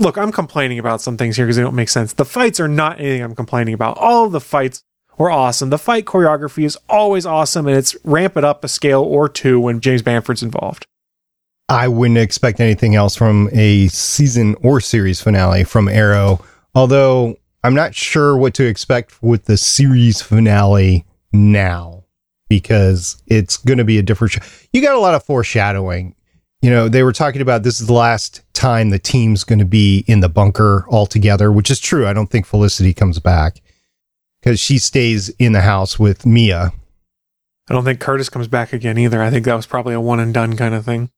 look, 0.00 0.16
I'm 0.18 0.32
complaining 0.32 0.78
about 0.78 1.00
some 1.00 1.16
things 1.16 1.36
here 1.36 1.46
because 1.46 1.56
they 1.56 1.62
don't 1.62 1.74
make 1.74 1.88
sense. 1.88 2.14
The 2.14 2.24
fights 2.24 2.58
are 2.58 2.68
not 2.68 2.98
anything 2.98 3.22
I'm 3.22 3.34
complaining 3.34 3.74
about. 3.74 3.98
All 3.98 4.24
of 4.24 4.32
the 4.32 4.40
fights 4.40 4.82
were 5.18 5.30
awesome. 5.30 5.70
The 5.70 5.78
fight 5.78 6.06
choreography 6.06 6.64
is 6.64 6.78
always 6.88 7.26
awesome, 7.26 7.68
and 7.68 7.76
it's 7.76 7.94
ramp 8.04 8.36
it 8.36 8.44
up 8.44 8.64
a 8.64 8.68
scale 8.68 9.02
or 9.02 9.28
two 9.28 9.60
when 9.60 9.80
James 9.80 10.02
Bamford's 10.02 10.42
involved. 10.42 10.86
I 11.68 11.86
wouldn't 11.86 12.18
expect 12.18 12.58
anything 12.58 12.96
else 12.96 13.14
from 13.14 13.48
a 13.52 13.86
season 13.88 14.56
or 14.62 14.80
series 14.80 15.20
finale 15.20 15.62
from 15.62 15.88
Arrow, 15.88 16.44
although 16.74 17.36
I'm 17.62 17.74
not 17.74 17.94
sure 17.94 18.36
what 18.36 18.54
to 18.54 18.66
expect 18.66 19.22
with 19.22 19.44
the 19.44 19.56
series 19.56 20.20
finale 20.20 21.04
now 21.32 22.04
because 22.48 23.22
it's 23.28 23.58
going 23.58 23.78
to 23.78 23.84
be 23.84 23.98
a 23.98 24.02
different 24.02 24.32
show. 24.32 24.40
You 24.72 24.82
got 24.82 24.96
a 24.96 24.98
lot 24.98 25.14
of 25.14 25.22
foreshadowing 25.22 26.16
you 26.62 26.70
know, 26.70 26.88
they 26.88 27.02
were 27.02 27.12
talking 27.12 27.40
about 27.40 27.62
this 27.62 27.80
is 27.80 27.86
the 27.86 27.92
last 27.92 28.42
time 28.60 28.90
the 28.90 28.98
team's 28.98 29.42
going 29.42 29.58
to 29.58 29.64
be 29.64 30.04
in 30.06 30.20
the 30.20 30.28
bunker 30.28 30.84
altogether, 30.90 31.50
which 31.50 31.70
is 31.70 31.80
true. 31.80 32.06
I 32.06 32.12
don't 32.12 32.28
think 32.28 32.46
Felicity 32.46 32.92
comes 32.92 33.18
back 33.18 33.62
because 34.40 34.60
she 34.60 34.78
stays 34.78 35.30
in 35.38 35.52
the 35.52 35.62
house 35.62 35.98
with 35.98 36.26
Mia. 36.26 36.72
I 37.68 37.72
don't 37.72 37.84
think 37.84 38.00
Curtis 38.00 38.28
comes 38.28 38.48
back 38.48 38.72
again 38.72 38.98
either. 38.98 39.22
I 39.22 39.30
think 39.30 39.46
that 39.46 39.54
was 39.54 39.66
probably 39.66 39.94
a 39.94 40.00
one 40.00 40.20
and 40.20 40.34
done 40.34 40.56
kind 40.56 40.74
of 40.74 40.84
thing. 40.84 41.10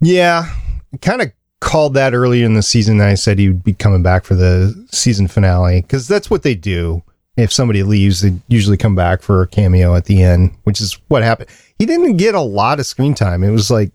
Yeah. 0.00 0.52
Kind 1.00 1.22
of 1.22 1.30
called 1.60 1.94
that 1.94 2.14
earlier 2.14 2.44
in 2.44 2.54
the 2.54 2.62
season. 2.62 3.00
I 3.00 3.14
said 3.14 3.38
he 3.38 3.48
would 3.48 3.62
be 3.62 3.74
coming 3.74 4.02
back 4.02 4.24
for 4.24 4.34
the 4.34 4.86
season 4.90 5.28
finale 5.28 5.82
because 5.82 6.08
that's 6.08 6.30
what 6.30 6.42
they 6.42 6.54
do. 6.54 7.02
If 7.36 7.52
somebody 7.52 7.84
leaves, 7.84 8.22
they 8.22 8.34
usually 8.48 8.76
come 8.76 8.96
back 8.96 9.22
for 9.22 9.42
a 9.42 9.46
cameo 9.46 9.94
at 9.94 10.06
the 10.06 10.22
end, 10.22 10.50
which 10.64 10.80
is 10.80 10.94
what 11.06 11.22
happened. 11.22 11.50
He 11.78 11.86
didn't 11.86 12.16
get 12.16 12.34
a 12.34 12.40
lot 12.40 12.80
of 12.80 12.86
screen 12.86 13.14
time. 13.14 13.44
It 13.44 13.50
was 13.50 13.70
like 13.70 13.92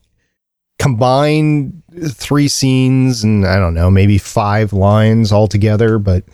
combine 0.83 1.81
three 2.09 2.49
scenes 2.49 3.23
and 3.23 3.47
I 3.47 3.57
don't 3.57 3.73
know, 3.73 3.89
maybe 3.89 4.17
five 4.17 4.73
lines 4.73 5.31
altogether. 5.31 5.97
But, 5.97 6.25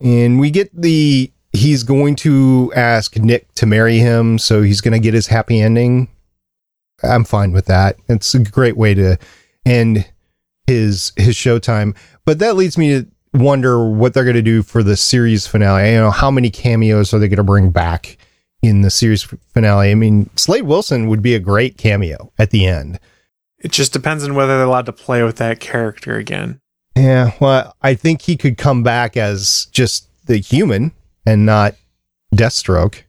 and 0.00 0.38
we 0.38 0.52
get 0.52 0.70
the, 0.72 1.32
he's 1.52 1.82
going 1.82 2.14
to 2.16 2.72
ask 2.76 3.16
Nick 3.16 3.52
to 3.54 3.66
marry 3.66 3.98
him. 3.98 4.38
So 4.38 4.62
he's 4.62 4.80
going 4.80 4.92
to 4.92 5.00
get 5.00 5.14
his 5.14 5.26
happy 5.26 5.60
ending. 5.60 6.06
I'm 7.02 7.24
fine 7.24 7.50
with 7.50 7.66
that. 7.66 7.96
It's 8.08 8.34
a 8.34 8.38
great 8.38 8.76
way 8.76 8.94
to 8.94 9.18
end 9.64 10.08
his, 10.68 11.12
his 11.16 11.34
showtime. 11.34 11.96
But 12.24 12.38
that 12.38 12.54
leads 12.54 12.78
me 12.78 13.00
to 13.00 13.06
wonder 13.34 13.84
what 13.90 14.14
they're 14.14 14.22
going 14.22 14.36
to 14.36 14.42
do 14.42 14.62
for 14.62 14.84
the 14.84 14.96
series 14.96 15.48
finale. 15.48 15.90
You 15.90 15.98
know, 15.98 16.12
how 16.12 16.30
many 16.30 16.50
cameos 16.50 17.12
are 17.12 17.18
they 17.18 17.26
going 17.26 17.38
to 17.38 17.42
bring 17.42 17.70
back 17.70 18.16
in 18.62 18.82
the 18.82 18.90
series 18.92 19.24
finale? 19.52 19.90
I 19.90 19.96
mean, 19.96 20.30
Slade 20.36 20.62
Wilson 20.62 21.08
would 21.08 21.20
be 21.20 21.34
a 21.34 21.40
great 21.40 21.78
cameo 21.78 22.32
at 22.38 22.50
the 22.50 22.64
end. 22.64 23.00
It 23.66 23.72
just 23.72 23.92
depends 23.92 24.22
on 24.22 24.36
whether 24.36 24.58
they're 24.58 24.66
allowed 24.66 24.86
to 24.86 24.92
play 24.92 25.24
with 25.24 25.38
that 25.38 25.58
character 25.58 26.14
again. 26.14 26.60
Yeah, 26.94 27.32
well, 27.40 27.74
I 27.82 27.94
think 27.94 28.22
he 28.22 28.36
could 28.36 28.56
come 28.56 28.84
back 28.84 29.16
as 29.16 29.66
just 29.72 30.08
the 30.26 30.36
human 30.36 30.92
and 31.26 31.44
not 31.44 31.74
Deathstroke. 32.32 33.02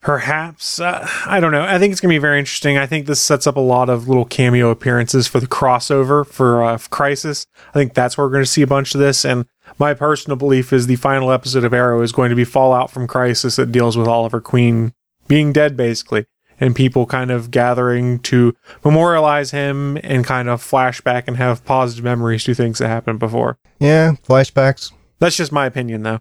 Perhaps. 0.00 0.78
Uh, 0.78 1.04
I 1.26 1.40
don't 1.40 1.50
know. 1.50 1.64
I 1.64 1.80
think 1.80 1.90
it's 1.90 2.00
going 2.00 2.12
to 2.12 2.14
be 2.14 2.20
very 2.20 2.38
interesting. 2.38 2.78
I 2.78 2.86
think 2.86 3.06
this 3.06 3.20
sets 3.20 3.48
up 3.48 3.56
a 3.56 3.60
lot 3.60 3.90
of 3.90 4.06
little 4.06 4.24
cameo 4.24 4.70
appearances 4.70 5.26
for 5.26 5.40
the 5.40 5.48
crossover 5.48 6.24
for 6.24 6.62
uh, 6.62 6.78
Crisis. 6.90 7.44
I 7.70 7.72
think 7.72 7.94
that's 7.94 8.16
where 8.16 8.24
we're 8.24 8.32
going 8.32 8.44
to 8.44 8.50
see 8.50 8.62
a 8.62 8.68
bunch 8.68 8.94
of 8.94 9.00
this. 9.00 9.24
And 9.24 9.46
my 9.80 9.94
personal 9.94 10.36
belief 10.36 10.72
is 10.72 10.86
the 10.86 10.94
final 10.94 11.32
episode 11.32 11.64
of 11.64 11.74
Arrow 11.74 12.02
is 12.02 12.12
going 12.12 12.30
to 12.30 12.36
be 12.36 12.44
Fallout 12.44 12.92
from 12.92 13.08
Crisis 13.08 13.56
that 13.56 13.72
deals 13.72 13.96
with 13.96 14.06
Oliver 14.06 14.40
Queen 14.40 14.92
being 15.26 15.52
dead, 15.52 15.76
basically, 15.76 16.26
and 16.62 16.76
people 16.76 17.06
kind 17.06 17.32
of 17.32 17.50
gathering 17.50 18.20
to 18.20 18.54
memorialize 18.84 19.50
him 19.50 19.98
and 20.04 20.24
kind 20.24 20.48
of 20.48 20.62
flashback 20.62 21.24
and 21.26 21.36
have 21.36 21.64
positive 21.64 22.04
memories 22.04 22.44
to 22.44 22.54
things 22.54 22.78
that 22.78 22.86
happened 22.86 23.18
before. 23.18 23.58
Yeah, 23.80 24.12
flashbacks. 24.24 24.92
That's 25.18 25.36
just 25.36 25.50
my 25.50 25.66
opinion, 25.66 26.04
though. 26.04 26.20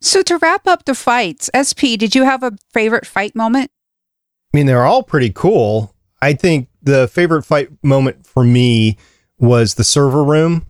So 0.00 0.22
to 0.22 0.38
wrap 0.38 0.66
up 0.66 0.86
the 0.86 0.94
fights, 0.94 1.50
SP, 1.52 2.00
did 2.00 2.14
you 2.14 2.24
have 2.24 2.42
a 2.42 2.52
favorite 2.72 3.04
fight 3.04 3.36
moment? 3.36 3.70
I 4.54 4.56
mean, 4.56 4.64
they're 4.64 4.86
all 4.86 5.02
pretty 5.02 5.30
cool. 5.30 5.94
I 6.22 6.32
think 6.32 6.68
the 6.82 7.06
favorite 7.06 7.44
fight 7.44 7.68
moment 7.82 8.26
for 8.26 8.42
me 8.42 8.96
was 9.38 9.74
the 9.74 9.84
server 9.84 10.24
room 10.24 10.64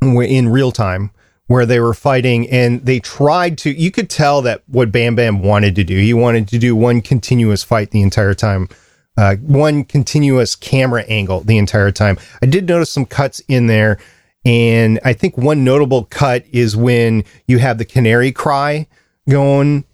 in 0.00 0.48
real 0.48 0.72
time 0.72 1.10
where 1.48 1.66
they 1.66 1.80
were 1.80 1.94
fighting 1.94 2.48
and 2.50 2.84
they 2.86 3.00
tried 3.00 3.58
to 3.58 3.70
you 3.70 3.90
could 3.90 4.08
tell 4.08 4.40
that 4.42 4.62
what 4.66 4.92
bam 4.92 5.16
bam 5.16 5.42
wanted 5.42 5.74
to 5.74 5.84
do. 5.84 5.98
He 5.98 6.14
wanted 6.14 6.46
to 6.48 6.58
do 6.58 6.76
one 6.76 7.00
continuous 7.00 7.64
fight 7.64 7.90
the 7.90 8.02
entire 8.02 8.34
time 8.34 8.68
uh, 9.16 9.34
one 9.36 9.82
continuous 9.82 10.54
camera 10.54 11.02
angle 11.08 11.40
the 11.40 11.58
entire 11.58 11.90
time. 11.90 12.16
I 12.40 12.46
did 12.46 12.68
notice 12.68 12.92
some 12.92 13.04
cuts 13.04 13.40
in 13.48 13.66
there 13.66 13.98
and 14.44 15.00
i 15.04 15.12
think 15.12 15.36
one 15.36 15.64
notable 15.64 16.04
cut 16.04 16.44
is 16.52 16.76
when 16.76 17.24
you 17.48 17.58
have 17.58 17.78
the 17.78 17.84
canary 17.84 18.30
cry 18.30 18.86
going. 19.28 19.84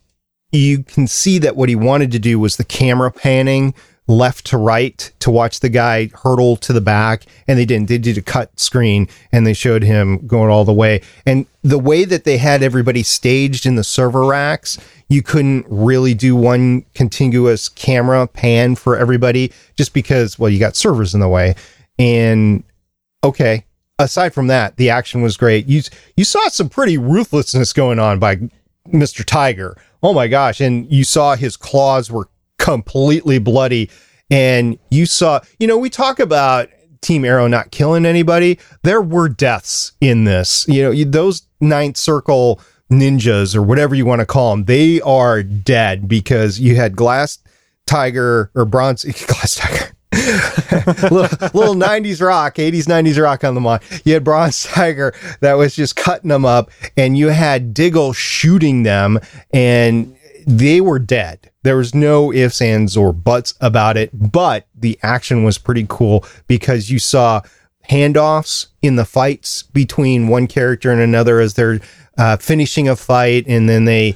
You 0.53 0.85
can 0.85 1.09
see 1.09 1.39
that 1.39 1.57
what 1.57 1.69
he 1.69 1.75
wanted 1.75 2.13
to 2.13 2.19
do 2.19 2.39
was 2.39 2.57
the 2.57 2.65
camera 2.65 3.11
panning 3.11 3.75
left 4.07 4.47
to 4.47 4.59
right 4.59 5.11
to 5.19 5.31
watch 5.31 5.61
the 5.61 5.69
guy 5.69 6.11
hurdle 6.23 6.57
to 6.57 6.73
the 6.73 6.81
back 6.81 7.25
and 7.49 7.59
they 7.59 7.65
didn't. 7.65 7.89
They 7.89 7.99
did 7.99 8.19
a 8.19 8.23
cut 8.23 8.59
screen 8.61 9.09
and 9.33 9.47
they 9.47 9.55
showed 9.55 9.83
him 9.83 10.27
going 10.27 10.51
all 10.51 10.65
the 10.65 10.75
way. 10.75 11.01
And 11.25 11.47
the 11.63 11.79
way 11.79 12.05
that 12.05 12.25
they 12.25 12.37
had 12.37 12.63
everybody 12.63 13.03
staged 13.03 13.65
in 13.65 13.77
the 13.77 13.85
server 13.85 14.27
racks 14.27 14.79
you 15.09 15.23
couldn't 15.23 15.67
really 15.69 16.15
do 16.15 16.35
one 16.35 16.85
contiguous 16.95 17.69
camera 17.69 18.27
pan 18.27 18.75
for 18.75 18.97
everybody 18.97 19.53
just 19.77 19.93
because 19.93 20.39
well 20.39 20.51
you 20.51 20.59
got 20.59 20.77
servers 20.77 21.15
in 21.15 21.21
the 21.21 21.29
way. 21.29 21.55
And 21.99 22.65
okay 23.23 23.65
aside 23.99 24.35
from 24.35 24.49
that 24.49 24.77
the 24.77 24.91
action 24.91 25.23
was 25.23 25.37
great. 25.37 25.67
You 25.67 25.83
you 26.17 26.25
saw 26.25 26.49
some 26.49 26.69
pretty 26.69 26.99
ruthlessness 26.99 27.73
going 27.73 27.99
on 27.99 28.19
by 28.19 28.37
Mr. 28.89 29.25
Tiger. 29.25 29.77
Oh 30.03 30.13
my 30.13 30.29
gosh. 30.29 30.61
And 30.61 30.91
you 30.93 31.05
saw 31.05 31.37
his 31.37 31.57
claws 31.57 32.11
were 32.11 32.29
completely 32.59 33.39
bloody. 33.39 33.91
And 34.31 34.79
you 34.91 35.07
saw, 35.07 35.41
you 35.59 35.67
know, 35.67 35.79
we 35.79 35.91
talk 35.91 36.19
about 36.19 36.69
Team 37.01 37.25
Arrow 37.25 37.47
not 37.47 37.71
killing 37.71 38.07
anybody. 38.07 38.59
There 38.83 39.03
were 39.03 39.29
deaths 39.29 39.93
in 40.01 40.25
this. 40.25 40.67
You 40.69 40.83
know, 40.83 41.05
those 41.05 41.43
ninth 41.61 41.97
circle 41.97 42.61
ninjas 42.91 43.55
or 43.55 43.63
whatever 43.63 43.95
you 43.95 44.07
want 44.07 44.21
to 44.21 44.27
call 44.27 44.51
them, 44.53 44.65
they 44.65 45.01
are 45.03 45.43
dead 45.43 46.09
because 46.09 46.59
you 46.59 46.77
had 46.77 46.97
Glass 46.97 47.39
Tiger 47.87 48.51
or 48.55 48.65
Bronze 48.65 49.05
Glass 49.27 49.57
Tiger. 49.57 49.91
little, 51.11 51.49
little 51.53 51.75
90s 51.75 52.25
rock, 52.25 52.55
80s, 52.55 52.85
90s 52.85 53.21
rock 53.21 53.43
on 53.45 53.55
the 53.55 53.61
mod. 53.61 53.83
You 54.05 54.15
had 54.15 54.25
Bronze 54.25 54.63
Tiger 54.63 55.13
that 55.41 55.55
was 55.55 55.75
just 55.75 55.97
cutting 55.97 56.29
them 56.29 56.45
up, 56.45 56.71
and 56.97 57.19
you 57.19 57.29
had 57.29 57.75
Diggle 57.75 58.13
shooting 58.13 58.85
them, 58.85 59.19
and 59.53 60.17
they 60.47 60.81
were 60.81 60.99
dead. 60.99 61.51
There 61.65 61.77
was 61.79 61.95
no 61.95 62.33
ifs, 62.33 62.61
ands, 62.61 62.97
or 62.97 63.13
buts 63.13 63.55
about 63.61 63.97
it, 63.97 64.11
but 64.13 64.67
the 64.75 64.99
action 65.03 65.45
was 65.45 65.59
pretty 65.59 65.87
cool 65.89 66.25
because 66.47 66.91
you 66.91 66.99
saw 66.99 67.41
handoffs 67.89 68.67
in 68.83 68.97
the 68.97 69.05
fights 69.07 69.63
between 69.63 70.29
one 70.29 70.47
character 70.47 70.91
and 70.91 71.01
another 71.01 71.41
as 71.41 71.55
they're 71.55 71.81
uh, 72.19 72.37
finishing 72.37 72.87
a 72.87 72.95
fight, 72.95 73.47
and 73.49 73.67
then 73.67 73.87
they 73.87 74.15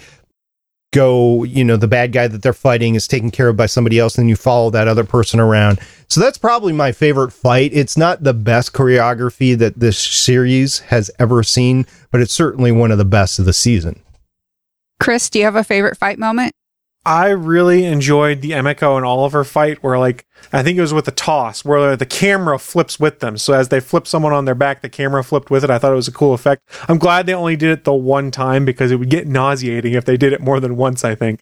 go, 0.92 1.42
you 1.42 1.64
know, 1.64 1.76
the 1.76 1.88
bad 1.88 2.12
guy 2.12 2.28
that 2.28 2.42
they're 2.42 2.52
fighting 2.52 2.94
is 2.94 3.08
taken 3.08 3.30
care 3.30 3.48
of 3.48 3.56
by 3.56 3.66
somebody 3.66 3.98
else, 3.98 4.18
and 4.18 4.28
you 4.28 4.36
follow 4.36 4.68
that 4.68 4.86
other 4.86 5.04
person 5.04 5.40
around. 5.40 5.78
So 6.08 6.20
that's 6.20 6.38
probably 6.38 6.74
my 6.74 6.92
favorite 6.92 7.32
fight. 7.32 7.72
It's 7.72 7.96
not 7.96 8.24
the 8.24 8.34
best 8.34 8.74
choreography 8.74 9.56
that 9.56 9.80
this 9.80 9.98
series 9.98 10.80
has 10.80 11.10
ever 11.18 11.42
seen, 11.42 11.86
but 12.10 12.20
it's 12.20 12.32
certainly 12.32 12.72
one 12.72 12.90
of 12.90 12.98
the 12.98 13.04
best 13.06 13.38
of 13.38 13.46
the 13.46 13.54
season. 13.54 14.00
Chris, 15.00 15.30
do 15.30 15.38
you 15.38 15.44
have 15.46 15.56
a 15.56 15.64
favorite 15.64 15.96
fight 15.96 16.18
moment? 16.18 16.52
I 17.08 17.28
really 17.28 17.86
enjoyed 17.86 18.42
the 18.42 18.50
Emiko 18.50 18.98
and 18.98 19.06
Oliver 19.06 19.42
fight 19.42 19.82
where 19.82 19.98
like 19.98 20.26
I 20.52 20.62
think 20.62 20.76
it 20.76 20.82
was 20.82 20.92
with 20.92 21.06
the 21.06 21.10
toss 21.10 21.64
where 21.64 21.96
the 21.96 22.04
camera 22.04 22.58
flips 22.58 23.00
with 23.00 23.20
them. 23.20 23.38
So 23.38 23.54
as 23.54 23.70
they 23.70 23.80
flip 23.80 24.06
someone 24.06 24.34
on 24.34 24.44
their 24.44 24.54
back, 24.54 24.82
the 24.82 24.90
camera 24.90 25.24
flipped 25.24 25.50
with 25.50 25.64
it. 25.64 25.70
I 25.70 25.78
thought 25.78 25.92
it 25.92 25.96
was 25.96 26.08
a 26.08 26.12
cool 26.12 26.34
effect. 26.34 26.68
I'm 26.86 26.98
glad 26.98 27.24
they 27.24 27.32
only 27.32 27.56
did 27.56 27.70
it 27.70 27.84
the 27.84 27.94
one 27.94 28.30
time 28.30 28.66
because 28.66 28.90
it 28.90 28.96
would 28.96 29.08
get 29.08 29.26
nauseating 29.26 29.94
if 29.94 30.04
they 30.04 30.18
did 30.18 30.34
it 30.34 30.42
more 30.42 30.60
than 30.60 30.76
once, 30.76 31.02
I 31.02 31.14
think. 31.14 31.40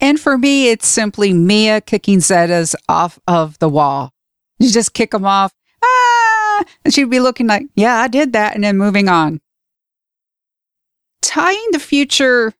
And 0.00 0.20
for 0.20 0.36
me, 0.36 0.68
it's 0.68 0.86
simply 0.86 1.32
Mia 1.32 1.80
kicking 1.80 2.18
Zetas 2.18 2.74
off 2.86 3.18
of 3.26 3.58
the 3.60 3.70
wall. 3.70 4.12
You 4.58 4.70
just 4.70 4.92
kick 4.92 5.12
them 5.12 5.24
off. 5.24 5.54
Ah! 5.82 6.64
And 6.84 6.92
she'd 6.92 7.08
be 7.08 7.20
looking 7.20 7.46
like, 7.46 7.68
yeah, 7.74 7.96
I 7.96 8.08
did 8.08 8.34
that. 8.34 8.54
And 8.54 8.64
then 8.64 8.76
moving 8.76 9.08
on. 9.08 9.40
Tying 11.22 11.68
the 11.72 11.78
future 11.78 12.52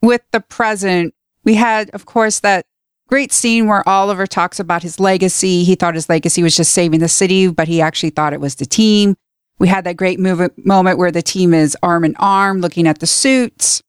with 0.00 0.22
the 0.30 0.40
present, 0.40 1.12
we 1.44 1.54
had, 1.54 1.90
of 1.90 2.06
course, 2.06 2.40
that 2.40 2.64
great 3.08 3.32
scene 3.32 3.66
where 3.66 3.86
Oliver 3.88 4.26
talks 4.26 4.60
about 4.60 4.82
his 4.82 5.00
legacy. 5.00 5.64
He 5.64 5.74
thought 5.74 5.94
his 5.94 6.08
legacy 6.08 6.42
was 6.42 6.56
just 6.56 6.72
saving 6.72 7.00
the 7.00 7.08
city, 7.08 7.48
but 7.48 7.68
he 7.68 7.80
actually 7.80 8.10
thought 8.10 8.32
it 8.32 8.40
was 8.40 8.54
the 8.54 8.66
team. 8.66 9.16
We 9.58 9.68
had 9.68 9.84
that 9.84 9.96
great 9.96 10.20
move- 10.20 10.56
moment 10.56 10.96
where 10.96 11.10
the 11.10 11.22
team 11.22 11.52
is 11.52 11.76
arm 11.82 12.04
in 12.04 12.14
arm 12.16 12.60
looking 12.60 12.86
at 12.86 13.00
the 13.00 13.06
suits. 13.06 13.82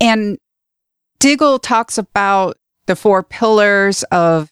And 0.00 0.38
Diggle 1.20 1.58
talks 1.58 1.96
about 1.96 2.58
the 2.86 2.96
four 2.96 3.22
pillars 3.22 4.02
of 4.04 4.50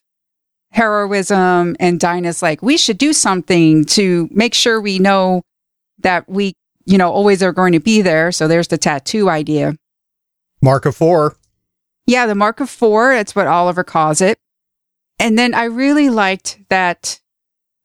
heroism, 0.71 1.77
and 1.79 2.01
Dinah's 2.01 2.41
like, 2.41 2.63
we 2.63 2.79
should 2.79 2.97
do 2.97 3.13
something 3.13 3.85
to 3.85 4.29
make 4.33 4.55
sure 4.55 4.81
we 4.81 4.99
know 4.99 5.43
that 5.99 6.27
we, 6.29 6.55
you 6.87 6.97
know, 6.97 7.13
always 7.13 7.43
are 7.43 7.53
going 7.53 7.75
to 7.75 7.81
be 7.81 8.01
there. 8.01 8.33
So 8.33 8.49
there's 8.49 8.69
the 8.69 8.79
tattoo 8.79 9.29
idea. 9.29 9.77
Mark 10.63 10.87
of 10.87 10.97
four. 10.97 11.37
Yeah, 12.07 12.27
the 12.27 12.35
mark 12.35 12.61
of 12.61 12.69
four. 12.69 13.15
That's 13.15 13.35
what 13.35 13.47
Oliver 13.47 13.85
calls 13.85 14.21
it. 14.21 14.39
And 15.19 15.39
then 15.39 15.55
I 15.55 15.65
really 15.65 16.11
liked 16.11 16.59
that 16.69 17.21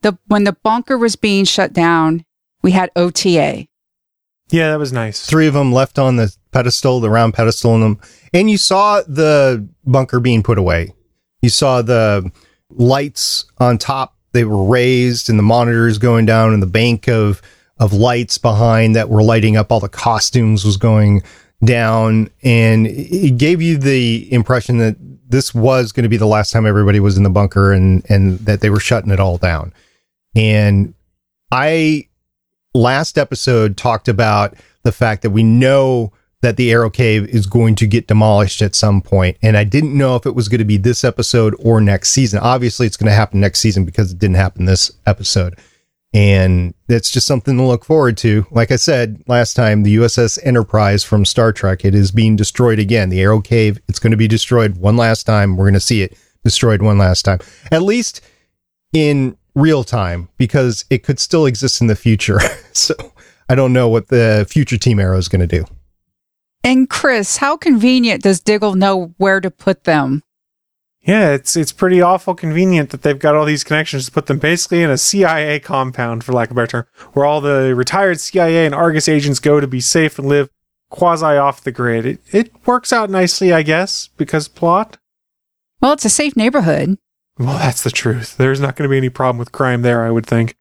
the 0.02 0.18
when 0.28 0.44
the 0.44 0.58
bunker 0.64 0.98
was 0.98 1.16
being 1.16 1.46
shut 1.46 1.74
down, 1.74 2.26
we 2.64 2.72
had 2.72 2.90
OTA. 2.96 3.68
Yeah, 4.50 4.72
that 4.72 4.80
was 4.80 4.94
nice. 4.94 5.26
Three 5.26 5.48
of 5.48 5.54
them 5.54 5.74
left 5.74 6.00
on 6.00 6.16
the 6.16 6.36
pedestal, 6.52 7.00
the 7.00 7.10
round 7.10 7.34
pedestal 7.34 7.76
in 7.76 7.82
them. 7.82 8.00
And 8.34 8.50
you 8.50 8.58
saw 8.58 9.02
the 9.02 9.68
bunker 9.86 10.20
being 10.20 10.42
put 10.42 10.58
away. 10.58 10.94
You 11.42 11.50
saw 11.50 11.82
the 11.82 12.32
lights 12.70 13.46
on 13.60 13.78
top, 13.78 14.16
they 14.32 14.44
were 14.44 14.64
raised 14.64 15.30
and 15.30 15.38
the 15.38 15.44
monitors 15.44 15.98
going 15.98 16.26
down 16.26 16.54
and 16.54 16.62
the 16.62 16.68
bank 16.68 17.08
of 17.08 17.42
of 17.80 17.94
lights 17.94 18.38
behind 18.38 18.96
that 18.96 19.10
were 19.10 19.22
lighting 19.22 19.56
up 19.56 19.72
all 19.72 19.80
the 19.80 19.90
costumes 19.90 20.66
was 20.66 20.78
going 20.78 21.22
down 21.64 22.30
and 22.44 22.88
it 22.88 23.38
gave 23.38 23.62
you 23.62 23.78
the 23.78 24.32
impression 24.32 24.78
that 24.78 24.96
this 25.28 25.54
was 25.54 25.92
going 25.92 26.04
to 26.04 26.10
be 26.10 26.18
the 26.18 26.28
last 26.28 26.52
time 26.52 26.66
everybody 26.66 27.00
was 27.00 27.18
in 27.18 27.24
the 27.24 27.30
bunker 27.30 27.72
and 27.74 28.06
and 28.10 28.40
that 28.40 28.62
they 28.62 28.70
were 28.70 28.80
shutting 28.80 29.12
it 29.12 29.20
all 29.20 29.38
down. 29.38 29.74
And 30.36 30.94
I 31.52 32.08
last 32.74 33.18
episode 33.18 33.76
talked 33.76 34.08
about 34.08 34.56
the 34.84 34.92
fact 34.92 35.24
that 35.24 35.32
we 35.32 35.44
know 35.44 36.14
that 36.42 36.56
the 36.56 36.72
Arrow 36.72 36.92
Cave 36.92 37.28
is 37.28 37.48
going 37.48 37.74
to 37.76 37.88
get 37.88 38.08
demolished 38.08 38.62
at 38.62 38.76
some 38.76 39.02
point, 39.02 39.38
and 39.42 39.58
I 39.58 39.64
didn't 39.64 39.98
know 39.98 40.16
if 40.16 40.28
it 40.28 40.36
was 40.36 40.48
going 40.48 40.60
to 40.60 40.66
be 40.66 40.78
this 40.78 41.04
episode 41.04 41.56
or 41.60 41.82
next 41.82 42.10
season. 42.10 42.40
Obviously, 42.40 42.86
it's 42.86 42.98
going 42.98 43.10
to 43.10 43.16
happen 43.16 43.40
next 43.40 43.60
season 43.60 43.86
because 43.86 44.12
it 44.12 44.20
didn't 44.20 44.36
happen 44.36 44.66
this 44.66 44.92
episode. 45.08 45.58
And 46.14 46.74
that's 46.88 47.12
just 47.12 47.28
something 47.28 47.58
to 47.58 47.64
look 47.64 47.84
forward 47.84 48.18
to. 48.18 48.46
Like 48.50 48.72
I 48.72 48.78
said 48.78 49.22
last 49.28 49.56
time, 49.56 49.84
the 49.84 49.98
USS 49.98 50.40
Enterprise 50.44 51.04
from 51.04 51.26
Star 51.26 51.52
Trek, 51.52 51.84
it 51.84 51.94
is 51.94 52.12
being 52.12 52.36
destroyed 52.36 52.80
again. 52.80 53.10
The 53.10 53.22
Arrow 53.22 53.42
Cave, 53.42 53.80
it's 53.88 54.00
going 54.00 54.12
to 54.12 54.18
be 54.18 54.28
destroyed 54.28 54.78
one 54.78 54.98
last 54.98 55.26
time. 55.26 55.58
We're 55.58 55.66
going 55.66 55.74
to 55.74 55.80
see 55.80 56.02
it 56.02 56.18
destroyed 56.44 56.82
one 56.82 56.98
last 56.98 57.24
time, 57.24 57.40
at 57.72 57.82
least 57.82 58.22
in 58.94 59.38
real 59.54 59.84
time, 59.84 60.30
because 60.38 60.86
it 60.90 61.04
could 61.04 61.20
still 61.20 61.46
exist 61.46 61.82
in 61.82 61.88
the 61.88 61.96
future. 61.96 62.40
so 62.72 62.94
I 63.50 63.56
don't 63.56 63.74
know 63.74 63.90
what 63.90 64.08
the 64.08 64.46
future 64.50 64.78
Team 64.78 65.00
Arrow 65.00 65.18
is 65.18 65.28
going 65.28 65.48
to 65.48 65.48
do. 65.48 65.66
And 66.64 66.90
Chris, 66.90 67.38
how 67.38 67.58
convenient 67.58 68.24
does 68.24 68.40
Diggle 68.40 68.76
know 68.76 69.14
where 69.18 69.40
to 69.40 69.52
put 69.52 69.84
them? 69.84 70.24
Yeah, 71.08 71.32
it's 71.32 71.56
it's 71.56 71.72
pretty 71.72 72.02
awful 72.02 72.36
convenient 72.36 72.90
that 72.90 73.02
they've 73.02 73.18
got 73.18 73.34
all 73.34 73.46
these 73.46 73.64
connections 73.64 74.06
to 74.06 74.12
put 74.12 74.26
them 74.26 74.40
basically 74.40 74.84
in 74.84 74.90
a 74.90 74.98
CIA 74.98 75.58
compound, 75.62 76.26
for 76.26 76.34
lack 76.34 76.52
of 76.52 76.58
a 76.58 76.60
better 76.60 76.68
term, 76.68 76.86
where 77.14 77.26
all 77.26 77.40
the 77.40 77.74
retired 77.74 78.20
CIA 78.20 78.66
and 78.66 78.76
Argus 78.76 79.08
agents 79.08 79.40
go 79.40 79.62
to 79.62 79.68
be 79.68 79.80
safe 79.80 80.20
and 80.20 80.28
live 80.28 80.50
quasi 80.90 81.26
off 81.26 81.64
the 81.64 81.72
grid. 81.72 82.06
It, 82.06 82.20
it 82.34 82.68
works 82.68 82.92
out 82.92 83.10
nicely, 83.10 83.54
I 83.54 83.64
guess, 83.64 84.10
because 84.18 84.50
plot. 84.50 84.98
Well, 85.80 85.94
it's 85.94 86.04
a 86.04 86.10
safe 86.10 86.36
neighborhood. 86.36 86.98
Well, 87.40 87.58
that's 87.58 87.84
the 87.84 87.92
truth. 87.92 88.36
There's 88.36 88.60
not 88.60 88.76
going 88.76 88.90
to 88.90 88.92
be 88.92 88.98
any 88.98 89.10
problem 89.10 89.38
with 89.38 89.54
crime 89.54 89.84
there, 89.84 90.04
I 90.04 90.12
would 90.12 90.26
think. 90.26 90.58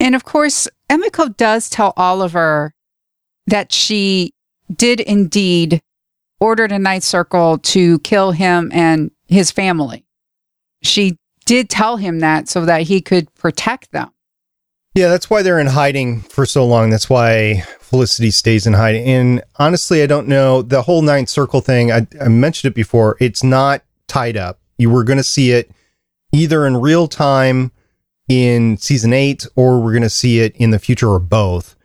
And 0.00 0.16
of 0.16 0.24
course, 0.24 0.66
Emiko 0.90 1.36
does 1.36 1.70
tell 1.70 1.92
Oliver 1.96 2.74
that 3.46 3.70
she 3.70 4.32
did 4.74 4.98
indeed 4.98 5.80
order 6.40 6.66
the 6.66 6.78
Ninth 6.78 7.04
Circle 7.04 7.58
to 7.58 7.98
kill 8.00 8.32
him 8.32 8.70
and 8.74 9.12
his 9.30 9.50
family. 9.50 10.04
She 10.82 11.18
did 11.46 11.70
tell 11.70 11.96
him 11.96 12.18
that 12.20 12.48
so 12.48 12.64
that 12.66 12.82
he 12.82 13.00
could 13.00 13.32
protect 13.34 13.92
them. 13.92 14.10
Yeah, 14.94 15.08
that's 15.08 15.30
why 15.30 15.42
they're 15.42 15.60
in 15.60 15.68
hiding 15.68 16.20
for 16.22 16.44
so 16.44 16.66
long. 16.66 16.90
That's 16.90 17.08
why 17.08 17.62
Felicity 17.78 18.32
stays 18.32 18.66
in 18.66 18.72
hiding. 18.72 19.06
And 19.06 19.42
honestly, 19.56 20.02
I 20.02 20.06
don't 20.06 20.26
know 20.26 20.62
the 20.62 20.82
whole 20.82 21.00
Ninth 21.00 21.28
Circle 21.28 21.60
thing. 21.60 21.92
I, 21.92 22.06
I 22.20 22.28
mentioned 22.28 22.72
it 22.72 22.74
before. 22.74 23.16
It's 23.20 23.44
not 23.44 23.82
tied 24.08 24.36
up. 24.36 24.58
You 24.78 24.90
were 24.90 25.04
going 25.04 25.16
to 25.16 25.24
see 25.24 25.52
it 25.52 25.70
either 26.32 26.66
in 26.66 26.76
real 26.76 27.06
time 27.06 27.70
in 28.28 28.76
season 28.78 29.12
eight 29.12 29.46
or 29.54 29.80
we're 29.80 29.92
going 29.92 30.02
to 30.02 30.10
see 30.10 30.40
it 30.40 30.56
in 30.56 30.70
the 30.70 30.78
future 30.78 31.08
or 31.08 31.20
both. 31.20 31.76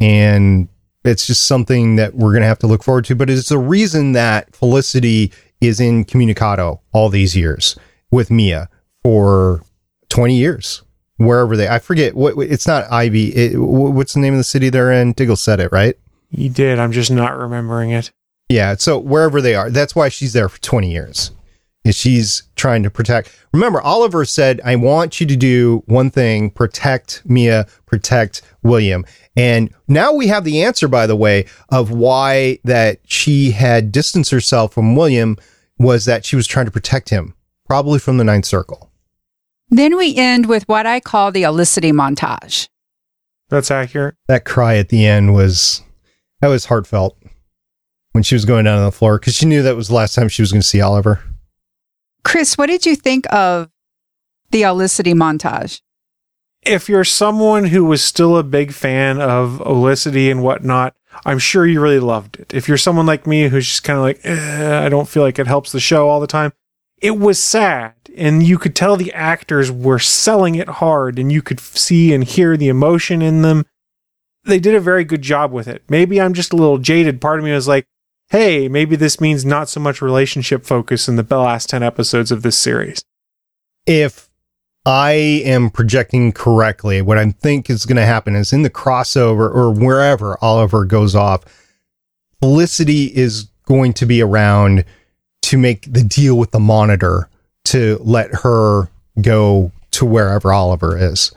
And 0.00 0.68
it's 1.04 1.26
just 1.26 1.46
something 1.46 1.96
that 1.96 2.14
we're 2.14 2.32
going 2.32 2.42
to 2.42 2.48
have 2.48 2.58
to 2.60 2.66
look 2.66 2.82
forward 2.82 3.04
to. 3.06 3.14
But 3.14 3.30
it's 3.30 3.48
the 3.48 3.58
reason 3.58 4.12
that 4.12 4.54
Felicity 4.54 5.32
is 5.60 5.80
in 5.80 6.04
Communicado 6.04 6.80
all 6.92 7.08
these 7.08 7.36
years 7.36 7.76
with 8.10 8.30
Mia 8.30 8.68
for 9.02 9.62
20 10.08 10.36
years, 10.36 10.82
wherever 11.16 11.56
they, 11.56 11.68
I 11.68 11.78
forget 11.78 12.14
what, 12.14 12.34
it's 12.38 12.66
not 12.66 12.90
Ivy. 12.90 13.28
It, 13.28 13.58
what's 13.58 14.14
the 14.14 14.20
name 14.20 14.34
of 14.34 14.38
the 14.38 14.44
city 14.44 14.70
they're 14.70 14.92
in? 14.92 15.12
Diggle 15.12 15.36
said 15.36 15.60
it, 15.60 15.72
right? 15.72 15.96
You 16.30 16.48
did. 16.48 16.78
I'm 16.78 16.92
just 16.92 17.10
not 17.10 17.36
remembering 17.36 17.90
it. 17.90 18.10
Yeah. 18.48 18.76
So 18.76 18.98
wherever 18.98 19.40
they 19.40 19.54
are, 19.54 19.70
that's 19.70 19.94
why 19.94 20.08
she's 20.08 20.32
there 20.32 20.48
for 20.48 20.60
20 20.60 20.90
years 20.90 21.32
is 21.88 21.96
she's 21.96 22.42
trying 22.54 22.82
to 22.82 22.90
protect. 22.90 23.34
Remember, 23.52 23.80
Oliver 23.80 24.24
said, 24.24 24.60
I 24.64 24.76
want 24.76 25.20
you 25.20 25.26
to 25.26 25.36
do 25.36 25.82
one 25.86 26.10
thing, 26.10 26.50
protect 26.50 27.22
Mia, 27.24 27.66
protect 27.86 28.42
William. 28.62 29.06
And 29.36 29.72
now 29.88 30.12
we 30.12 30.26
have 30.26 30.44
the 30.44 30.62
answer, 30.62 30.86
by 30.86 31.06
the 31.06 31.16
way, 31.16 31.46
of 31.70 31.90
why 31.90 32.58
that 32.64 33.00
she 33.06 33.52
had 33.52 33.90
distanced 33.90 34.30
herself 34.30 34.74
from 34.74 34.96
William 34.96 35.36
was 35.78 36.04
that 36.04 36.24
she 36.24 36.36
was 36.36 36.46
trying 36.46 36.66
to 36.66 36.72
protect 36.72 37.08
him, 37.08 37.34
probably 37.66 37.98
from 37.98 38.18
the 38.18 38.24
ninth 38.24 38.44
circle. 38.44 38.90
Then 39.70 39.96
we 39.96 40.16
end 40.16 40.46
with 40.46 40.68
what 40.68 40.86
I 40.86 41.00
call 41.00 41.32
the 41.32 41.44
Olicity 41.44 41.92
montage. 41.92 42.68
That's 43.48 43.70
accurate. 43.70 44.16
That 44.26 44.44
cry 44.44 44.76
at 44.76 44.90
the 44.90 45.06
end 45.06 45.34
was, 45.34 45.82
that 46.40 46.48
was 46.48 46.66
heartfelt 46.66 47.16
when 48.12 48.22
she 48.24 48.34
was 48.34 48.44
going 48.44 48.64
down 48.64 48.78
on 48.78 48.84
the 48.84 48.92
floor 48.92 49.18
because 49.18 49.34
she 49.34 49.46
knew 49.46 49.62
that 49.62 49.76
was 49.76 49.88
the 49.88 49.94
last 49.94 50.14
time 50.14 50.28
she 50.28 50.42
was 50.42 50.52
going 50.52 50.60
to 50.60 50.66
see 50.66 50.80
Oliver. 50.80 51.22
Chris, 52.28 52.58
what 52.58 52.66
did 52.66 52.84
you 52.84 52.94
think 52.94 53.24
of 53.32 53.70
the 54.50 54.60
Olicity 54.62 55.14
montage? 55.14 55.80
If 56.60 56.86
you're 56.86 57.02
someone 57.02 57.64
who 57.64 57.86
was 57.86 58.04
still 58.04 58.36
a 58.36 58.42
big 58.42 58.72
fan 58.72 59.18
of 59.18 59.62
Olicity 59.64 60.30
and 60.30 60.42
whatnot, 60.42 60.94
I'm 61.24 61.38
sure 61.38 61.66
you 61.66 61.80
really 61.80 61.98
loved 61.98 62.38
it. 62.38 62.52
If 62.52 62.68
you're 62.68 62.76
someone 62.76 63.06
like 63.06 63.26
me 63.26 63.48
who's 63.48 63.66
just 63.66 63.82
kind 63.82 63.96
of 63.96 64.02
like, 64.02 64.20
eh, 64.24 64.84
I 64.84 64.90
don't 64.90 65.08
feel 65.08 65.22
like 65.22 65.38
it 65.38 65.46
helps 65.46 65.72
the 65.72 65.80
show 65.80 66.10
all 66.10 66.20
the 66.20 66.26
time, 66.26 66.52
it 67.00 67.18
was 67.18 67.42
sad. 67.42 67.94
And 68.14 68.42
you 68.42 68.58
could 68.58 68.76
tell 68.76 68.98
the 68.98 69.12
actors 69.14 69.72
were 69.72 69.98
selling 69.98 70.54
it 70.54 70.68
hard 70.68 71.18
and 71.18 71.32
you 71.32 71.40
could 71.40 71.60
see 71.60 72.12
and 72.12 72.24
hear 72.24 72.58
the 72.58 72.68
emotion 72.68 73.22
in 73.22 73.40
them. 73.40 73.64
They 74.44 74.58
did 74.60 74.74
a 74.74 74.80
very 74.80 75.04
good 75.04 75.22
job 75.22 75.50
with 75.50 75.66
it. 75.66 75.82
Maybe 75.88 76.20
I'm 76.20 76.34
just 76.34 76.52
a 76.52 76.56
little 76.56 76.76
jaded. 76.76 77.22
Part 77.22 77.38
of 77.38 77.44
me 77.46 77.52
was 77.52 77.68
like, 77.68 77.86
hey, 78.30 78.68
maybe 78.68 78.96
this 78.96 79.20
means 79.20 79.44
not 79.44 79.68
so 79.68 79.80
much 79.80 80.02
relationship 80.02 80.64
focus 80.64 81.08
in 81.08 81.16
the 81.16 81.38
last 81.38 81.70
10 81.70 81.82
episodes 81.82 82.30
of 82.30 82.42
this 82.42 82.56
series. 82.56 83.02
If 83.86 84.28
I 84.84 85.12
am 85.44 85.70
projecting 85.70 86.32
correctly, 86.32 87.02
what 87.02 87.18
I 87.18 87.30
think 87.30 87.70
is 87.70 87.86
going 87.86 87.96
to 87.96 88.04
happen 88.04 88.34
is 88.34 88.52
in 88.52 88.62
the 88.62 88.70
crossover 88.70 89.52
or 89.54 89.72
wherever 89.72 90.36
Oliver 90.42 90.84
goes 90.84 91.14
off, 91.14 91.44
Felicity 92.40 93.04
is 93.16 93.48
going 93.64 93.92
to 93.94 94.06
be 94.06 94.22
around 94.22 94.84
to 95.42 95.58
make 95.58 95.92
the 95.92 96.04
deal 96.04 96.38
with 96.38 96.52
the 96.52 96.60
monitor 96.60 97.28
to 97.64 97.98
let 98.02 98.30
her 98.42 98.88
go 99.20 99.72
to 99.90 100.04
wherever 100.06 100.52
Oliver 100.52 100.96
is. 100.96 101.32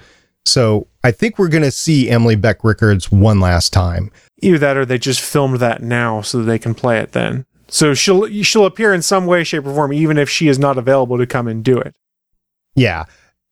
So 0.46 0.88
I 1.04 1.12
think 1.12 1.38
we're 1.38 1.50
going 1.50 1.64
to 1.64 1.72
see 1.72 2.10
Emily 2.10 2.36
Bett 2.36 2.60
Rickards 2.64 3.12
one 3.12 3.39
last 3.39 3.74
time. 3.74 4.12
Either 4.42 4.58
that 4.58 4.78
or 4.78 4.86
they 4.86 4.98
just 4.98 5.22
filmed 5.22 5.60
that 5.60 5.82
now 5.82 6.22
so 6.22 6.39
that 6.39 6.46
they 6.46 6.60
can 6.60 6.74
play 6.74 7.00
it 7.00 7.12
then. 7.12 7.46
So 7.68 7.94
she'll 7.94 8.28
she'll 8.44 8.66
appear 8.66 8.94
in 8.94 9.02
some 9.02 9.26
way, 9.26 9.44
shape, 9.44 9.66
or 9.66 9.74
form, 9.74 9.94
even 9.94 10.18
if 10.18 10.30
she 10.30 10.48
is 10.48 10.60
not 10.60 10.78
available 10.78 11.18
to 11.18 11.26
come 11.26 11.48
and 11.48 11.64
do 11.64 11.78
it. 11.78 11.96
Yeah. 12.76 13.06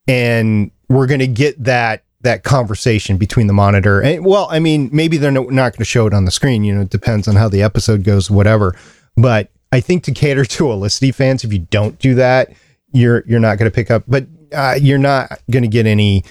And 0.07 0.71
we're 0.89 1.07
gonna 1.07 1.27
get 1.27 1.63
that 1.63 2.03
that 2.21 2.43
conversation 2.43 3.17
between 3.17 3.47
the 3.47 3.53
monitor 3.53 4.01
and 4.01 4.25
well, 4.25 4.47
I 4.51 4.59
mean, 4.59 4.89
maybe 4.91 5.17
they're 5.17 5.31
no, 5.31 5.43
not 5.43 5.71
going 5.71 5.79
to 5.79 5.85
show 5.85 6.05
it 6.05 6.13
on 6.13 6.25
the 6.25 6.31
screen. 6.31 6.63
You 6.63 6.75
know, 6.75 6.81
it 6.81 6.89
depends 6.89 7.27
on 7.27 7.35
how 7.35 7.47
the 7.47 7.61
episode 7.61 8.03
goes, 8.03 8.29
whatever. 8.29 8.75
But 9.15 9.51
I 9.71 9.79
think 9.79 10.03
to 10.03 10.11
cater 10.11 10.45
to 10.45 10.63
Olicity 10.71 11.13
fans, 11.13 11.43
if 11.43 11.53
you 11.53 11.59
don't 11.59 11.97
do 11.99 12.15
that, 12.15 12.51
you're 12.91 13.23
you're 13.25 13.39
not 13.39 13.57
going 13.57 13.71
to 13.71 13.75
pick 13.75 13.89
up. 13.89 14.03
But 14.07 14.27
uh, 14.53 14.77
you're 14.81 14.97
not 14.97 15.39
going 15.49 15.63
to 15.63 15.69
get 15.69 15.85
any 15.85 16.25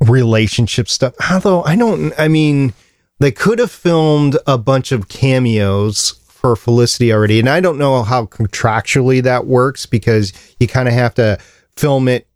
relationship 0.00 0.88
stuff. 0.88 1.14
Although 1.30 1.64
I 1.64 1.76
don't. 1.76 2.12
I 2.18 2.28
mean, 2.28 2.72
they 3.20 3.30
could 3.30 3.58
have 3.58 3.70
filmed 3.70 4.36
a 4.46 4.58
bunch 4.58 4.92
of 4.92 5.08
cameos 5.08 6.12
for 6.26 6.56
Felicity 6.56 7.12
already. 7.12 7.38
And 7.38 7.48
I 7.48 7.60
don't 7.60 7.78
know 7.78 8.02
how 8.02 8.26
contractually 8.26 9.22
that 9.22 9.46
works 9.46 9.86
because 9.86 10.32
you 10.58 10.66
kind 10.66 10.88
of 10.88 10.94
have 10.94 11.14
to 11.14 11.38
film 11.76 12.08
it 12.08 12.26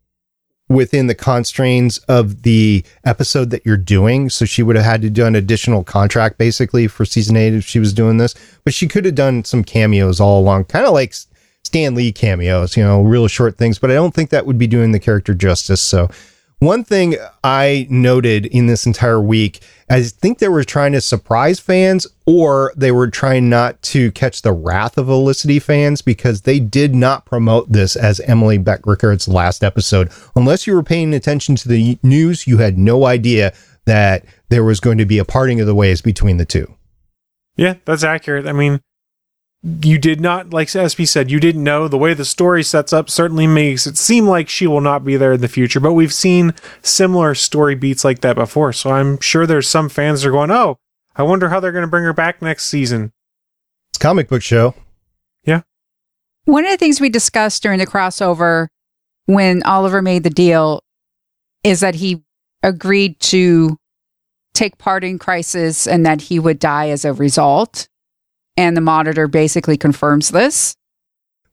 within 0.68 1.06
the 1.06 1.14
constraints 1.14 1.98
of 1.98 2.42
the 2.42 2.84
episode 3.04 3.50
that 3.50 3.64
you're 3.64 3.76
doing. 3.76 4.28
So 4.28 4.44
she 4.44 4.62
would 4.62 4.76
have 4.76 4.84
had 4.84 5.02
to 5.02 5.10
do 5.10 5.24
an 5.24 5.34
additional 5.34 5.84
contract 5.84 6.38
basically 6.38 6.86
for 6.86 7.04
season 7.04 7.36
eight 7.36 7.54
if 7.54 7.64
she 7.64 7.78
was 7.78 7.92
doing 7.92 8.18
this. 8.18 8.34
But 8.64 8.74
she 8.74 8.86
could 8.86 9.06
have 9.06 9.14
done 9.14 9.44
some 9.44 9.64
cameos 9.64 10.20
all 10.20 10.40
along, 10.40 10.64
kind 10.64 10.86
of 10.86 10.92
like 10.92 11.14
Stan 11.64 11.94
Lee 11.94 12.12
cameos, 12.12 12.76
you 12.76 12.84
know, 12.84 13.02
real 13.02 13.26
short 13.26 13.56
things. 13.56 13.78
But 13.78 13.90
I 13.90 13.94
don't 13.94 14.14
think 14.14 14.30
that 14.30 14.46
would 14.46 14.58
be 14.58 14.66
doing 14.66 14.92
the 14.92 15.00
character 15.00 15.34
justice. 15.34 15.80
So 15.80 16.10
one 16.60 16.84
thing 16.84 17.16
I 17.42 17.86
noted 17.90 18.46
in 18.46 18.66
this 18.66 18.86
entire 18.86 19.20
week, 19.20 19.60
I 19.90 20.02
think 20.02 20.38
they 20.38 20.48
were 20.48 20.64
trying 20.64 20.92
to 20.92 21.00
surprise 21.00 21.60
fans 21.60 22.06
or 22.26 22.72
they 22.76 22.90
were 22.90 23.08
trying 23.08 23.50
not 23.50 23.80
to 23.82 24.10
catch 24.12 24.42
the 24.42 24.52
wrath 24.52 24.96
of 24.96 25.08
Olicity 25.08 25.60
fans 25.60 26.00
because 26.00 26.42
they 26.42 26.58
did 26.58 26.94
not 26.94 27.26
promote 27.26 27.70
this 27.70 27.96
as 27.96 28.20
Emily 28.20 28.56
Bett 28.58 28.80
Rickard's 28.86 29.28
last 29.28 29.62
episode. 29.62 30.10
Unless 30.34 30.66
you 30.66 30.74
were 30.74 30.82
paying 30.82 31.12
attention 31.12 31.54
to 31.56 31.68
the 31.68 31.98
news, 32.02 32.46
you 32.46 32.58
had 32.58 32.78
no 32.78 33.04
idea 33.04 33.52
that 33.84 34.24
there 34.48 34.64
was 34.64 34.80
going 34.80 34.98
to 34.98 35.04
be 35.04 35.18
a 35.18 35.24
parting 35.24 35.60
of 35.60 35.66
the 35.66 35.74
ways 35.74 36.00
between 36.00 36.38
the 36.38 36.46
two. 36.46 36.74
Yeah, 37.56 37.74
that's 37.84 38.04
accurate. 38.04 38.46
I 38.46 38.52
mean, 38.52 38.80
you 39.64 39.98
did 39.98 40.20
not, 40.20 40.52
like 40.52 40.68
SP 40.68 41.08
said, 41.08 41.30
you 41.30 41.40
didn't 41.40 41.64
know. 41.64 41.88
The 41.88 41.96
way 41.96 42.12
the 42.12 42.26
story 42.26 42.62
sets 42.62 42.92
up 42.92 43.08
certainly 43.08 43.46
makes 43.46 43.86
it 43.86 43.96
seem 43.96 44.26
like 44.26 44.50
she 44.50 44.66
will 44.66 44.82
not 44.82 45.04
be 45.04 45.16
there 45.16 45.32
in 45.32 45.40
the 45.40 45.48
future, 45.48 45.80
but 45.80 45.94
we've 45.94 46.12
seen 46.12 46.52
similar 46.82 47.34
story 47.34 47.74
beats 47.74 48.04
like 48.04 48.20
that 48.20 48.36
before. 48.36 48.74
So 48.74 48.90
I'm 48.90 49.18
sure 49.20 49.46
there's 49.46 49.68
some 49.68 49.88
fans 49.88 50.20
that 50.20 50.28
are 50.28 50.32
going, 50.32 50.50
oh, 50.50 50.76
I 51.16 51.22
wonder 51.22 51.48
how 51.48 51.60
they're 51.60 51.72
going 51.72 51.84
to 51.84 51.90
bring 51.90 52.04
her 52.04 52.12
back 52.12 52.42
next 52.42 52.66
season. 52.66 53.12
It's 53.90 53.98
comic 53.98 54.28
book 54.28 54.42
show. 54.42 54.74
Yeah. 55.44 55.62
One 56.44 56.66
of 56.66 56.70
the 56.70 56.76
things 56.76 57.00
we 57.00 57.08
discussed 57.08 57.62
during 57.62 57.78
the 57.78 57.86
crossover 57.86 58.66
when 59.24 59.62
Oliver 59.62 60.02
made 60.02 60.24
the 60.24 60.30
deal 60.30 60.82
is 61.62 61.80
that 61.80 61.94
he 61.94 62.22
agreed 62.62 63.18
to 63.20 63.78
take 64.52 64.76
part 64.76 65.04
in 65.04 65.18
Crisis 65.18 65.86
and 65.86 66.04
that 66.04 66.20
he 66.20 66.38
would 66.38 66.58
die 66.58 66.90
as 66.90 67.06
a 67.06 67.14
result 67.14 67.88
and 68.56 68.76
the 68.76 68.80
monitor 68.80 69.28
basically 69.28 69.76
confirms 69.76 70.30
this. 70.30 70.74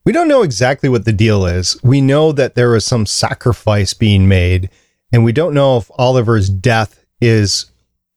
We 0.03 0.11
don't 0.11 0.27
know 0.27 0.41
exactly 0.41 0.89
what 0.89 1.05
the 1.05 1.13
deal 1.13 1.45
is. 1.45 1.81
We 1.83 2.01
know 2.01 2.31
that 2.31 2.55
there 2.55 2.75
is 2.75 2.85
some 2.85 3.05
sacrifice 3.05 3.93
being 3.93 4.27
made, 4.27 4.69
and 5.11 5.23
we 5.23 5.31
don't 5.31 5.53
know 5.53 5.77
if 5.77 5.91
Oliver's 5.97 6.49
death 6.49 7.05
is 7.19 7.65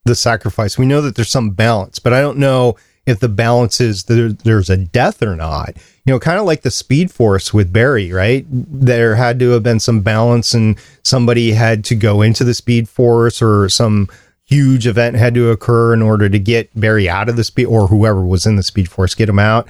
the 0.05 0.15
sacrifice. 0.15 0.79
We 0.79 0.87
know 0.87 1.03
that 1.03 1.15
there's 1.15 1.31
some 1.31 1.51
balance, 1.51 1.99
but 1.99 2.13
I 2.13 2.21
don't 2.21 2.39
know 2.39 2.77
if 3.07 3.21
the 3.21 3.29
balance 3.29 3.81
is 3.81 4.05
there, 4.05 4.33
there's 4.33 4.71
a 4.71 4.79
death 4.79 5.23
or 5.23 5.37
not. 5.37 5.77
You 6.07 6.13
know, 6.13 6.19
kind 6.19 6.39
of 6.39 6.47
like 6.47 6.63
the 6.63 6.71
Speed 6.71 7.11
Force 7.11 7.53
with 7.53 7.73
Barry, 7.73 8.13
right? 8.13 8.47
There 8.49 9.17
had 9.17 9.39
to 9.41 9.51
have 9.51 9.63
been 9.63 9.81
some 9.81 10.01
balance, 10.01 10.55
and 10.55 10.79
somebody 11.03 11.53
had 11.53 11.85
to 11.87 11.95
go 11.95 12.23
into 12.23 12.45
the 12.45 12.55
Speed 12.55 12.89
Force 12.89 13.43
or 13.43 13.69
some 13.69 14.09
huge 14.47 14.87
event 14.87 15.17
had 15.17 15.35
to 15.35 15.51
occur 15.51 15.95
in 15.95 16.03
order 16.03 16.29
to 16.29 16.39
get 16.39 16.79
Barry 16.79 17.09
out 17.09 17.29
of 17.29 17.37
the 17.37 17.45
speed 17.45 17.67
or 17.67 17.87
whoever 17.89 18.25
was 18.25 18.47
in 18.47 18.57
the 18.57 18.63
Speed 18.63 18.89
Force 18.89 19.15
get 19.15 19.29
him 19.29 19.39
out. 19.39 19.69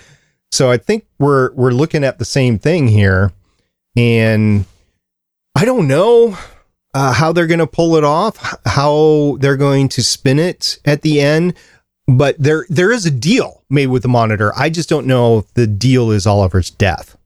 So 0.51 0.71
I 0.71 0.77
think 0.77 1.07
we're 1.19 1.53
we're 1.55 1.73
looking 1.73 2.05
at 2.05 2.19
the 2.19 2.25
same 2.25 2.59
thing 2.59 2.89
here, 2.89 3.33
and 3.97 4.65
I 5.57 5.65
don't 5.65 5.89
know 5.89 6.39
uh, 6.93 7.13
how 7.13 7.33
they're 7.33 7.47
going 7.47 7.59
to 7.59 7.67
pull 7.67 7.97
it 7.97 8.05
off, 8.05 8.57
how 8.65 9.37
they're 9.41 9.57
going 9.57 9.89
to 9.91 10.03
spin 10.03 10.39
it 10.39 10.79
at 10.85 11.03
the 11.03 11.21
end. 11.21 11.55
but 12.07 12.37
there 12.39 12.67
there 12.69 12.93
is 12.93 13.07
a 13.07 13.11
deal 13.11 13.63
made 13.71 13.89
with 13.89 14.03
the 14.03 14.09
monitor. 14.09 14.53
I 14.57 14.71
just 14.71 14.89
don't 14.89 15.07
know 15.07 15.39
if 15.39 15.55
the 15.55 15.67
deal 15.67 16.11
is 16.11 16.27
Oliver's 16.27 16.71
death. 16.71 17.17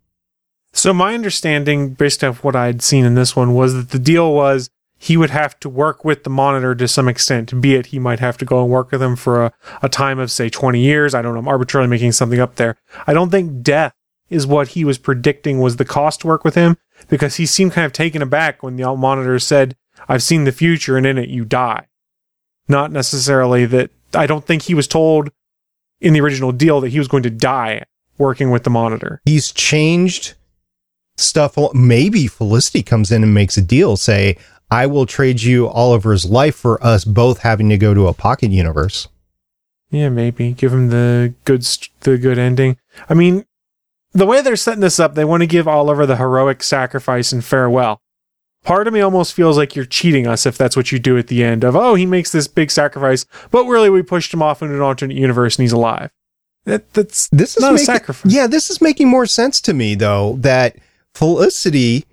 So 0.73 0.93
my 0.93 1.15
understanding, 1.15 1.91
based 1.95 2.23
off 2.23 2.45
what 2.45 2.55
I'd 2.55 2.83
seen 2.83 3.05
in 3.05 3.15
this 3.15 3.35
one, 3.35 3.55
was 3.55 3.75
that 3.75 3.91
the 3.91 3.99
deal 3.99 4.33
was 4.33 4.71
he 4.99 5.17
would 5.17 5.31
have 5.31 5.59
to 5.61 5.69
work 5.69 6.05
with 6.05 6.25
the 6.25 6.31
monitor 6.31 6.75
to 6.75 6.89
some 6.89 7.09
extent, 7.09 7.61
be 7.61 7.77
it 7.77 7.87
he 7.87 7.99
might 8.01 8.19
have 8.19 8.37
to 8.39 8.45
go 8.45 8.63
and 8.63 8.71
work 8.71 8.91
with 8.91 9.01
him 9.01 9.15
for 9.15 9.45
a, 9.45 9.53
a 9.81 9.89
time 9.89 10.19
of 10.19 10.31
say 10.31 10.49
20 10.51 10.81
years. 10.81 11.15
I 11.15 11.23
don't 11.23 11.35
know. 11.35 11.41
I'm 11.41 11.49
arbitrarily 11.49 11.89
making 11.89 12.13
something 12.13 12.41
up 12.41 12.57
there. 12.57 12.77
I 13.07 13.15
don't 13.15 13.31
think 13.31 13.63
death 13.63 13.95
is 14.29 14.47
what 14.47 14.69
he 14.69 14.85
was 14.85 14.99
predicting 14.99 15.61
was 15.61 15.77
the 15.77 15.85
cost 15.85 16.21
to 16.21 16.27
work 16.27 16.45
with 16.45 16.57
him 16.57 16.77
because 17.09 17.37
he 17.37 17.47
seemed 17.47 17.73
kind 17.73 17.87
of 17.87 17.93
taken 17.93 18.21
aback 18.21 18.63
when 18.63 18.77
the 18.77 18.97
monitor 18.97 19.39
said, 19.39 19.77
I've 20.09 20.23
seen 20.23 20.45
the 20.45 20.53
future 20.53 20.97
and 20.97 21.07
in 21.07 21.17
it 21.17 21.29
you 21.29 21.45
die. 21.45 21.87
Not 22.67 22.93
necessarily 22.93 23.65
that 23.67 23.91
I 24.13 24.27
don't 24.27 24.45
think 24.45 24.63
he 24.63 24.75
was 24.75 24.89
told 24.89 25.31
in 26.01 26.13
the 26.13 26.21
original 26.21 26.53
deal 26.53 26.81
that 26.81 26.91
he 26.91 26.99
was 26.99 27.09
going 27.09 27.23
to 27.23 27.31
die 27.31 27.85
working 28.19 28.51
with 28.51 28.65
the 28.65 28.71
monitor. 28.71 29.23
He's 29.25 29.53
changed 29.53 30.35
stuff. 31.17 31.57
Maybe 31.73 32.27
Felicity 32.27 32.83
comes 32.83 33.11
in 33.11 33.23
and 33.23 33.33
makes 33.33 33.57
a 33.57 33.63
deal, 33.63 33.97
say, 33.97 34.37
I 34.71 34.87
will 34.87 35.07
trade 35.07 35.43
you 35.43 35.69
Oliver's 35.69 36.25
life 36.25 36.57
for 36.57 36.83
us 36.85 37.05
both 37.05 37.41
having 37.41 37.69
to 37.71 37.79
go 37.79 37.95
to 37.95 38.07
a 38.07 38.13
pocket 38.13 38.51
universe. 38.51 39.09
Yeah, 39.91 40.11
maybe 40.11 40.53
give 40.53 40.73
him 40.73 40.89
the 40.89 41.35
good 41.45 41.63
the 42.01 42.19
good 42.19 42.39
ending. 42.39 42.77
I 43.09 43.15
mean, 43.15 43.47
the 44.13 44.27
way 44.27 44.43
they're 44.43 44.57
setting 44.57 44.81
this 44.81 45.01
up, 45.01 45.15
they 45.15 45.25
want 45.25 45.43
to 45.43 45.47
give 45.47 45.67
Oliver 45.67 46.05
the 46.05 46.17
heroic 46.17 46.63
sacrifice 46.63 47.33
and 47.33 47.45
farewell. 47.45 48.01
Part 48.65 48.87
of 48.87 48.93
me 48.93 49.01
almost 49.01 49.33
feels 49.33 49.57
like 49.57 49.75
you're 49.75 49.85
cheating 49.85 50.27
us 50.27 50.45
if 50.45 50.59
that's 50.59 50.77
what 50.77 50.93
you 50.93 50.99
do 50.99 51.17
at 51.17 51.29
the 51.29 51.43
end 51.43 51.65
of, 51.65 51.77
oh, 51.77 51.95
he 51.95 52.05
makes 52.05 52.33
this 52.33 52.49
big 52.49 52.71
sacrifice, 52.71 53.25
but 53.51 53.65
really 53.65 53.89
we 53.89 54.03
pushed 54.03 54.35
him 54.35 54.43
off 54.43 54.61
into 54.61 54.75
an 54.75 54.83
alternate 54.83 55.17
universe 55.17 55.57
and 55.57 55.63
he's 55.63 55.73
alive. 55.73 56.11
That, 56.65 56.93
that's 56.93 57.29
this 57.29 57.57
is 57.57 57.63
not 57.63 57.73
making, 57.73 57.83
a 57.83 57.87
sacrifice. 57.87 58.33
Yeah, 58.33 58.47
this 58.47 58.69
is 58.69 58.83
making 58.83 59.09
more 59.09 59.25
sense 59.25 59.61
to 59.63 59.73
me 59.73 59.95
though 59.95 60.37
that 60.41 60.77
Felicity 61.15 62.05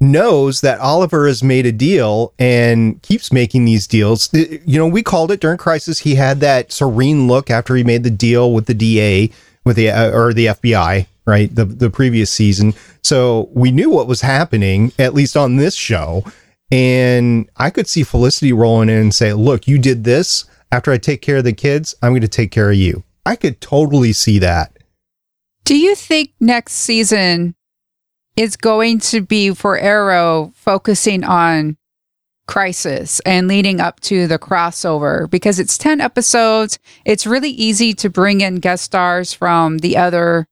knows 0.00 0.62
that 0.62 0.80
Oliver 0.80 1.26
has 1.26 1.42
made 1.42 1.66
a 1.66 1.72
deal 1.72 2.32
and 2.38 3.00
keeps 3.02 3.32
making 3.32 3.66
these 3.66 3.86
deals. 3.86 4.32
You 4.32 4.78
know, 4.78 4.86
we 4.86 5.02
called 5.02 5.30
it 5.30 5.40
during 5.40 5.58
Crisis. 5.58 6.00
He 6.00 6.14
had 6.14 6.40
that 6.40 6.72
serene 6.72 7.28
look 7.28 7.50
after 7.50 7.76
he 7.76 7.84
made 7.84 8.02
the 8.02 8.10
deal 8.10 8.52
with 8.52 8.66
the 8.66 8.74
DA, 8.74 9.30
with 9.64 9.76
the 9.76 9.90
uh, 9.90 10.10
or 10.10 10.32
the 10.32 10.46
FBI, 10.46 11.06
right? 11.26 11.54
The 11.54 11.64
the 11.66 11.90
previous 11.90 12.32
season. 12.32 12.74
So 13.02 13.50
we 13.52 13.70
knew 13.70 13.90
what 13.90 14.06
was 14.06 14.22
happening 14.22 14.92
at 14.98 15.14
least 15.14 15.36
on 15.36 15.56
this 15.56 15.74
show. 15.74 16.24
And 16.72 17.50
I 17.56 17.70
could 17.70 17.88
see 17.88 18.04
Felicity 18.04 18.52
rolling 18.52 18.88
in 18.88 18.96
and 18.96 19.14
say, 19.14 19.32
"Look, 19.32 19.68
you 19.68 19.78
did 19.78 20.04
this. 20.04 20.44
After 20.72 20.92
I 20.92 20.98
take 20.98 21.20
care 21.20 21.38
of 21.38 21.44
the 21.44 21.52
kids, 21.52 21.96
I'm 22.00 22.12
going 22.12 22.20
to 22.22 22.28
take 22.28 22.52
care 22.52 22.70
of 22.70 22.76
you." 22.76 23.02
I 23.26 23.36
could 23.36 23.60
totally 23.60 24.12
see 24.12 24.38
that. 24.38 24.78
Do 25.64 25.76
you 25.76 25.94
think 25.94 26.32
next 26.40 26.72
season 26.74 27.54
is 28.36 28.56
going 28.56 28.98
to 28.98 29.20
be 29.20 29.52
for 29.54 29.78
Arrow 29.78 30.52
focusing 30.54 31.24
on 31.24 31.76
crisis 32.46 33.20
and 33.20 33.46
leading 33.46 33.80
up 33.80 34.00
to 34.00 34.26
the 34.26 34.38
crossover 34.38 35.30
because 35.30 35.58
it's 35.58 35.78
10 35.78 36.00
episodes. 36.00 36.78
It's 37.04 37.26
really 37.26 37.50
easy 37.50 37.94
to 37.94 38.10
bring 38.10 38.40
in 38.40 38.56
guest 38.56 38.84
stars 38.84 39.32
from 39.32 39.78
the 39.78 39.96
other 39.96 40.46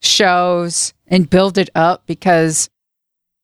shows 0.00 0.94
and 1.06 1.28
build 1.28 1.58
it 1.58 1.70
up 1.74 2.06
because 2.06 2.70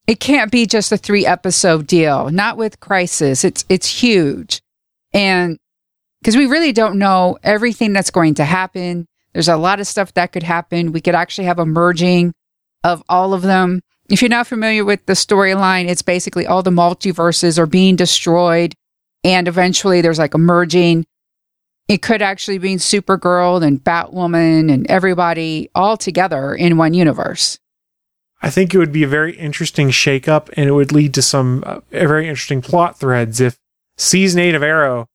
it 0.06 0.18
can't 0.18 0.50
be 0.50 0.66
just 0.66 0.92
a 0.92 0.96
3 0.96 1.26
episode 1.26 1.86
deal. 1.86 2.30
Not 2.30 2.56
with 2.56 2.80
crisis. 2.80 3.44
It's 3.44 3.64
it's 3.68 4.00
huge. 4.00 4.62
And 5.12 5.58
because 6.20 6.36
we 6.36 6.46
really 6.46 6.72
don't 6.72 6.98
know 6.98 7.38
everything 7.42 7.92
that's 7.92 8.10
going 8.10 8.34
to 8.34 8.44
happen. 8.44 9.06
There's 9.32 9.48
a 9.48 9.56
lot 9.56 9.80
of 9.80 9.86
stuff 9.86 10.14
that 10.14 10.32
could 10.32 10.42
happen. 10.42 10.92
We 10.92 11.00
could 11.00 11.14
actually 11.14 11.46
have 11.46 11.58
a 11.58 11.66
merging 11.66 12.32
of 12.84 13.02
all 13.08 13.34
of 13.34 13.42
them. 13.42 13.80
If 14.08 14.22
you're 14.22 14.28
not 14.28 14.46
familiar 14.46 14.84
with 14.84 15.06
the 15.06 15.12
storyline, 15.12 15.88
it's 15.88 16.02
basically 16.02 16.46
all 16.46 16.62
the 16.62 16.70
multiverses 16.70 17.58
are 17.58 17.66
being 17.66 17.96
destroyed 17.96 18.74
and 19.22 19.46
eventually 19.46 20.00
there's 20.00 20.18
like 20.18 20.34
a 20.34 20.38
merging. 20.38 21.06
It 21.88 22.02
could 22.02 22.22
actually 22.22 22.58
be 22.58 22.76
Supergirl 22.76 23.62
and 23.62 23.82
Batwoman 23.82 24.72
and 24.72 24.88
everybody 24.90 25.68
all 25.74 25.96
together 25.96 26.54
in 26.54 26.76
one 26.76 26.94
universe. 26.94 27.58
I 28.42 28.50
think 28.50 28.72
it 28.72 28.78
would 28.78 28.92
be 28.92 29.02
a 29.02 29.08
very 29.08 29.36
interesting 29.36 29.90
shakeup 29.90 30.48
and 30.56 30.68
it 30.68 30.72
would 30.72 30.92
lead 30.92 31.12
to 31.14 31.22
some 31.22 31.62
uh, 31.66 31.80
very 31.90 32.28
interesting 32.28 32.62
plot 32.62 32.98
threads 32.98 33.40
if 33.40 33.58
season 33.98 34.40
8 34.40 34.54
of 34.54 34.62
Arrow 34.62 35.08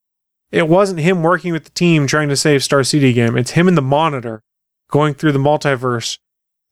it 0.52 0.70
wasn't 0.70 1.00
him 1.00 1.24
working 1.24 1.52
with 1.52 1.64
the 1.66 1.72
team 1.72 2.08
trying 2.08 2.30
to 2.30 2.36
save 2.36 2.64
Star 2.64 2.84
City 2.84 3.10
again. 3.10 3.38
It's 3.38 3.52
him 3.52 3.68
and 3.68 3.76
the 3.76 3.82
monitor 3.82 4.42
going 4.90 5.14
through 5.16 5.32
the 5.32 5.40
multiverse 5.40 6.20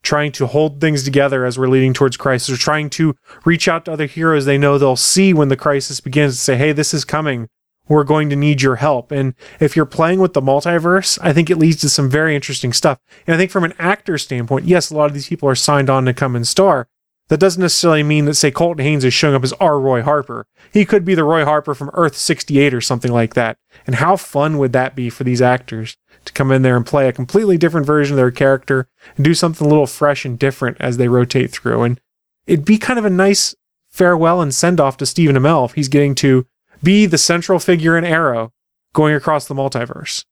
trying 0.03 0.31
to 0.33 0.45
hold 0.47 0.79
things 0.79 1.03
together 1.03 1.45
as 1.45 1.57
we're 1.57 1.67
leading 1.67 1.93
towards 1.93 2.17
crisis, 2.17 2.53
or 2.53 2.57
trying 2.57 2.89
to 2.91 3.15
reach 3.45 3.67
out 3.67 3.85
to 3.85 3.91
other 3.91 4.05
heroes 4.05 4.45
they 4.45 4.57
know 4.57 4.77
they'll 4.77 4.95
see 4.95 5.33
when 5.33 5.47
the 5.47 5.57
crisis 5.57 5.99
begins 5.99 6.33
and 6.33 6.39
say, 6.39 6.57
hey, 6.57 6.71
this 6.73 6.93
is 6.93 7.05
coming. 7.05 7.49
We're 7.87 8.05
going 8.05 8.29
to 8.29 8.35
need 8.35 8.61
your 8.61 8.77
help. 8.77 9.11
And 9.11 9.33
if 9.59 9.75
you're 9.75 9.85
playing 9.85 10.19
with 10.19 10.33
the 10.33 10.41
multiverse, 10.41 11.19
I 11.21 11.33
think 11.33 11.49
it 11.49 11.57
leads 11.57 11.81
to 11.81 11.89
some 11.89 12.09
very 12.09 12.33
interesting 12.33 12.71
stuff. 12.71 12.99
And 13.27 13.35
I 13.35 13.37
think 13.37 13.51
from 13.51 13.65
an 13.65 13.73
actor 13.77 14.17
standpoint, 14.17 14.65
yes, 14.65 14.89
a 14.89 14.95
lot 14.95 15.07
of 15.07 15.13
these 15.13 15.27
people 15.27 15.49
are 15.49 15.55
signed 15.55 15.89
on 15.89 16.05
to 16.05 16.13
come 16.13 16.35
and 16.35 16.47
star. 16.47 16.87
That 17.30 17.39
doesn't 17.39 17.61
necessarily 17.61 18.03
mean 18.03 18.26
that, 18.26 18.36
say, 18.36 18.51
Colton 18.51 18.84
Haynes 18.84 19.05
is 19.05 19.13
showing 19.13 19.34
up 19.34 19.43
as 19.43 19.53
our 19.53 19.80
Roy 19.80 20.01
Harper. 20.01 20.45
He 20.71 20.86
could 20.86 21.05
be 21.05 21.15
the 21.15 21.24
Roy 21.24 21.45
Harper 21.45 21.74
from 21.74 21.89
Earth 21.93 22.17
68 22.17 22.74
or 22.74 22.82
something 22.82 23.11
like 23.11 23.34
that. 23.34 23.57
And 23.88 23.95
how 23.95 24.17
fun 24.17 24.57
would 24.57 24.74
that 24.74 24.95
be 24.95 25.09
for 25.09 25.24
these 25.24 25.41
actors? 25.41 25.95
to 26.26 26.34
come 26.34 26.51
in 26.51 26.61
there 26.61 26.76
and 26.76 26.86
play 26.86 27.07
a 27.07 27.13
completely 27.13 27.57
different 27.57 27.86
version 27.86 28.13
of 28.13 28.17
their 28.17 28.32
character 28.32 28.88
and 29.15 29.24
do 29.24 29.34
something 29.34 29.65
a 29.65 29.69
little 29.69 29.88
fresh 29.88 30.26
and 30.26 30.39
different 30.39 30.78
as 30.80 30.97
they 30.97 31.07
rotate 31.07 31.51
through. 31.51 31.84
And 31.84 32.01
it'd 32.47 32.65
be 32.65 32.78
kind 32.78 32.99
of 32.99 33.05
a 33.05 33.09
nice 33.09 33.55
farewell 33.89 34.41
and 34.41 34.53
send 34.53 34.80
off 34.80 34.97
to 34.97 35.05
Stephen 35.05 35.36
Amell 35.36 35.65
if 35.65 35.76
he's 35.76 35.89
getting 35.89 36.15
to 36.15 36.45
be 36.82 37.05
the 37.05 37.17
central 37.17 37.59
figure 37.59 37.97
in 37.97 38.03
Arrow 38.03 38.51
going 38.93 39.15
across 39.15 39.47
the 39.47 39.55
multiverse. 39.55 40.26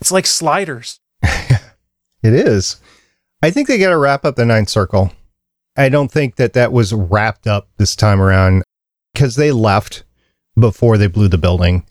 It's 0.00 0.12
like 0.12 0.26
sliders. 0.26 1.00
it 1.22 1.62
is. 2.22 2.80
I 3.42 3.50
think 3.50 3.68
they 3.68 3.78
got 3.78 3.90
to 3.90 3.98
wrap 3.98 4.24
up 4.24 4.36
the 4.36 4.44
ninth 4.44 4.68
circle. 4.68 5.12
I 5.76 5.88
don't 5.88 6.10
think 6.10 6.36
that 6.36 6.52
that 6.52 6.72
was 6.72 6.92
wrapped 6.92 7.46
up 7.46 7.68
this 7.76 7.96
time 7.96 8.20
around 8.20 8.62
because 9.12 9.36
they 9.36 9.52
left 9.52 10.04
before 10.58 10.96
they 10.96 11.08
blew 11.08 11.28
the 11.28 11.38
building 11.38 11.84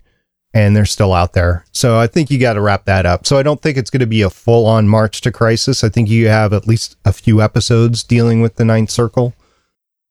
and 0.54 0.76
they're 0.76 0.86
still 0.86 1.14
out 1.14 1.34
there. 1.34 1.66
So 1.72 1.98
I 1.98 2.08
think 2.08 2.30
you 2.30 2.40
got 2.40 2.54
to 2.54 2.62
wrap 2.62 2.86
that 2.86 3.06
up. 3.06 3.26
So 3.26 3.38
I 3.38 3.44
don't 3.44 3.62
think 3.62 3.78
it's 3.78 3.90
going 3.90 4.02
to 4.02 4.06
be 4.06 4.22
a 4.22 4.30
full 4.30 4.66
on 4.66 4.88
march 4.88 5.22
to 5.22 5.32
crisis. 5.32 5.84
I 5.84 5.90
think 5.90 6.10
you 6.10 6.28
have 6.28 6.54
at 6.54 6.68
least 6.68 6.96
a 7.04 7.12
few 7.12 7.42
episodes 7.42 8.04
dealing 8.04 8.42
with 8.42 8.56
the 8.56 8.66
ninth 8.66 8.92
circle. 8.92 9.34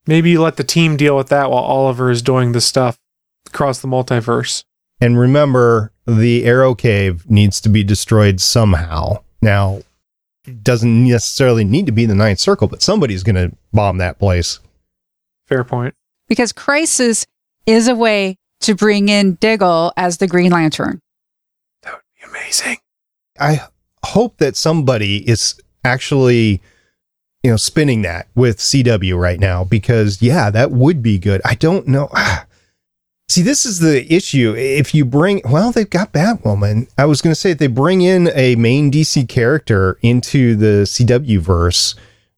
Maybe 0.07 0.31
you 0.31 0.43
let 0.43 0.57
the 0.57 0.65
team 0.65 0.97
deal 0.97 1.17
with 1.17 1.29
that 1.29 1.51
while 1.51 1.63
Oliver 1.63 2.11
is 2.11 2.23
doing 2.23 2.53
the 2.53 2.61
stuff 2.61 2.99
across 3.47 3.79
the 3.79 3.89
multiverse. 3.89 4.65
And 5.01 5.19
remember, 5.19 5.93
the 6.07 6.45
Arrow 6.45 6.75
Cave 6.75 7.31
needs 7.31 7.61
to 7.61 7.69
be 7.69 7.85
destroyed 7.85 8.41
somehow. 8.41 9.23
Now, 9.41 9.83
doesn't 10.63 11.05
necessarily 11.05 11.65
need 11.65 11.87
to 11.87 11.93
be 11.93 12.05
in 12.05 12.09
the 12.09 12.15
ninth 12.15 12.41
circle, 12.41 12.69
but 12.69 12.83
somebody's 12.83 13.23
going 13.23 13.37
to 13.37 13.57
bomb 13.73 13.99
that 13.99 14.19
place. 14.19 14.61
Fair 15.47 15.65
point. 15.65 15.95
Because 16.29 16.53
crisis 16.53 17.27
is 17.67 17.89
a 17.89 17.95
way 17.95 18.37
to 18.61 18.75
bring 18.75 19.09
in 19.09 19.35
Diggle 19.35 19.93
as 19.97 20.19
the 20.19 20.27
Green 20.27 20.53
Lantern. 20.53 21.01
That 21.83 21.95
would 21.95 22.03
be 22.21 22.39
amazing. 22.39 22.79
I 23.39 23.63
hope 24.05 24.39
that 24.39 24.57
somebody 24.57 25.29
is 25.29 25.61
actually, 25.85 26.61
you 27.43 27.51
know, 27.51 27.57
spinning 27.57 28.03
that 28.03 28.29
with 28.35 28.59
CW 28.59 29.19
right 29.19 29.41
now 29.41 29.65
because, 29.65 30.23
yeah, 30.23 30.51
that 30.51 30.71
would 30.71 31.03
be 31.03 31.19
good. 31.19 31.41
I 31.45 31.55
don't 31.55 31.87
know. 31.87 32.09
See, 33.33 33.41
this 33.41 33.65
is 33.65 33.79
the 33.79 34.15
issue. 34.15 34.55
If 34.55 34.95
you 34.95 35.07
bring, 35.07 35.41
well, 35.49 35.73
they've 35.73 35.89
got 35.89 36.13
Batwoman. 36.13 36.87
I 36.99 37.07
was 37.07 37.23
going 37.23 37.31
to 37.31 37.35
say 37.35 37.53
if 37.53 37.57
they 37.57 37.67
bring 37.67 38.03
in 38.03 38.31
a 38.35 38.57
main 38.57 38.91
DC 38.93 39.27
character 39.27 39.99
into 40.03 40.55
the 40.55 40.83
CW 40.85 41.39
verse, 41.39 41.95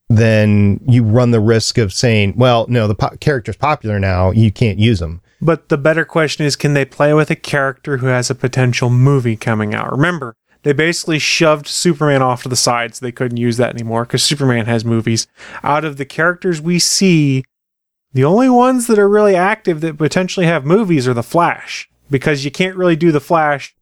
then 0.08 0.78
you 0.86 1.02
run 1.02 1.32
the 1.32 1.40
risk 1.40 1.78
of 1.78 1.92
saying, 1.92 2.34
well, 2.36 2.66
no, 2.68 2.86
the 2.86 2.94
po- 2.94 3.16
character's 3.18 3.56
popular 3.56 3.98
now. 3.98 4.30
You 4.30 4.52
can't 4.52 4.78
use 4.78 5.00
them. 5.00 5.20
But 5.40 5.68
the 5.68 5.76
better 5.76 6.04
question 6.04 6.46
is 6.46 6.54
can 6.54 6.74
they 6.74 6.84
play 6.84 7.12
with 7.12 7.28
a 7.28 7.34
character 7.34 7.96
who 7.96 8.06
has 8.06 8.30
a 8.30 8.34
potential 8.36 8.88
movie 8.88 9.34
coming 9.34 9.74
out? 9.74 9.90
Remember, 9.90 10.36
they 10.62 10.72
basically 10.72 11.18
shoved 11.18 11.66
Superman 11.66 12.22
off 12.22 12.44
to 12.44 12.48
the 12.48 12.54
side 12.54 12.94
so 12.94 13.04
they 13.04 13.10
couldn't 13.10 13.38
use 13.38 13.56
that 13.56 13.74
anymore 13.74 14.04
because 14.04 14.22
Superman 14.22 14.66
has 14.66 14.84
movies. 14.84 15.26
Out 15.64 15.84
of 15.84 15.96
the 15.96 16.04
characters 16.04 16.60
we 16.60 16.78
see, 16.78 17.42
the 18.14 18.24
only 18.24 18.48
ones 18.48 18.86
that 18.86 18.98
are 18.98 19.08
really 19.08 19.36
active 19.36 19.80
that 19.82 19.98
potentially 19.98 20.46
have 20.46 20.64
movies 20.64 21.06
are 21.06 21.14
the 21.14 21.22
Flash 21.22 21.90
because 22.08 22.44
you 22.44 22.50
can't 22.50 22.76
really 22.76 22.96
do 22.96 23.12
the 23.12 23.20
Flash 23.20 23.74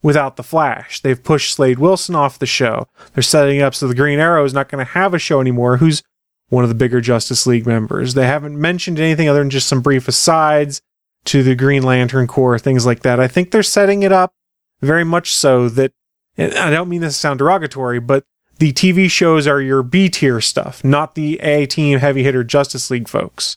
without 0.00 0.36
the 0.36 0.42
Flash. 0.42 1.00
They've 1.00 1.22
pushed 1.22 1.52
Slade 1.52 1.78
Wilson 1.78 2.14
off 2.14 2.38
the 2.38 2.46
show. 2.46 2.86
They're 3.12 3.22
setting 3.22 3.60
up 3.60 3.74
so 3.74 3.88
the 3.88 3.94
Green 3.94 4.20
Arrow 4.20 4.44
is 4.44 4.54
not 4.54 4.68
going 4.68 4.84
to 4.84 4.92
have 4.92 5.12
a 5.12 5.18
show 5.18 5.40
anymore. 5.40 5.78
Who's 5.78 6.02
one 6.48 6.64
of 6.64 6.70
the 6.70 6.74
bigger 6.74 7.00
Justice 7.00 7.46
League 7.46 7.66
members? 7.66 8.14
They 8.14 8.26
haven't 8.26 8.58
mentioned 8.58 9.00
anything 9.00 9.28
other 9.28 9.40
than 9.40 9.50
just 9.50 9.68
some 9.68 9.82
brief 9.82 10.08
asides 10.08 10.80
to 11.26 11.42
the 11.42 11.54
Green 11.54 11.82
Lantern 11.82 12.26
Corps, 12.26 12.58
things 12.58 12.86
like 12.86 13.00
that. 13.00 13.20
I 13.20 13.28
think 13.28 13.50
they're 13.50 13.62
setting 13.62 14.02
it 14.02 14.12
up 14.12 14.32
very 14.80 15.04
much 15.04 15.34
so 15.34 15.68
that, 15.68 15.92
I 16.38 16.70
don't 16.70 16.88
mean 16.88 17.02
this 17.02 17.14
to 17.14 17.20
sound 17.20 17.38
derogatory, 17.40 18.00
but 18.00 18.24
the 18.58 18.72
TV 18.72 19.10
shows 19.10 19.46
are 19.46 19.60
your 19.60 19.82
B 19.82 20.08
tier 20.08 20.40
stuff, 20.40 20.84
not 20.84 21.14
the 21.14 21.40
A 21.40 21.66
team 21.66 21.98
heavy 21.98 22.22
hitter 22.22 22.44
Justice 22.44 22.90
League 22.90 23.08
folks. 23.08 23.56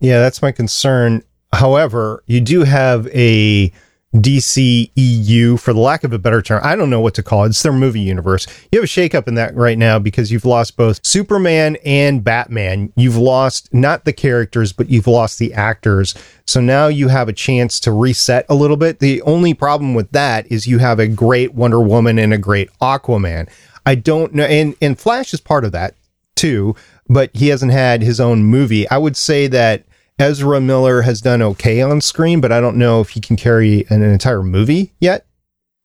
Yeah, 0.00 0.20
that's 0.20 0.42
my 0.42 0.52
concern. 0.52 1.22
However, 1.52 2.22
you 2.26 2.40
do 2.40 2.62
have 2.62 3.06
a 3.08 3.72
DCEU, 4.14 5.60
for 5.60 5.74
the 5.74 5.80
lack 5.80 6.02
of 6.02 6.14
a 6.14 6.18
better 6.18 6.40
term. 6.40 6.62
I 6.64 6.76
don't 6.76 6.88
know 6.88 7.00
what 7.00 7.14
to 7.14 7.22
call 7.22 7.44
it. 7.44 7.48
It's 7.48 7.62
their 7.62 7.72
movie 7.72 8.00
universe. 8.00 8.46
You 8.72 8.80
have 8.80 8.84
a 8.84 8.86
shakeup 8.86 9.28
in 9.28 9.34
that 9.34 9.54
right 9.54 9.76
now 9.76 9.98
because 9.98 10.32
you've 10.32 10.46
lost 10.46 10.76
both 10.76 11.04
Superman 11.04 11.76
and 11.84 12.24
Batman. 12.24 12.90
You've 12.96 13.18
lost 13.18 13.72
not 13.74 14.06
the 14.06 14.14
characters, 14.14 14.72
but 14.72 14.88
you've 14.88 15.06
lost 15.06 15.38
the 15.38 15.52
actors. 15.52 16.14
So 16.46 16.60
now 16.60 16.86
you 16.86 17.08
have 17.08 17.28
a 17.28 17.34
chance 17.34 17.78
to 17.80 17.92
reset 17.92 18.46
a 18.48 18.54
little 18.54 18.78
bit. 18.78 19.00
The 19.00 19.20
only 19.22 19.52
problem 19.52 19.94
with 19.94 20.10
that 20.12 20.50
is 20.50 20.66
you 20.66 20.78
have 20.78 20.98
a 20.98 21.06
great 21.06 21.52
Wonder 21.52 21.80
Woman 21.80 22.18
and 22.18 22.32
a 22.32 22.38
great 22.38 22.70
Aquaman. 22.80 23.48
I 23.84 23.94
don't 23.94 24.32
know. 24.32 24.44
And, 24.44 24.74
and 24.80 24.98
Flash 24.98 25.34
is 25.34 25.40
part 25.40 25.66
of 25.66 25.72
that 25.72 25.94
too, 26.34 26.74
but 27.08 27.30
he 27.34 27.48
hasn't 27.48 27.72
had 27.72 28.02
his 28.02 28.20
own 28.20 28.44
movie. 28.44 28.88
I 28.88 28.98
would 28.98 29.16
say 29.16 29.46
that 29.48 29.84
Ezra 30.18 30.60
Miller 30.60 31.02
has 31.02 31.20
done 31.20 31.42
okay 31.42 31.80
on 31.80 32.00
screen, 32.00 32.40
but 32.40 32.52
I 32.52 32.60
don't 32.60 32.76
know 32.76 33.00
if 33.00 33.10
he 33.10 33.20
can 33.20 33.36
carry 33.36 33.86
an, 33.88 34.02
an 34.02 34.10
entire 34.10 34.42
movie 34.42 34.92
yet. 35.00 35.26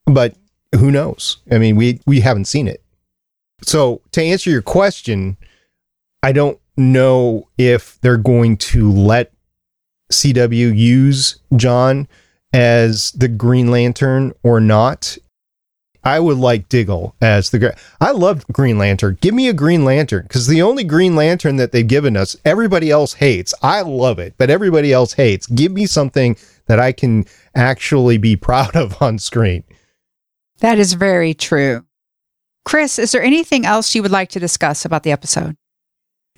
But 0.05 0.35
who 0.75 0.91
knows? 0.91 1.37
I 1.51 1.57
mean, 1.59 1.75
we 1.75 2.01
we 2.05 2.21
haven't 2.21 2.45
seen 2.45 2.67
it. 2.67 2.83
So 3.61 4.01
to 4.11 4.21
answer 4.21 4.49
your 4.49 4.61
question, 4.61 5.37
I 6.21 6.31
don't 6.31 6.59
know 6.75 7.47
if 7.57 7.99
they're 8.01 8.17
going 8.17 8.57
to 8.57 8.91
let 8.91 9.31
CW 10.11 10.77
use 10.77 11.39
John 11.55 12.07
as 12.51 13.11
the 13.11 13.27
Green 13.27 13.71
Lantern 13.71 14.33
or 14.43 14.59
not. 14.59 15.17
I 16.03 16.19
would 16.19 16.37
like 16.37 16.69
Diggle 16.69 17.15
as 17.21 17.49
the. 17.49 17.75
I 18.01 18.11
love 18.11 18.45
Green 18.51 18.77
Lantern. 18.77 19.17
Give 19.21 19.33
me 19.33 19.47
a 19.47 19.53
Green 19.53 19.85
Lantern 19.85 20.23
because 20.23 20.47
the 20.47 20.61
only 20.61 20.83
Green 20.83 21.15
Lantern 21.15 21.55
that 21.57 21.71
they've 21.71 21.87
given 21.87 22.17
us, 22.17 22.35
everybody 22.43 22.91
else 22.91 23.13
hates. 23.13 23.53
I 23.61 23.81
love 23.81 24.19
it, 24.19 24.35
but 24.37 24.49
everybody 24.49 24.91
else 24.91 25.13
hates. 25.13 25.47
Give 25.47 25.71
me 25.71 25.85
something 25.85 26.35
that 26.65 26.79
I 26.79 26.91
can 26.91 27.25
actually 27.55 28.17
be 28.17 28.35
proud 28.35 28.75
of 28.75 29.01
on 29.01 29.17
screen. 29.17 29.63
That 30.59 30.79
is 30.79 30.93
very 30.93 31.33
true. 31.33 31.85
Chris, 32.65 32.97
is 32.97 33.11
there 33.11 33.23
anything 33.23 33.65
else 33.65 33.93
you 33.93 34.01
would 34.01 34.11
like 34.11 34.29
to 34.29 34.39
discuss 34.39 34.85
about 34.85 35.03
the 35.03 35.11
episode? 35.11 35.55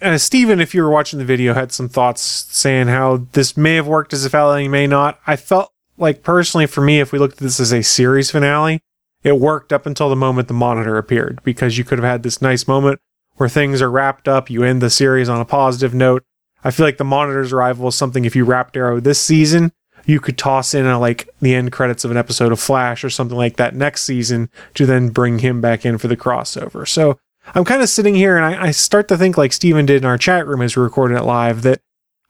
Uh, 0.01 0.17
Steven, 0.17 0.59
if 0.59 0.75
you 0.75 0.83
were 0.83 0.89
watching 0.89 1.19
the 1.19 1.25
video, 1.25 1.53
had 1.53 1.71
some 1.71 1.87
thoughts 1.87 2.21
saying 2.21 2.87
how 2.87 3.27
this 3.31 3.55
may 3.55 3.75
have 3.75 3.87
worked 3.87 4.13
as 4.13 4.25
a 4.25 4.29
finale, 4.29 4.67
may 4.67 4.87
not. 4.87 5.19
I 5.25 5.35
felt 5.35 5.71
like 5.97 6.23
personally, 6.23 6.65
for 6.65 6.81
me, 6.81 6.99
if 6.99 7.11
we 7.11 7.19
looked 7.19 7.35
at 7.35 7.39
this 7.39 7.59
as 7.59 7.71
a 7.71 7.81
series 7.81 8.31
finale, 8.31 8.81
it 9.25 9.39
worked 9.39 9.73
up 9.73 9.87
until 9.87 10.07
the 10.07 10.15
moment 10.15 10.47
the 10.47 10.53
monitor 10.53 10.97
appeared 10.97 11.41
because 11.43 11.79
you 11.79 11.83
could 11.83 11.97
have 11.97 12.09
had 12.09 12.21
this 12.21 12.43
nice 12.43 12.67
moment 12.67 13.01
where 13.37 13.49
things 13.49 13.81
are 13.81 13.89
wrapped 13.89 14.27
up. 14.27 14.51
You 14.51 14.63
end 14.63 14.83
the 14.83 14.89
series 14.91 15.27
on 15.27 15.41
a 15.41 15.45
positive 15.45 15.95
note. 15.95 16.23
I 16.63 16.69
feel 16.69 16.85
like 16.85 16.97
the 16.97 17.03
monitor's 17.03 17.51
arrival 17.51 17.87
is 17.87 17.95
something 17.95 18.23
if 18.23 18.35
you 18.35 18.45
wrapped 18.45 18.77
Arrow 18.77 18.99
this 18.99 19.19
season, 19.19 19.71
you 20.05 20.19
could 20.19 20.37
toss 20.37 20.75
in 20.75 20.85
a, 20.85 20.99
like 20.99 21.27
the 21.41 21.55
end 21.55 21.71
credits 21.71 22.05
of 22.05 22.11
an 22.11 22.17
episode 22.17 22.51
of 22.51 22.59
Flash 22.59 23.03
or 23.03 23.09
something 23.09 23.35
like 23.35 23.57
that 23.57 23.75
next 23.75 24.03
season 24.03 24.47
to 24.75 24.85
then 24.85 25.09
bring 25.09 25.39
him 25.39 25.59
back 25.59 25.87
in 25.87 25.97
for 25.97 26.07
the 26.07 26.15
crossover. 26.15 26.87
So 26.87 27.17
I'm 27.55 27.65
kind 27.65 27.81
of 27.81 27.89
sitting 27.89 28.13
here 28.13 28.37
and 28.37 28.45
I, 28.45 28.67
I 28.67 28.71
start 28.71 29.07
to 29.07 29.17
think 29.17 29.39
like 29.39 29.53
Steven 29.53 29.87
did 29.87 30.03
in 30.03 30.05
our 30.05 30.19
chat 30.19 30.45
room 30.45 30.61
as 30.61 30.77
we 30.77 30.83
recorded 30.83 31.17
it 31.17 31.23
live 31.23 31.63
that 31.63 31.81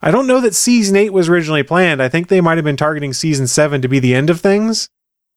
I 0.01 0.11
don't 0.11 0.27
know 0.27 0.39
that 0.39 0.55
season 0.55 0.95
eight 0.95 1.11
was 1.11 1.27
originally 1.27 1.63
planned. 1.63 2.01
I 2.01 2.07
think 2.07 2.29
they 2.29 2.39
might 2.39 2.57
have 2.57 2.65
been 2.65 2.77
targeting 2.77 3.11
season 3.11 3.47
seven 3.47 3.81
to 3.81 3.89
be 3.89 3.99
the 3.99 4.15
end 4.15 4.29
of 4.29 4.39
things. 4.39 4.87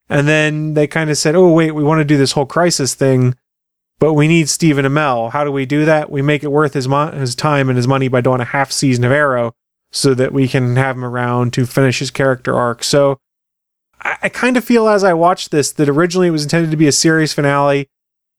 And 0.09 0.27
then 0.27 0.75
they 0.75 0.87
kind 0.87 1.11
of 1.11 1.19
said, 1.19 1.35
oh, 1.35 1.53
wait, 1.53 1.73
we 1.73 1.85
want 1.85 2.01
to 2.01 2.05
do 2.05 2.17
this 2.17 2.33
whole 2.33 2.47
crisis 2.47 2.95
thing, 2.95 3.35
but 3.99 4.15
we 4.15 4.27
need 4.27 4.49
Stephen 4.49 4.85
Amell. 4.85 5.33
How 5.33 5.45
do 5.45 5.53
we 5.53 5.67
do 5.67 5.85
that? 5.85 6.11
We 6.11 6.23
make 6.23 6.43
it 6.43 6.53
worth 6.53 6.75
his, 6.75 6.89
mo- 6.89 7.13
his 7.13 7.35
time 7.35 7.69
and 7.69 7.77
his 7.77 7.89
money 7.89 8.09
by 8.09 8.21
doing 8.21 8.41
a 8.41 8.47
half 8.47 8.73
season 8.73 9.05
of 9.05 9.13
Arrow 9.13 9.55
so 9.91 10.15
that 10.15 10.33
we 10.33 10.49
can 10.49 10.77
have 10.77 10.97
him 10.97 11.05
around 11.05 11.53
to 11.55 11.67
finish 11.67 11.99
his 11.99 12.11
character 12.11 12.55
arc. 12.55 12.85
So 12.85 13.19
I, 14.01 14.17
I 14.25 14.29
kind 14.29 14.57
of 14.57 14.65
feel 14.65 14.89
as 14.89 15.05
I 15.05 15.13
watch 15.13 15.51
this 15.51 15.73
that 15.73 15.89
originally 15.89 16.29
it 16.29 16.33
was 16.33 16.43
intended 16.43 16.71
to 16.71 16.77
be 16.77 16.89
a 16.89 16.93
series 16.93 17.33
finale 17.33 17.89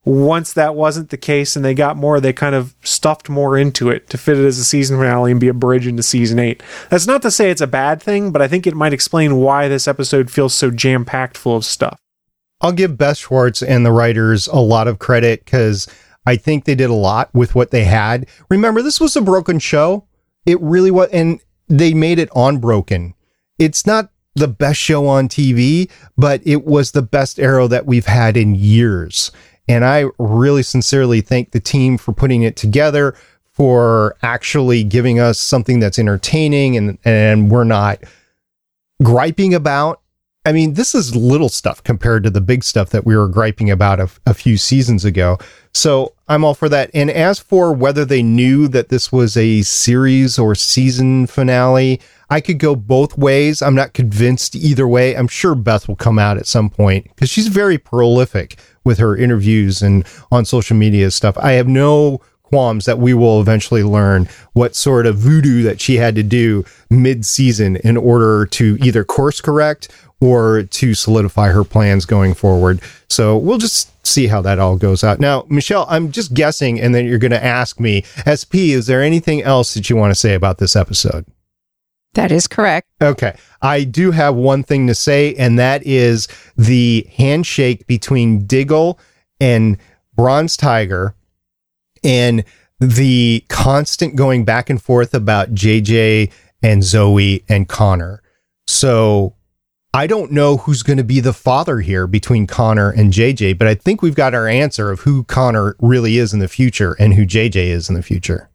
once 0.09 0.53
that 0.53 0.75
wasn't 0.75 1.09
the 1.09 1.17
case 1.17 1.55
and 1.55 1.63
they 1.63 1.75
got 1.75 1.95
more, 1.95 2.19
they 2.19 2.33
kind 2.33 2.55
of 2.55 2.75
stuffed 2.81 3.29
more 3.29 3.57
into 3.57 3.89
it 3.89 4.09
to 4.09 4.17
fit 4.17 4.39
it 4.39 4.45
as 4.45 4.57
a 4.57 4.63
season 4.63 4.97
finale 4.97 5.31
and 5.31 5.39
be 5.39 5.47
a 5.47 5.53
bridge 5.53 5.85
into 5.85 6.01
season 6.01 6.39
eight. 6.39 6.63
That's 6.89 7.05
not 7.05 7.21
to 7.21 7.31
say 7.31 7.51
it's 7.51 7.61
a 7.61 7.67
bad 7.67 8.01
thing, 8.01 8.31
but 8.31 8.41
I 8.41 8.47
think 8.47 8.65
it 8.65 8.75
might 8.75 8.93
explain 8.93 9.37
why 9.37 9.67
this 9.67 9.87
episode 9.87 10.31
feels 10.31 10.55
so 10.55 10.71
jam 10.71 11.05
packed 11.05 11.37
full 11.37 11.55
of 11.55 11.63
stuff. 11.63 11.99
I'll 12.59 12.71
give 12.71 12.97
Beth 12.97 13.17
Schwartz 13.17 13.61
and 13.61 13.85
the 13.85 13.91
writers 13.91 14.47
a 14.47 14.59
lot 14.59 14.87
of 14.87 14.99
credit 14.99 15.45
because 15.45 15.87
I 16.25 16.35
think 16.35 16.65
they 16.65 16.75
did 16.75 16.89
a 16.89 16.95
lot 16.95 17.29
with 17.33 17.53
what 17.53 17.71
they 17.71 17.83
had. 17.83 18.27
Remember, 18.49 18.81
this 18.81 18.99
was 18.99 19.15
a 19.15 19.21
broken 19.21 19.59
show. 19.59 20.07
It 20.45 20.59
really 20.59 20.91
was, 20.91 21.09
and 21.11 21.39
they 21.67 21.93
made 21.93 22.19
it 22.19 22.29
on 22.35 22.57
broken. 22.57 23.13
It's 23.59 23.85
not 23.85 24.09
the 24.35 24.47
best 24.47 24.79
show 24.79 25.07
on 25.07 25.29
TV, 25.29 25.89
but 26.17 26.41
it 26.45 26.65
was 26.65 26.91
the 26.91 27.01
best 27.01 27.39
arrow 27.39 27.67
that 27.67 27.85
we've 27.85 28.07
had 28.07 28.35
in 28.35 28.55
years. 28.55 29.31
And 29.69 29.85
I 29.85 30.05
really 30.17 30.63
sincerely 30.63 31.21
thank 31.21 31.51
the 31.51 31.59
team 31.59 31.99
for 31.99 32.11
putting 32.11 32.41
it 32.41 32.55
together, 32.55 33.15
for 33.51 34.17
actually 34.23 34.83
giving 34.83 35.19
us 35.19 35.37
something 35.37 35.79
that's 35.79 35.99
entertaining 35.99 36.75
and, 36.75 36.97
and 37.05 37.51
we're 37.51 37.63
not 37.65 38.03
griping 39.03 39.53
about. 39.53 40.01
I 40.45 40.53
mean, 40.53 40.75
this 40.75 40.95
is 40.95 41.15
little 41.17 41.49
stuff 41.49 41.83
compared 41.83 42.23
to 42.23 42.29
the 42.29 42.39
big 42.39 42.63
stuff 42.63 42.91
that 42.91 43.05
we 43.05 43.15
were 43.15 43.27
griping 43.27 43.69
about 43.69 43.99
a, 43.99 44.09
a 44.25 44.33
few 44.33 44.55
seasons 44.55 45.03
ago. 45.03 45.37
So 45.73 46.13
I'm 46.29 46.45
all 46.45 46.53
for 46.53 46.69
that. 46.69 46.89
And 46.93 47.11
as 47.11 47.39
for 47.39 47.73
whether 47.73 48.05
they 48.05 48.23
knew 48.23 48.69
that 48.69 48.87
this 48.87 49.11
was 49.11 49.35
a 49.35 49.63
series 49.63 50.39
or 50.39 50.55
season 50.55 51.27
finale, 51.27 51.99
I 52.29 52.39
could 52.39 52.57
go 52.57 52.73
both 52.75 53.17
ways. 53.17 53.61
I'm 53.61 53.75
not 53.75 53.93
convinced 53.93 54.55
either 54.55 54.87
way. 54.87 55.13
I'm 55.15 55.27
sure 55.27 55.55
Beth 55.55 55.89
will 55.89 55.97
come 55.97 56.17
out 56.17 56.37
at 56.37 56.47
some 56.47 56.69
point 56.69 57.03
because 57.09 57.29
she's 57.29 57.47
very 57.47 57.77
prolific 57.77 58.57
with 58.85 58.97
her 58.97 59.17
interviews 59.17 59.81
and 59.81 60.05
on 60.31 60.45
social 60.45 60.77
media 60.77 61.11
stuff. 61.11 61.37
I 61.37 61.53
have 61.53 61.67
no 61.67 62.21
qualms 62.43 62.85
that 62.85 62.97
we 62.97 63.13
will 63.13 63.41
eventually 63.41 63.83
learn 63.83 64.27
what 64.53 64.75
sort 64.75 65.05
of 65.05 65.17
voodoo 65.17 65.61
that 65.63 65.79
she 65.79 65.97
had 65.97 66.15
to 66.15 66.23
do 66.23 66.63
mid 66.89 67.25
season 67.25 67.75
in 67.77 67.95
order 67.95 68.45
to 68.47 68.77
either 68.81 69.03
course 69.03 69.39
correct 69.41 69.87
or 70.21 70.63
to 70.63 70.93
solidify 70.93 71.49
her 71.49 71.63
plans 71.63 72.05
going 72.05 72.33
forward. 72.33 72.81
So 73.07 73.37
we'll 73.37 73.57
just 73.57 74.05
see 74.05 74.27
how 74.27 74.41
that 74.41 74.59
all 74.59 74.75
goes 74.75 75.03
out. 75.03 75.19
Now, 75.19 75.45
Michelle, 75.49 75.85
I'm 75.89 76.11
just 76.11 76.33
guessing, 76.33 76.79
and 76.79 76.93
then 76.93 77.05
you're 77.05 77.19
going 77.19 77.31
to 77.31 77.43
ask 77.43 77.79
me, 77.79 78.03
SP, 78.27 78.75
is 78.75 78.87
there 78.87 79.01
anything 79.01 79.41
else 79.41 79.73
that 79.73 79.89
you 79.89 79.95
want 79.95 80.11
to 80.11 80.19
say 80.19 80.33
about 80.33 80.57
this 80.57 80.75
episode? 80.75 81.25
That 82.15 82.31
is 82.31 82.47
correct. 82.47 82.87
Okay. 83.01 83.37
I 83.61 83.83
do 83.83 84.11
have 84.11 84.35
one 84.35 84.63
thing 84.63 84.87
to 84.87 84.95
say, 84.95 85.35
and 85.35 85.59
that 85.59 85.85
is 85.85 86.27
the 86.57 87.07
handshake 87.15 87.85
between 87.87 88.45
Diggle 88.45 88.99
and 89.39 89.77
Bronze 90.15 90.57
Tiger 90.57 91.15
and 92.03 92.43
the 92.79 93.43
constant 93.49 94.15
going 94.15 94.43
back 94.43 94.69
and 94.69 94.81
forth 94.81 95.13
about 95.13 95.53
JJ 95.53 96.31
and 96.63 96.83
Zoe 96.83 97.43
and 97.47 97.67
Connor. 97.67 98.21
So 98.67 99.35
I 99.93 100.05
don't 100.05 100.31
know 100.31 100.57
who's 100.57 100.83
going 100.83 100.97
to 100.97 101.03
be 101.03 101.19
the 101.19 101.33
father 101.33 101.79
here 101.79 102.05
between 102.05 102.45
Connor 102.45 102.91
and 102.91 103.11
JJ, 103.11 103.57
but 103.57 103.67
I 103.67 103.73
think 103.73 104.01
we've 104.01 104.15
got 104.15 104.35
our 104.35 104.47
answer 104.47 104.91
of 104.91 105.01
who 105.01 105.23
Connor 105.23 105.75
really 105.79 106.17
is 106.17 106.31
in 106.31 106.39
the 106.39 106.47
future 106.47 106.95
and 106.99 107.15
who 107.15 107.25
JJ 107.25 107.55
is 107.55 107.89
in 107.89 107.95
the 107.95 108.03
future. 108.03 108.49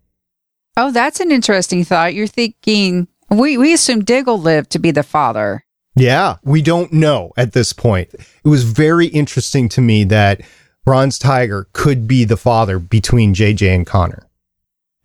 Oh, 0.77 0.93
that's 0.93 1.21
an 1.21 1.33
interesting 1.33 1.85
thought. 1.85 2.15
You're 2.15 2.27
thinking 2.27 3.09
we 3.31 3.57
we 3.57 3.73
assume 3.73 4.05
Diggle 4.05 4.41
lived 4.41 4.71
to 4.71 4.79
be 4.79 4.91
the 4.91 5.03
father. 5.03 5.65
Yeah, 5.97 6.37
we 6.43 6.63
don't 6.63 6.93
know 6.93 7.33
at 7.37 7.53
this 7.53 7.73
point. 7.73 8.11
It 8.15 8.49
was 8.49 8.65
very 8.65 9.07
interesting 9.07 9.69
to 9.71 9.81
me 9.81 10.05
that 10.05 10.41
Bronze 10.85 11.19
Tiger 11.19 11.69
could 11.73 12.07
be 12.07 12.25
the 12.25 12.37
father 12.37 12.79
between 12.79 13.35
JJ 13.35 13.75
and 13.75 13.87
Connor. 13.87 14.29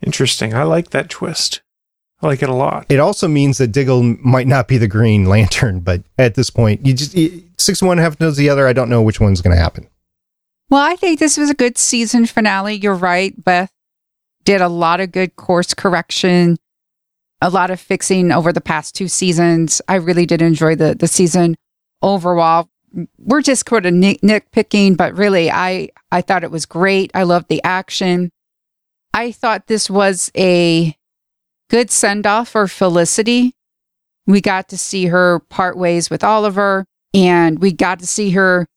Interesting. 0.01 0.53
I 0.53 0.63
like 0.63 0.89
that 0.91 1.09
twist. 1.09 1.61
I 2.21 2.27
like 2.27 2.43
it 2.43 2.49
a 2.49 2.53
lot. 2.53 2.85
It 2.89 2.99
also 2.99 3.27
means 3.27 3.59
that 3.59 3.67
Diggle 3.67 4.03
might 4.03 4.47
not 4.47 4.67
be 4.67 4.77
the 4.77 4.87
Green 4.87 5.25
Lantern, 5.25 5.79
but 5.79 6.03
at 6.17 6.35
this 6.35 6.49
point, 6.49 6.85
you 6.85 6.93
just 6.93 7.15
you, 7.15 7.43
six 7.57 7.81
one 7.81 7.97
half 7.97 8.19
knows 8.19 8.37
the 8.37 8.49
other. 8.49 8.67
I 8.67 8.73
don't 8.73 8.89
know 8.89 9.01
which 9.01 9.19
one's 9.19 9.41
going 9.41 9.55
to 9.55 9.61
happen. 9.61 9.87
Well, 10.69 10.81
I 10.81 10.95
think 10.95 11.19
this 11.19 11.37
was 11.37 11.49
a 11.49 11.55
good 11.55 11.77
season 11.77 12.25
finale. 12.25 12.75
You're 12.75 12.93
right. 12.93 13.33
Beth 13.43 13.71
did 14.43 14.61
a 14.61 14.69
lot 14.69 14.99
of 14.99 15.11
good 15.11 15.35
course 15.35 15.73
correction 15.73 16.57
a 17.41 17.49
lot 17.49 17.71
of 17.71 17.79
fixing 17.79 18.31
over 18.31 18.51
the 18.51 18.61
past 18.61 18.95
two 18.95 19.07
seasons. 19.07 19.81
I 19.87 19.95
really 19.95 20.25
did 20.25 20.41
enjoy 20.41 20.75
the 20.75 20.95
the 20.95 21.07
season 21.07 21.55
overall. 22.01 22.69
We're 23.17 23.41
just 23.41 23.65
kind 23.65 23.85
of 23.85 23.93
nick, 23.93 24.21
nitpicking, 24.21 24.97
but 24.97 25.15
really, 25.15 25.51
I 25.51 25.89
I 26.11 26.21
thought 26.21 26.43
it 26.43 26.51
was 26.51 26.65
great. 26.65 27.11
I 27.13 27.23
loved 27.23 27.47
the 27.49 27.63
action. 27.63 28.31
I 29.13 29.31
thought 29.31 29.67
this 29.67 29.89
was 29.89 30.31
a 30.35 30.95
good 31.69 31.91
send 31.91 32.27
off 32.27 32.49
for 32.49 32.67
Felicity. 32.67 33.53
We 34.27 34.41
got 34.41 34.69
to 34.69 34.77
see 34.77 35.07
her 35.07 35.39
part 35.49 35.77
ways 35.77 36.09
with 36.09 36.23
Oliver. 36.23 36.85
And 37.13 37.59
we 37.59 37.71
got 37.71 37.99
to 37.99 38.07
see 38.07 38.31
her. 38.31 38.67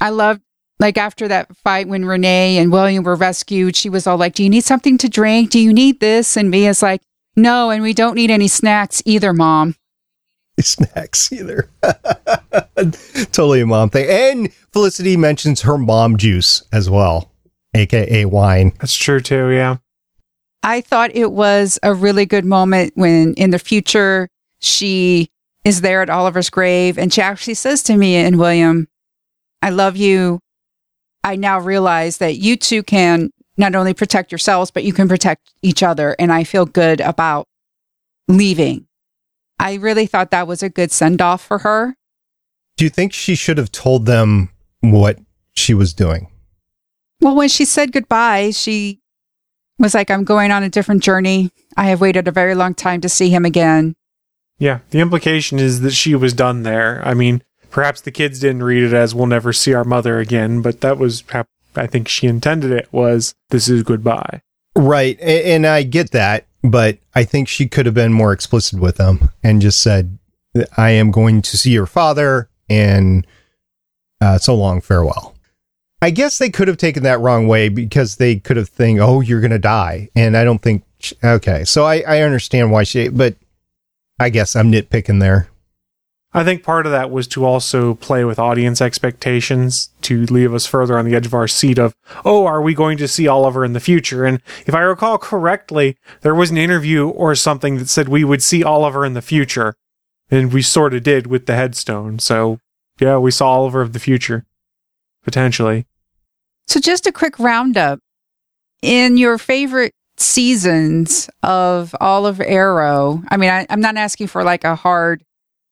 I 0.00 0.10
loved, 0.10 0.40
like, 0.78 0.96
after 0.96 1.28
that 1.28 1.54
fight 1.56 1.88
when 1.88 2.04
Renee 2.04 2.56
and 2.56 2.72
William 2.72 3.04
were 3.04 3.16
rescued, 3.16 3.76
she 3.76 3.90
was 3.90 4.06
all 4.06 4.16
like, 4.16 4.34
Do 4.34 4.42
you 4.42 4.50
need 4.50 4.64
something 4.64 4.96
to 4.98 5.08
drink? 5.08 5.50
Do 5.50 5.58
you 5.58 5.72
need 5.72 6.00
this? 6.00 6.36
And 6.36 6.50
Mia's 6.50 6.82
like, 6.82 7.02
No, 7.36 7.70
and 7.70 7.82
we 7.82 7.92
don't 7.92 8.14
need 8.14 8.30
any 8.30 8.48
snacks 8.48 9.02
either, 9.04 9.32
mom. 9.32 9.74
Snacks 10.60 11.32
either. 11.32 11.70
totally 13.32 13.62
a 13.62 13.66
mom 13.66 13.90
thing. 13.90 14.06
And 14.08 14.52
Felicity 14.72 15.16
mentions 15.16 15.62
her 15.62 15.76
mom 15.76 16.16
juice 16.16 16.62
as 16.72 16.88
well, 16.88 17.32
aka 17.74 18.24
wine. 18.26 18.72
That's 18.78 18.94
true 18.94 19.20
too, 19.20 19.50
yeah. 19.50 19.76
I 20.62 20.80
thought 20.80 21.14
it 21.14 21.32
was 21.32 21.78
a 21.82 21.92
really 21.92 22.26
good 22.26 22.44
moment 22.44 22.92
when 22.94 23.34
in 23.34 23.50
the 23.50 23.58
future 23.58 24.28
she 24.60 25.30
is 25.64 25.80
there 25.80 26.02
at 26.02 26.10
Oliver's 26.10 26.50
grave 26.50 26.98
and 26.98 27.12
she 27.12 27.20
actually 27.20 27.54
says 27.54 27.82
to 27.84 27.96
Mia 27.96 28.26
and 28.26 28.38
William, 28.38 28.88
I 29.60 29.70
love 29.70 29.96
you. 29.96 30.40
I 31.24 31.36
now 31.36 31.58
realize 31.58 32.18
that 32.18 32.36
you 32.36 32.56
two 32.56 32.82
can 32.82 33.30
not 33.56 33.74
only 33.74 33.94
protect 33.94 34.32
yourselves, 34.32 34.70
but 34.70 34.84
you 34.84 34.92
can 34.92 35.08
protect 35.08 35.52
each 35.62 35.82
other. 35.82 36.16
And 36.18 36.32
I 36.32 36.44
feel 36.44 36.64
good 36.64 37.00
about 37.00 37.46
leaving. 38.28 38.86
I 39.58 39.74
really 39.74 40.06
thought 40.06 40.30
that 40.30 40.48
was 40.48 40.62
a 40.62 40.68
good 40.68 40.90
send 40.90 41.22
off 41.22 41.44
for 41.44 41.58
her. 41.58 41.94
Do 42.76 42.84
you 42.84 42.90
think 42.90 43.12
she 43.12 43.34
should 43.34 43.58
have 43.58 43.70
told 43.70 44.06
them 44.06 44.50
what 44.80 45.18
she 45.52 45.74
was 45.74 45.92
doing? 45.92 46.28
Well, 47.20 47.36
when 47.36 47.48
she 47.48 47.64
said 47.64 47.92
goodbye, 47.92 48.50
she 48.50 49.01
was 49.82 49.92
like, 49.92 50.10
I'm 50.10 50.24
going 50.24 50.50
on 50.50 50.62
a 50.62 50.70
different 50.70 51.02
journey. 51.02 51.50
I 51.76 51.88
have 51.88 52.00
waited 52.00 52.28
a 52.28 52.32
very 52.32 52.54
long 52.54 52.72
time 52.72 53.02
to 53.02 53.08
see 53.08 53.28
him 53.28 53.44
again. 53.44 53.94
Yeah, 54.58 54.78
the 54.90 55.00
implication 55.00 55.58
is 55.58 55.80
that 55.80 55.90
she 55.90 56.14
was 56.14 56.32
done 56.32 56.62
there. 56.62 57.02
I 57.04 57.14
mean, 57.14 57.42
perhaps 57.70 58.00
the 58.00 58.12
kids 58.12 58.38
didn't 58.38 58.62
read 58.62 58.84
it 58.84 58.92
as 58.94 59.14
we'll 59.14 59.26
never 59.26 59.52
see 59.52 59.74
our 59.74 59.84
mother 59.84 60.20
again, 60.20 60.62
but 60.62 60.80
that 60.82 60.98
was, 60.98 61.24
how 61.28 61.44
I 61.74 61.88
think 61.88 62.06
she 62.06 62.28
intended 62.28 62.70
it 62.70 62.88
was 62.92 63.34
this 63.50 63.68
is 63.68 63.82
goodbye. 63.82 64.40
Right. 64.76 65.20
And 65.20 65.66
I 65.66 65.82
get 65.82 66.12
that, 66.12 66.46
but 66.62 66.98
I 67.14 67.24
think 67.24 67.48
she 67.48 67.66
could 67.66 67.86
have 67.86 67.94
been 67.94 68.12
more 68.12 68.32
explicit 68.32 68.78
with 68.78 68.96
them 68.96 69.30
and 69.42 69.60
just 69.60 69.80
said, 69.80 70.18
I 70.76 70.90
am 70.90 71.10
going 71.10 71.42
to 71.42 71.58
see 71.58 71.72
your 71.72 71.86
father 71.86 72.48
and 72.68 73.26
uh, 74.20 74.38
so 74.38 74.54
long, 74.54 74.80
farewell. 74.80 75.31
I 76.02 76.10
guess 76.10 76.38
they 76.38 76.50
could 76.50 76.66
have 76.66 76.78
taken 76.78 77.04
that 77.04 77.20
wrong 77.20 77.46
way 77.46 77.68
because 77.68 78.16
they 78.16 78.36
could 78.36 78.56
have 78.56 78.68
think, 78.68 78.98
oh, 78.98 79.20
you're 79.20 79.40
going 79.40 79.52
to 79.52 79.58
die. 79.58 80.08
And 80.16 80.36
I 80.36 80.42
don't 80.42 80.60
think, 80.60 80.82
okay. 81.22 81.62
So 81.64 81.84
I, 81.84 82.00
I 82.00 82.22
understand 82.22 82.72
why 82.72 82.82
she, 82.82 83.08
but 83.08 83.36
I 84.18 84.28
guess 84.28 84.56
I'm 84.56 84.72
nitpicking 84.72 85.20
there. 85.20 85.48
I 86.34 86.42
think 86.42 86.64
part 86.64 86.86
of 86.86 86.92
that 86.92 87.12
was 87.12 87.28
to 87.28 87.44
also 87.44 87.94
play 87.94 88.24
with 88.24 88.40
audience 88.40 88.80
expectations 88.80 89.90
to 90.00 90.24
leave 90.26 90.52
us 90.52 90.66
further 90.66 90.98
on 90.98 91.04
the 91.04 91.14
edge 91.14 91.26
of 91.26 91.34
our 91.34 91.46
seat 91.46 91.78
of, 91.78 91.94
oh, 92.24 92.46
are 92.46 92.62
we 92.62 92.74
going 92.74 92.98
to 92.98 93.06
see 93.06 93.28
Oliver 93.28 93.64
in 93.64 93.72
the 93.72 93.80
future? 93.80 94.24
And 94.24 94.42
if 94.66 94.74
I 94.74 94.80
recall 94.80 95.18
correctly, 95.18 95.96
there 96.22 96.34
was 96.34 96.50
an 96.50 96.58
interview 96.58 97.08
or 97.10 97.36
something 97.36 97.76
that 97.76 97.88
said 97.88 98.08
we 98.08 98.24
would 98.24 98.42
see 98.42 98.64
Oliver 98.64 99.06
in 99.06 99.12
the 99.12 99.22
future. 99.22 99.76
And 100.32 100.52
we 100.52 100.62
sort 100.62 100.94
of 100.94 101.04
did 101.04 101.28
with 101.28 101.46
the 101.46 101.54
headstone. 101.54 102.18
So, 102.18 102.58
yeah, 102.98 103.18
we 103.18 103.30
saw 103.30 103.50
Oliver 103.52 103.82
of 103.82 103.92
the 103.92 104.00
future. 104.00 104.46
Potentially. 105.22 105.86
So, 106.66 106.80
just 106.80 107.06
a 107.06 107.12
quick 107.12 107.38
roundup. 107.38 108.00
In 108.82 109.16
your 109.16 109.38
favorite 109.38 109.92
seasons 110.16 111.30
of 111.42 111.94
all 112.00 112.26
of 112.26 112.40
Arrow, 112.40 113.22
I 113.28 113.36
mean, 113.36 113.50
I, 113.50 113.66
I'm 113.70 113.80
not 113.80 113.96
asking 113.96 114.26
for 114.26 114.42
like 114.42 114.64
a 114.64 114.74
hard 114.74 115.24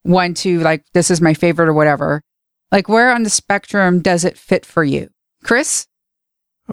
one 0.02 0.34
to 0.34 0.60
like, 0.60 0.84
this 0.92 1.10
is 1.10 1.20
my 1.20 1.34
favorite 1.34 1.68
or 1.68 1.74
whatever. 1.74 2.22
Like, 2.70 2.88
where 2.88 3.12
on 3.12 3.24
the 3.24 3.30
spectrum 3.30 4.00
does 4.00 4.24
it 4.24 4.38
fit 4.38 4.64
for 4.64 4.84
you? 4.84 5.08
Chris? 5.42 5.86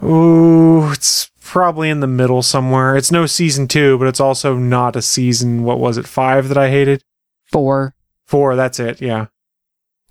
Ooh, 0.02 0.92
it's 0.92 1.30
probably 1.40 1.90
in 1.90 2.00
the 2.00 2.06
middle 2.06 2.42
somewhere. 2.42 2.96
It's 2.96 3.10
no 3.10 3.26
season 3.26 3.66
two, 3.66 3.98
but 3.98 4.06
it's 4.06 4.20
also 4.20 4.56
not 4.56 4.94
a 4.94 5.02
season, 5.02 5.64
what 5.64 5.80
was 5.80 5.96
it, 5.96 6.06
five 6.06 6.48
that 6.48 6.58
I 6.58 6.70
hated? 6.70 7.02
Four. 7.46 7.94
Four, 8.26 8.54
that's 8.54 8.78
it, 8.78 9.00
yeah. 9.00 9.26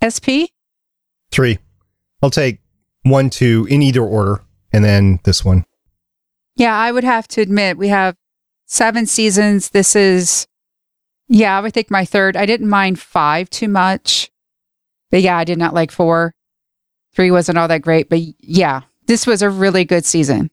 SP? 0.04 0.52
Three. 1.30 1.58
I'll 2.22 2.30
take 2.30 2.60
one, 3.10 3.30
two 3.30 3.66
in 3.70 3.82
either 3.82 4.02
order, 4.02 4.42
and 4.72 4.84
then 4.84 5.20
this 5.24 5.44
one. 5.44 5.64
Yeah, 6.56 6.76
I 6.76 6.92
would 6.92 7.04
have 7.04 7.28
to 7.28 7.40
admit, 7.40 7.78
we 7.78 7.88
have 7.88 8.16
seven 8.66 9.06
seasons. 9.06 9.70
This 9.70 9.94
is, 9.94 10.46
yeah, 11.28 11.56
I 11.56 11.60
would 11.60 11.72
think 11.72 11.90
my 11.90 12.04
third. 12.04 12.36
I 12.36 12.46
didn't 12.46 12.68
mind 12.68 12.98
five 12.98 13.48
too 13.50 13.68
much. 13.68 14.30
But 15.10 15.22
yeah, 15.22 15.38
I 15.38 15.44
did 15.44 15.58
not 15.58 15.72
like 15.72 15.90
four. 15.90 16.34
Three 17.14 17.30
wasn't 17.30 17.58
all 17.58 17.68
that 17.68 17.82
great. 17.82 18.08
But 18.08 18.20
yeah, 18.40 18.82
this 19.06 19.26
was 19.26 19.40
a 19.40 19.50
really 19.50 19.84
good 19.84 20.04
season. 20.04 20.50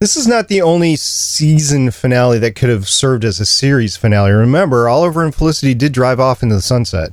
This 0.00 0.16
is 0.16 0.28
not 0.28 0.48
the 0.48 0.62
only 0.62 0.96
season 0.96 1.90
finale 1.90 2.38
that 2.38 2.54
could 2.54 2.68
have 2.68 2.88
served 2.88 3.24
as 3.24 3.40
a 3.40 3.46
series 3.46 3.96
finale. 3.96 4.30
Remember, 4.30 4.88
Oliver 4.88 5.24
and 5.24 5.34
Felicity 5.34 5.74
did 5.74 5.92
drive 5.92 6.20
off 6.20 6.42
into 6.42 6.54
the 6.54 6.62
sunset. 6.62 7.10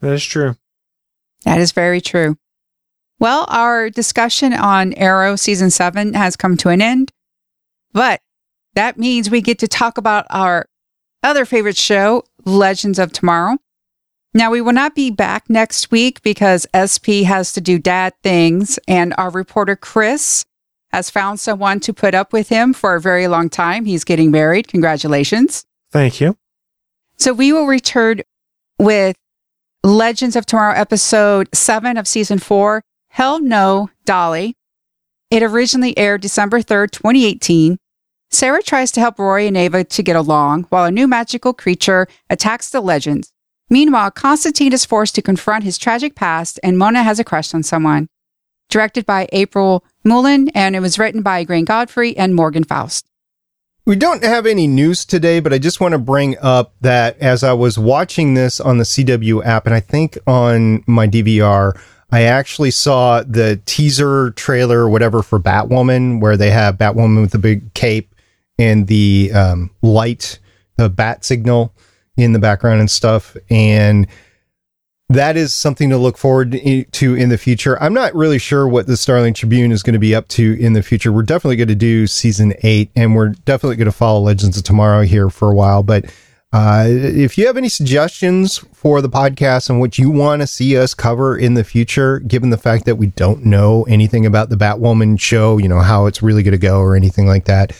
That 0.00 0.12
is 0.12 0.24
true. 0.24 0.56
That 1.44 1.58
is 1.58 1.72
very 1.72 2.00
true. 2.00 2.36
Well, 3.20 3.46
our 3.48 3.90
discussion 3.90 4.52
on 4.52 4.92
Arrow 4.94 5.34
season 5.36 5.70
seven 5.70 6.14
has 6.14 6.36
come 6.36 6.56
to 6.58 6.68
an 6.68 6.80
end, 6.80 7.10
but 7.92 8.20
that 8.74 8.98
means 8.98 9.28
we 9.28 9.40
get 9.40 9.58
to 9.58 9.68
talk 9.68 9.98
about 9.98 10.26
our 10.30 10.66
other 11.22 11.44
favorite 11.44 11.76
show, 11.76 12.24
Legends 12.44 12.98
of 12.98 13.12
Tomorrow. 13.12 13.58
Now, 14.34 14.50
we 14.52 14.60
will 14.60 14.72
not 14.72 14.94
be 14.94 15.10
back 15.10 15.50
next 15.50 15.90
week 15.90 16.22
because 16.22 16.66
SP 16.70 17.26
has 17.26 17.52
to 17.54 17.60
do 17.60 17.78
dad 17.78 18.14
things, 18.22 18.78
and 18.86 19.14
our 19.18 19.30
reporter 19.30 19.74
Chris 19.74 20.44
has 20.92 21.10
found 21.10 21.40
someone 21.40 21.80
to 21.80 21.92
put 21.92 22.14
up 22.14 22.32
with 22.32 22.48
him 22.48 22.72
for 22.72 22.94
a 22.94 23.00
very 23.00 23.26
long 23.26 23.50
time. 23.50 23.84
He's 23.84 24.04
getting 24.04 24.30
married. 24.30 24.68
Congratulations. 24.68 25.64
Thank 25.90 26.20
you. 26.20 26.36
So 27.16 27.32
we 27.32 27.52
will 27.52 27.66
return 27.66 28.22
with 28.78 29.16
Legends 29.82 30.36
of 30.36 30.46
Tomorrow, 30.46 30.74
episode 30.74 31.48
seven 31.52 31.96
of 31.96 32.06
season 32.06 32.38
four 32.38 32.84
Hell 33.08 33.40
No, 33.40 33.90
Dolly. 34.04 34.56
It 35.30 35.42
originally 35.42 35.96
aired 35.98 36.20
December 36.20 36.60
3rd, 36.60 36.90
2018. 36.92 37.78
Sara 38.30 38.62
tries 38.62 38.92
to 38.92 39.00
help 39.00 39.18
Rory 39.18 39.46
and 39.46 39.56
Ava 39.56 39.84
to 39.84 40.02
get 40.02 40.16
along 40.16 40.64
while 40.64 40.84
a 40.84 40.90
new 40.90 41.08
magical 41.08 41.52
creature 41.52 42.06
attacks 42.30 42.70
the 42.70 42.80
legends. 42.80 43.32
Meanwhile, 43.70 44.12
Constantine 44.12 44.72
is 44.72 44.84
forced 44.84 45.14
to 45.14 45.22
confront 45.22 45.64
his 45.64 45.78
tragic 45.78 46.14
past 46.14 46.60
and 46.62 46.78
Mona 46.78 47.02
has 47.02 47.18
a 47.18 47.24
crush 47.24 47.52
on 47.54 47.62
someone. 47.62 48.08
Directed 48.68 49.06
by 49.06 49.28
April 49.32 49.84
Mullen 50.04 50.48
and 50.50 50.76
it 50.76 50.80
was 50.80 50.98
written 50.98 51.22
by 51.22 51.44
Grant 51.44 51.68
Godfrey 51.68 52.16
and 52.16 52.34
Morgan 52.34 52.64
Faust. 52.64 53.06
We 53.86 53.96
don't 53.96 54.22
have 54.22 54.44
any 54.44 54.66
news 54.66 55.06
today, 55.06 55.40
but 55.40 55.54
I 55.54 55.58
just 55.58 55.80
want 55.80 55.92
to 55.92 55.98
bring 55.98 56.36
up 56.38 56.74
that 56.82 57.18
as 57.20 57.42
I 57.42 57.54
was 57.54 57.78
watching 57.78 58.34
this 58.34 58.60
on 58.60 58.76
the 58.76 58.84
CW 58.84 59.42
app, 59.46 59.64
and 59.64 59.74
I 59.74 59.80
think 59.80 60.18
on 60.26 60.84
my 60.86 61.08
DVR, 61.08 61.80
I 62.10 62.22
actually 62.22 62.70
saw 62.70 63.22
the 63.22 63.60
teaser 63.66 64.30
trailer, 64.30 64.88
whatever, 64.88 65.22
for 65.22 65.38
Batwoman, 65.38 66.20
where 66.20 66.36
they 66.36 66.50
have 66.50 66.78
Batwoman 66.78 67.20
with 67.20 67.32
the 67.32 67.38
big 67.38 67.74
cape 67.74 68.14
and 68.58 68.86
the 68.86 69.30
um, 69.34 69.70
light, 69.82 70.38
the 70.76 70.88
bat 70.88 71.24
signal 71.24 71.74
in 72.16 72.32
the 72.32 72.38
background 72.38 72.80
and 72.80 72.90
stuff. 72.90 73.36
And 73.50 74.06
that 75.10 75.36
is 75.36 75.54
something 75.54 75.90
to 75.90 75.96
look 75.96 76.18
forward 76.18 76.52
to 76.92 77.14
in 77.14 77.28
the 77.28 77.38
future. 77.38 77.80
I'm 77.82 77.94
not 77.94 78.14
really 78.14 78.38
sure 78.38 78.68
what 78.68 78.86
the 78.86 78.96
Starling 78.96 79.34
Tribune 79.34 79.72
is 79.72 79.82
going 79.82 79.94
to 79.94 79.98
be 79.98 80.14
up 80.14 80.28
to 80.28 80.58
in 80.60 80.74
the 80.74 80.82
future. 80.82 81.12
We're 81.12 81.22
definitely 81.22 81.56
going 81.56 81.68
to 81.68 81.74
do 81.74 82.06
season 82.06 82.54
eight, 82.62 82.90
and 82.94 83.14
we're 83.14 83.30
definitely 83.30 83.76
going 83.76 83.86
to 83.86 83.92
follow 83.92 84.20
Legends 84.20 84.56
of 84.56 84.64
Tomorrow 84.64 85.02
here 85.02 85.30
for 85.30 85.50
a 85.50 85.54
while. 85.54 85.82
But 85.82 86.12
uh, 86.52 86.86
if 86.88 87.36
you 87.36 87.46
have 87.46 87.58
any 87.58 87.68
suggestions 87.68 88.58
for 88.72 89.02
the 89.02 89.08
podcast 89.08 89.68
and 89.68 89.80
what 89.80 89.98
you 89.98 90.10
want 90.10 90.40
to 90.40 90.46
see 90.46 90.78
us 90.78 90.94
cover 90.94 91.36
in 91.36 91.54
the 91.54 91.64
future, 91.64 92.20
given 92.20 92.48
the 92.48 92.56
fact 92.56 92.86
that 92.86 92.96
we 92.96 93.08
don't 93.08 93.44
know 93.44 93.82
anything 93.84 94.24
about 94.24 94.48
the 94.48 94.56
Batwoman 94.56 95.20
show, 95.20 95.58
you 95.58 95.68
know, 95.68 95.80
how 95.80 96.06
it's 96.06 96.22
really 96.22 96.42
going 96.42 96.52
to 96.52 96.58
go 96.58 96.80
or 96.80 96.96
anything 96.96 97.26
like 97.26 97.44
that, 97.44 97.76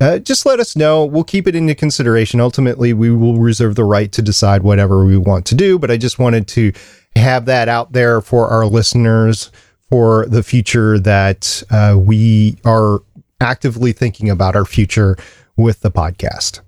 uh, 0.00 0.18
just 0.18 0.46
let 0.46 0.60
us 0.60 0.76
know. 0.76 1.04
We'll 1.04 1.24
keep 1.24 1.48
it 1.48 1.56
into 1.56 1.74
consideration. 1.74 2.40
Ultimately, 2.40 2.92
we 2.92 3.10
will 3.10 3.38
reserve 3.38 3.74
the 3.74 3.84
right 3.84 4.10
to 4.12 4.22
decide 4.22 4.62
whatever 4.62 5.04
we 5.04 5.16
want 5.16 5.44
to 5.46 5.56
do, 5.56 5.78
but 5.78 5.90
I 5.90 5.96
just 5.96 6.20
wanted 6.20 6.46
to 6.48 6.72
have 7.16 7.46
that 7.46 7.68
out 7.68 7.92
there 7.92 8.20
for 8.20 8.48
our 8.48 8.66
listeners 8.66 9.50
for 9.90 10.26
the 10.26 10.42
future 10.44 10.98
that 11.00 11.62
uh, 11.70 11.96
we 11.98 12.56
are 12.64 13.00
actively 13.40 13.92
thinking 13.92 14.30
about 14.30 14.54
our 14.54 14.64
future 14.64 15.16
with 15.56 15.80
the 15.80 15.90
podcast. 15.90 16.60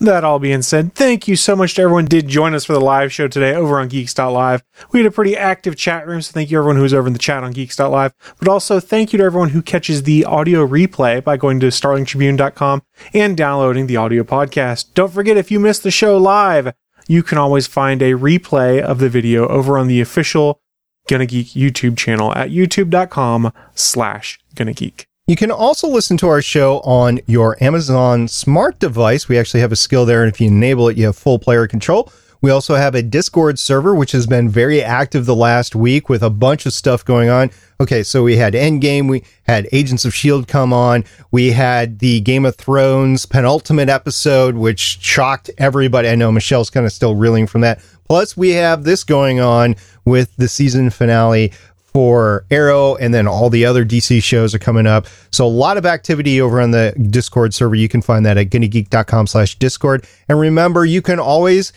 That 0.00 0.24
all 0.24 0.40
being 0.40 0.62
said, 0.62 0.94
thank 0.94 1.28
you 1.28 1.36
so 1.36 1.54
much 1.54 1.74
to 1.74 1.82
everyone 1.82 2.06
did 2.06 2.26
join 2.26 2.52
us 2.52 2.64
for 2.64 2.72
the 2.72 2.80
live 2.80 3.12
show 3.12 3.28
today 3.28 3.54
over 3.54 3.78
on 3.78 3.86
Geeks.live. 3.86 4.64
We 4.90 4.98
had 4.98 5.06
a 5.06 5.10
pretty 5.12 5.36
active 5.36 5.76
chat 5.76 6.06
room, 6.06 6.20
so 6.20 6.32
thank 6.32 6.50
you 6.50 6.58
everyone 6.58 6.76
who 6.76 6.82
was 6.82 6.92
over 6.92 7.06
in 7.06 7.12
the 7.12 7.18
chat 7.18 7.44
on 7.44 7.52
Geeks.live. 7.52 8.12
But 8.38 8.48
also 8.48 8.80
thank 8.80 9.12
you 9.12 9.18
to 9.18 9.24
everyone 9.24 9.50
who 9.50 9.62
catches 9.62 10.02
the 10.02 10.24
audio 10.24 10.66
replay 10.66 11.22
by 11.22 11.36
going 11.36 11.60
to 11.60 11.68
starlingtribune.com 11.68 12.82
and 13.14 13.36
downloading 13.36 13.86
the 13.86 13.96
audio 13.96 14.24
podcast. 14.24 14.94
Don't 14.94 15.12
forget 15.12 15.36
if 15.36 15.52
you 15.52 15.60
missed 15.60 15.84
the 15.84 15.92
show 15.92 16.18
live, 16.18 16.74
you 17.06 17.22
can 17.22 17.38
always 17.38 17.68
find 17.68 18.02
a 18.02 18.12
replay 18.12 18.80
of 18.80 18.98
the 18.98 19.08
video 19.08 19.46
over 19.46 19.78
on 19.78 19.86
the 19.86 20.00
official 20.00 20.60
Gonna 21.06 21.26
Geek 21.26 21.48
YouTube 21.48 21.96
channel 21.96 22.34
at 22.34 22.50
youtube.com 22.50 23.52
slash 23.74 24.40
Gonna 24.54 24.72
Geek. 24.72 25.06
You 25.26 25.36
can 25.36 25.50
also 25.50 25.88
listen 25.88 26.18
to 26.18 26.28
our 26.28 26.42
show 26.42 26.80
on 26.80 27.18
your 27.26 27.56
Amazon 27.64 28.28
smart 28.28 28.78
device. 28.78 29.26
We 29.26 29.38
actually 29.38 29.60
have 29.60 29.72
a 29.72 29.76
skill 29.76 30.04
there, 30.04 30.22
and 30.22 30.30
if 30.30 30.38
you 30.38 30.48
enable 30.48 30.86
it, 30.90 30.98
you 30.98 31.06
have 31.06 31.16
full 31.16 31.38
player 31.38 31.66
control. 31.66 32.12
We 32.42 32.50
also 32.50 32.74
have 32.74 32.94
a 32.94 33.00
Discord 33.00 33.58
server, 33.58 33.94
which 33.94 34.12
has 34.12 34.26
been 34.26 34.50
very 34.50 34.82
active 34.82 35.24
the 35.24 35.34
last 35.34 35.74
week 35.74 36.10
with 36.10 36.22
a 36.22 36.28
bunch 36.28 36.66
of 36.66 36.74
stuff 36.74 37.02
going 37.06 37.30
on. 37.30 37.50
Okay, 37.80 38.02
so 38.02 38.22
we 38.22 38.36
had 38.36 38.52
Endgame, 38.52 39.08
we 39.08 39.24
had 39.44 39.66
Agents 39.72 40.04
of 40.04 40.10
S.H.I.E.L.D. 40.10 40.44
come 40.44 40.74
on, 40.74 41.04
we 41.30 41.52
had 41.52 42.00
the 42.00 42.20
Game 42.20 42.44
of 42.44 42.56
Thrones 42.56 43.24
penultimate 43.24 43.88
episode, 43.88 44.56
which 44.56 44.98
shocked 45.00 45.48
everybody. 45.56 46.10
I 46.10 46.16
know 46.16 46.30
Michelle's 46.32 46.68
kind 46.68 46.84
of 46.84 46.92
still 46.92 47.14
reeling 47.14 47.46
from 47.46 47.62
that. 47.62 47.82
Plus, 48.06 48.36
we 48.36 48.50
have 48.50 48.84
this 48.84 49.02
going 49.02 49.40
on 49.40 49.74
with 50.04 50.36
the 50.36 50.48
season 50.48 50.90
finale 50.90 51.50
for 51.94 52.44
Arrow, 52.50 52.96
and 52.96 53.14
then 53.14 53.28
all 53.28 53.48
the 53.48 53.64
other 53.64 53.84
DC 53.84 54.20
shows 54.22 54.52
are 54.52 54.58
coming 54.58 54.86
up. 54.86 55.06
So 55.30 55.46
a 55.46 55.48
lot 55.48 55.76
of 55.76 55.86
activity 55.86 56.40
over 56.40 56.60
on 56.60 56.72
the 56.72 56.92
Discord 57.10 57.54
server. 57.54 57.76
You 57.76 57.88
can 57.88 58.02
find 58.02 58.26
that 58.26 58.36
at 58.36 58.50
gonnageek.com 58.50 59.28
slash 59.28 59.54
Discord. 59.54 60.04
And 60.28 60.40
remember, 60.40 60.84
you 60.84 61.00
can 61.00 61.20
always 61.20 61.72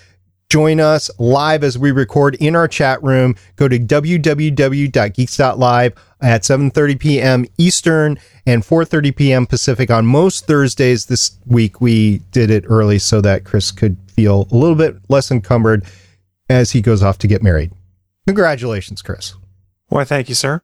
join 0.50 0.80
us 0.80 1.12
live 1.20 1.64
as 1.64 1.78
we 1.78 1.92
record 1.92 2.34
in 2.36 2.56
our 2.56 2.68
chat 2.68 3.04
room. 3.04 3.36
Go 3.58 3.68
to 3.68 3.78
www.geeks.live 3.78 5.94
at 6.20 6.42
7.30 6.42 7.00
p.m. 7.00 7.46
Eastern 7.60 8.18
and 8.48 8.64
4.30 8.64 9.16
p.m. 9.16 9.46
Pacific 9.46 9.92
on 9.92 10.08
most 10.08 10.48
Thursdays 10.48 11.06
this 11.06 11.38
week. 11.46 11.80
We 11.80 12.22
did 12.32 12.50
it 12.50 12.64
early 12.68 12.98
so 12.98 13.22
that 13.22 13.44
Chris 13.44 13.72
could 13.72 13.98
feel 14.08 14.48
a 14.50 14.56
little 14.56 14.76
bit 14.76 14.98
less 15.10 15.30
encumbered 15.30 15.86
as 16.50 16.72
he 16.72 16.82
goes 16.82 17.04
off 17.04 17.20
to 17.20 17.28
get 17.28 17.44
married. 17.44 17.72
Congratulations, 18.26 19.04
Chris. 19.04 19.36
Why, 19.90 20.04
thank 20.04 20.30
you, 20.30 20.36
sir. 20.36 20.62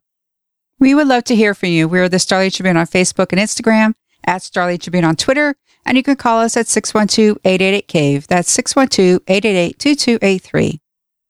We 0.80 0.96
would 0.96 1.08
love 1.08 1.24
to 1.26 1.36
hear 1.36 1.54
from 1.54 1.70
you. 1.70 1.88
We're 1.88 2.10
the 2.10 2.18
Starling 2.20 2.52
Tribune 2.52 2.78
on 2.78 2.88
Facebook 2.88 3.32
and 3.32 3.40
Instagram, 3.40 3.94
at 4.26 4.42
Starling 4.42 4.80
Tribune 4.80 5.06
on 5.06 5.16
Twitter, 5.16 5.56
and 5.86 5.98
you 5.98 6.04
can 6.04 6.16
call 6.16 6.42
us 6.42 6.58
at 6.58 6.66
612-888-CAVE. 6.66 8.28
That's 8.28 8.58
612-888-2283. 8.58 10.80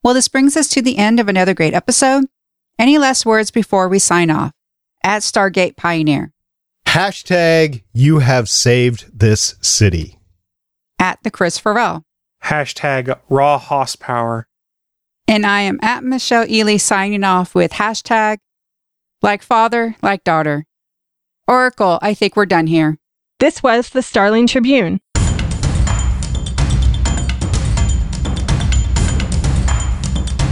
Well, 0.03 0.13
this 0.13 0.27
brings 0.27 0.57
us 0.57 0.67
to 0.69 0.81
the 0.81 0.97
end 0.97 1.19
of 1.19 1.29
another 1.29 1.53
great 1.53 1.73
episode. 1.73 2.25
Any 2.79 2.97
last 2.97 3.25
words 3.25 3.51
before 3.51 3.87
we 3.87 3.99
sign 3.99 4.31
off? 4.31 4.51
At 5.03 5.21
Stargate 5.21 5.77
Pioneer. 5.77 6.33
Hashtag 6.87 7.83
you 7.93 8.19
have 8.19 8.49
saved 8.49 9.17
this 9.17 9.55
city. 9.61 10.19
At 10.99 11.19
the 11.23 11.31
Chris 11.31 11.57
Farrell. 11.57 12.03
Hashtag 12.43 13.17
raw 13.29 13.57
horsepower. 13.57 14.47
And 15.27 15.45
I 15.45 15.61
am 15.61 15.79
at 15.81 16.03
Michelle 16.03 16.49
Ely 16.49 16.77
signing 16.77 17.23
off 17.23 17.55
with 17.55 17.73
hashtag 17.73 18.37
like 19.21 19.41
father, 19.41 19.95
like 20.01 20.23
daughter. 20.23 20.65
Oracle, 21.47 21.99
I 22.01 22.13
think 22.13 22.35
we're 22.35 22.45
done 22.45 22.67
here. 22.67 22.97
This 23.39 23.63
was 23.63 23.89
the 23.89 24.01
Starling 24.01 24.47
Tribune. 24.47 24.99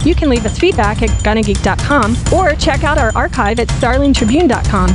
You 0.04 0.16
can 0.16 0.28
leave 0.28 0.44
us 0.44 0.58
feedback 0.58 1.02
at 1.02 1.10
gonnageek.com 1.22 2.16
or 2.34 2.54
check 2.56 2.82
out 2.82 2.98
our 2.98 3.12
archive 3.14 3.60
at 3.60 3.68
starlingtribune.com. 3.68 4.88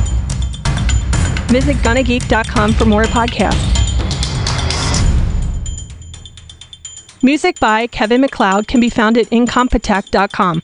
Visit 1.48 1.76
gonnageek.com 1.76 2.74
for 2.74 2.84
more 2.84 3.04
podcasts. 3.04 3.77
Music 7.22 7.58
by 7.58 7.88
Kevin 7.88 8.20
MacLeod 8.20 8.68
can 8.68 8.78
be 8.78 8.88
found 8.88 9.18
at 9.18 9.26
incompetech.com. 9.30 10.62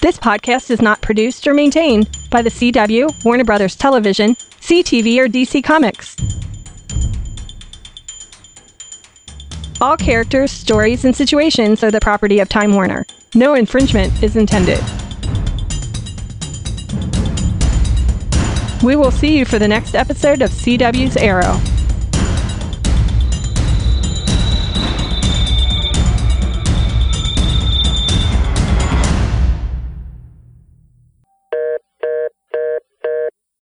This 0.00 0.16
podcast 0.16 0.70
is 0.70 0.80
not 0.80 1.00
produced 1.00 1.46
or 1.48 1.52
maintained 1.52 2.08
by 2.30 2.42
the 2.42 2.50
CW, 2.50 3.24
Warner 3.24 3.42
Brothers 3.42 3.74
Television, 3.74 4.36
CTV, 4.60 5.18
or 5.18 5.26
DC 5.26 5.64
Comics. 5.64 6.14
All 9.80 9.96
characters, 9.96 10.52
stories, 10.52 11.04
and 11.04 11.14
situations 11.14 11.82
are 11.82 11.90
the 11.90 12.00
property 12.00 12.38
of 12.38 12.48
Time 12.48 12.72
Warner. 12.72 13.04
No 13.34 13.54
infringement 13.54 14.22
is 14.22 14.36
intended. 14.36 14.78
We 18.84 18.94
will 18.94 19.10
see 19.10 19.36
you 19.36 19.44
for 19.44 19.58
the 19.58 19.66
next 19.66 19.96
episode 19.96 20.40
of 20.40 20.50
CW's 20.50 21.16
Arrow. 21.16 21.60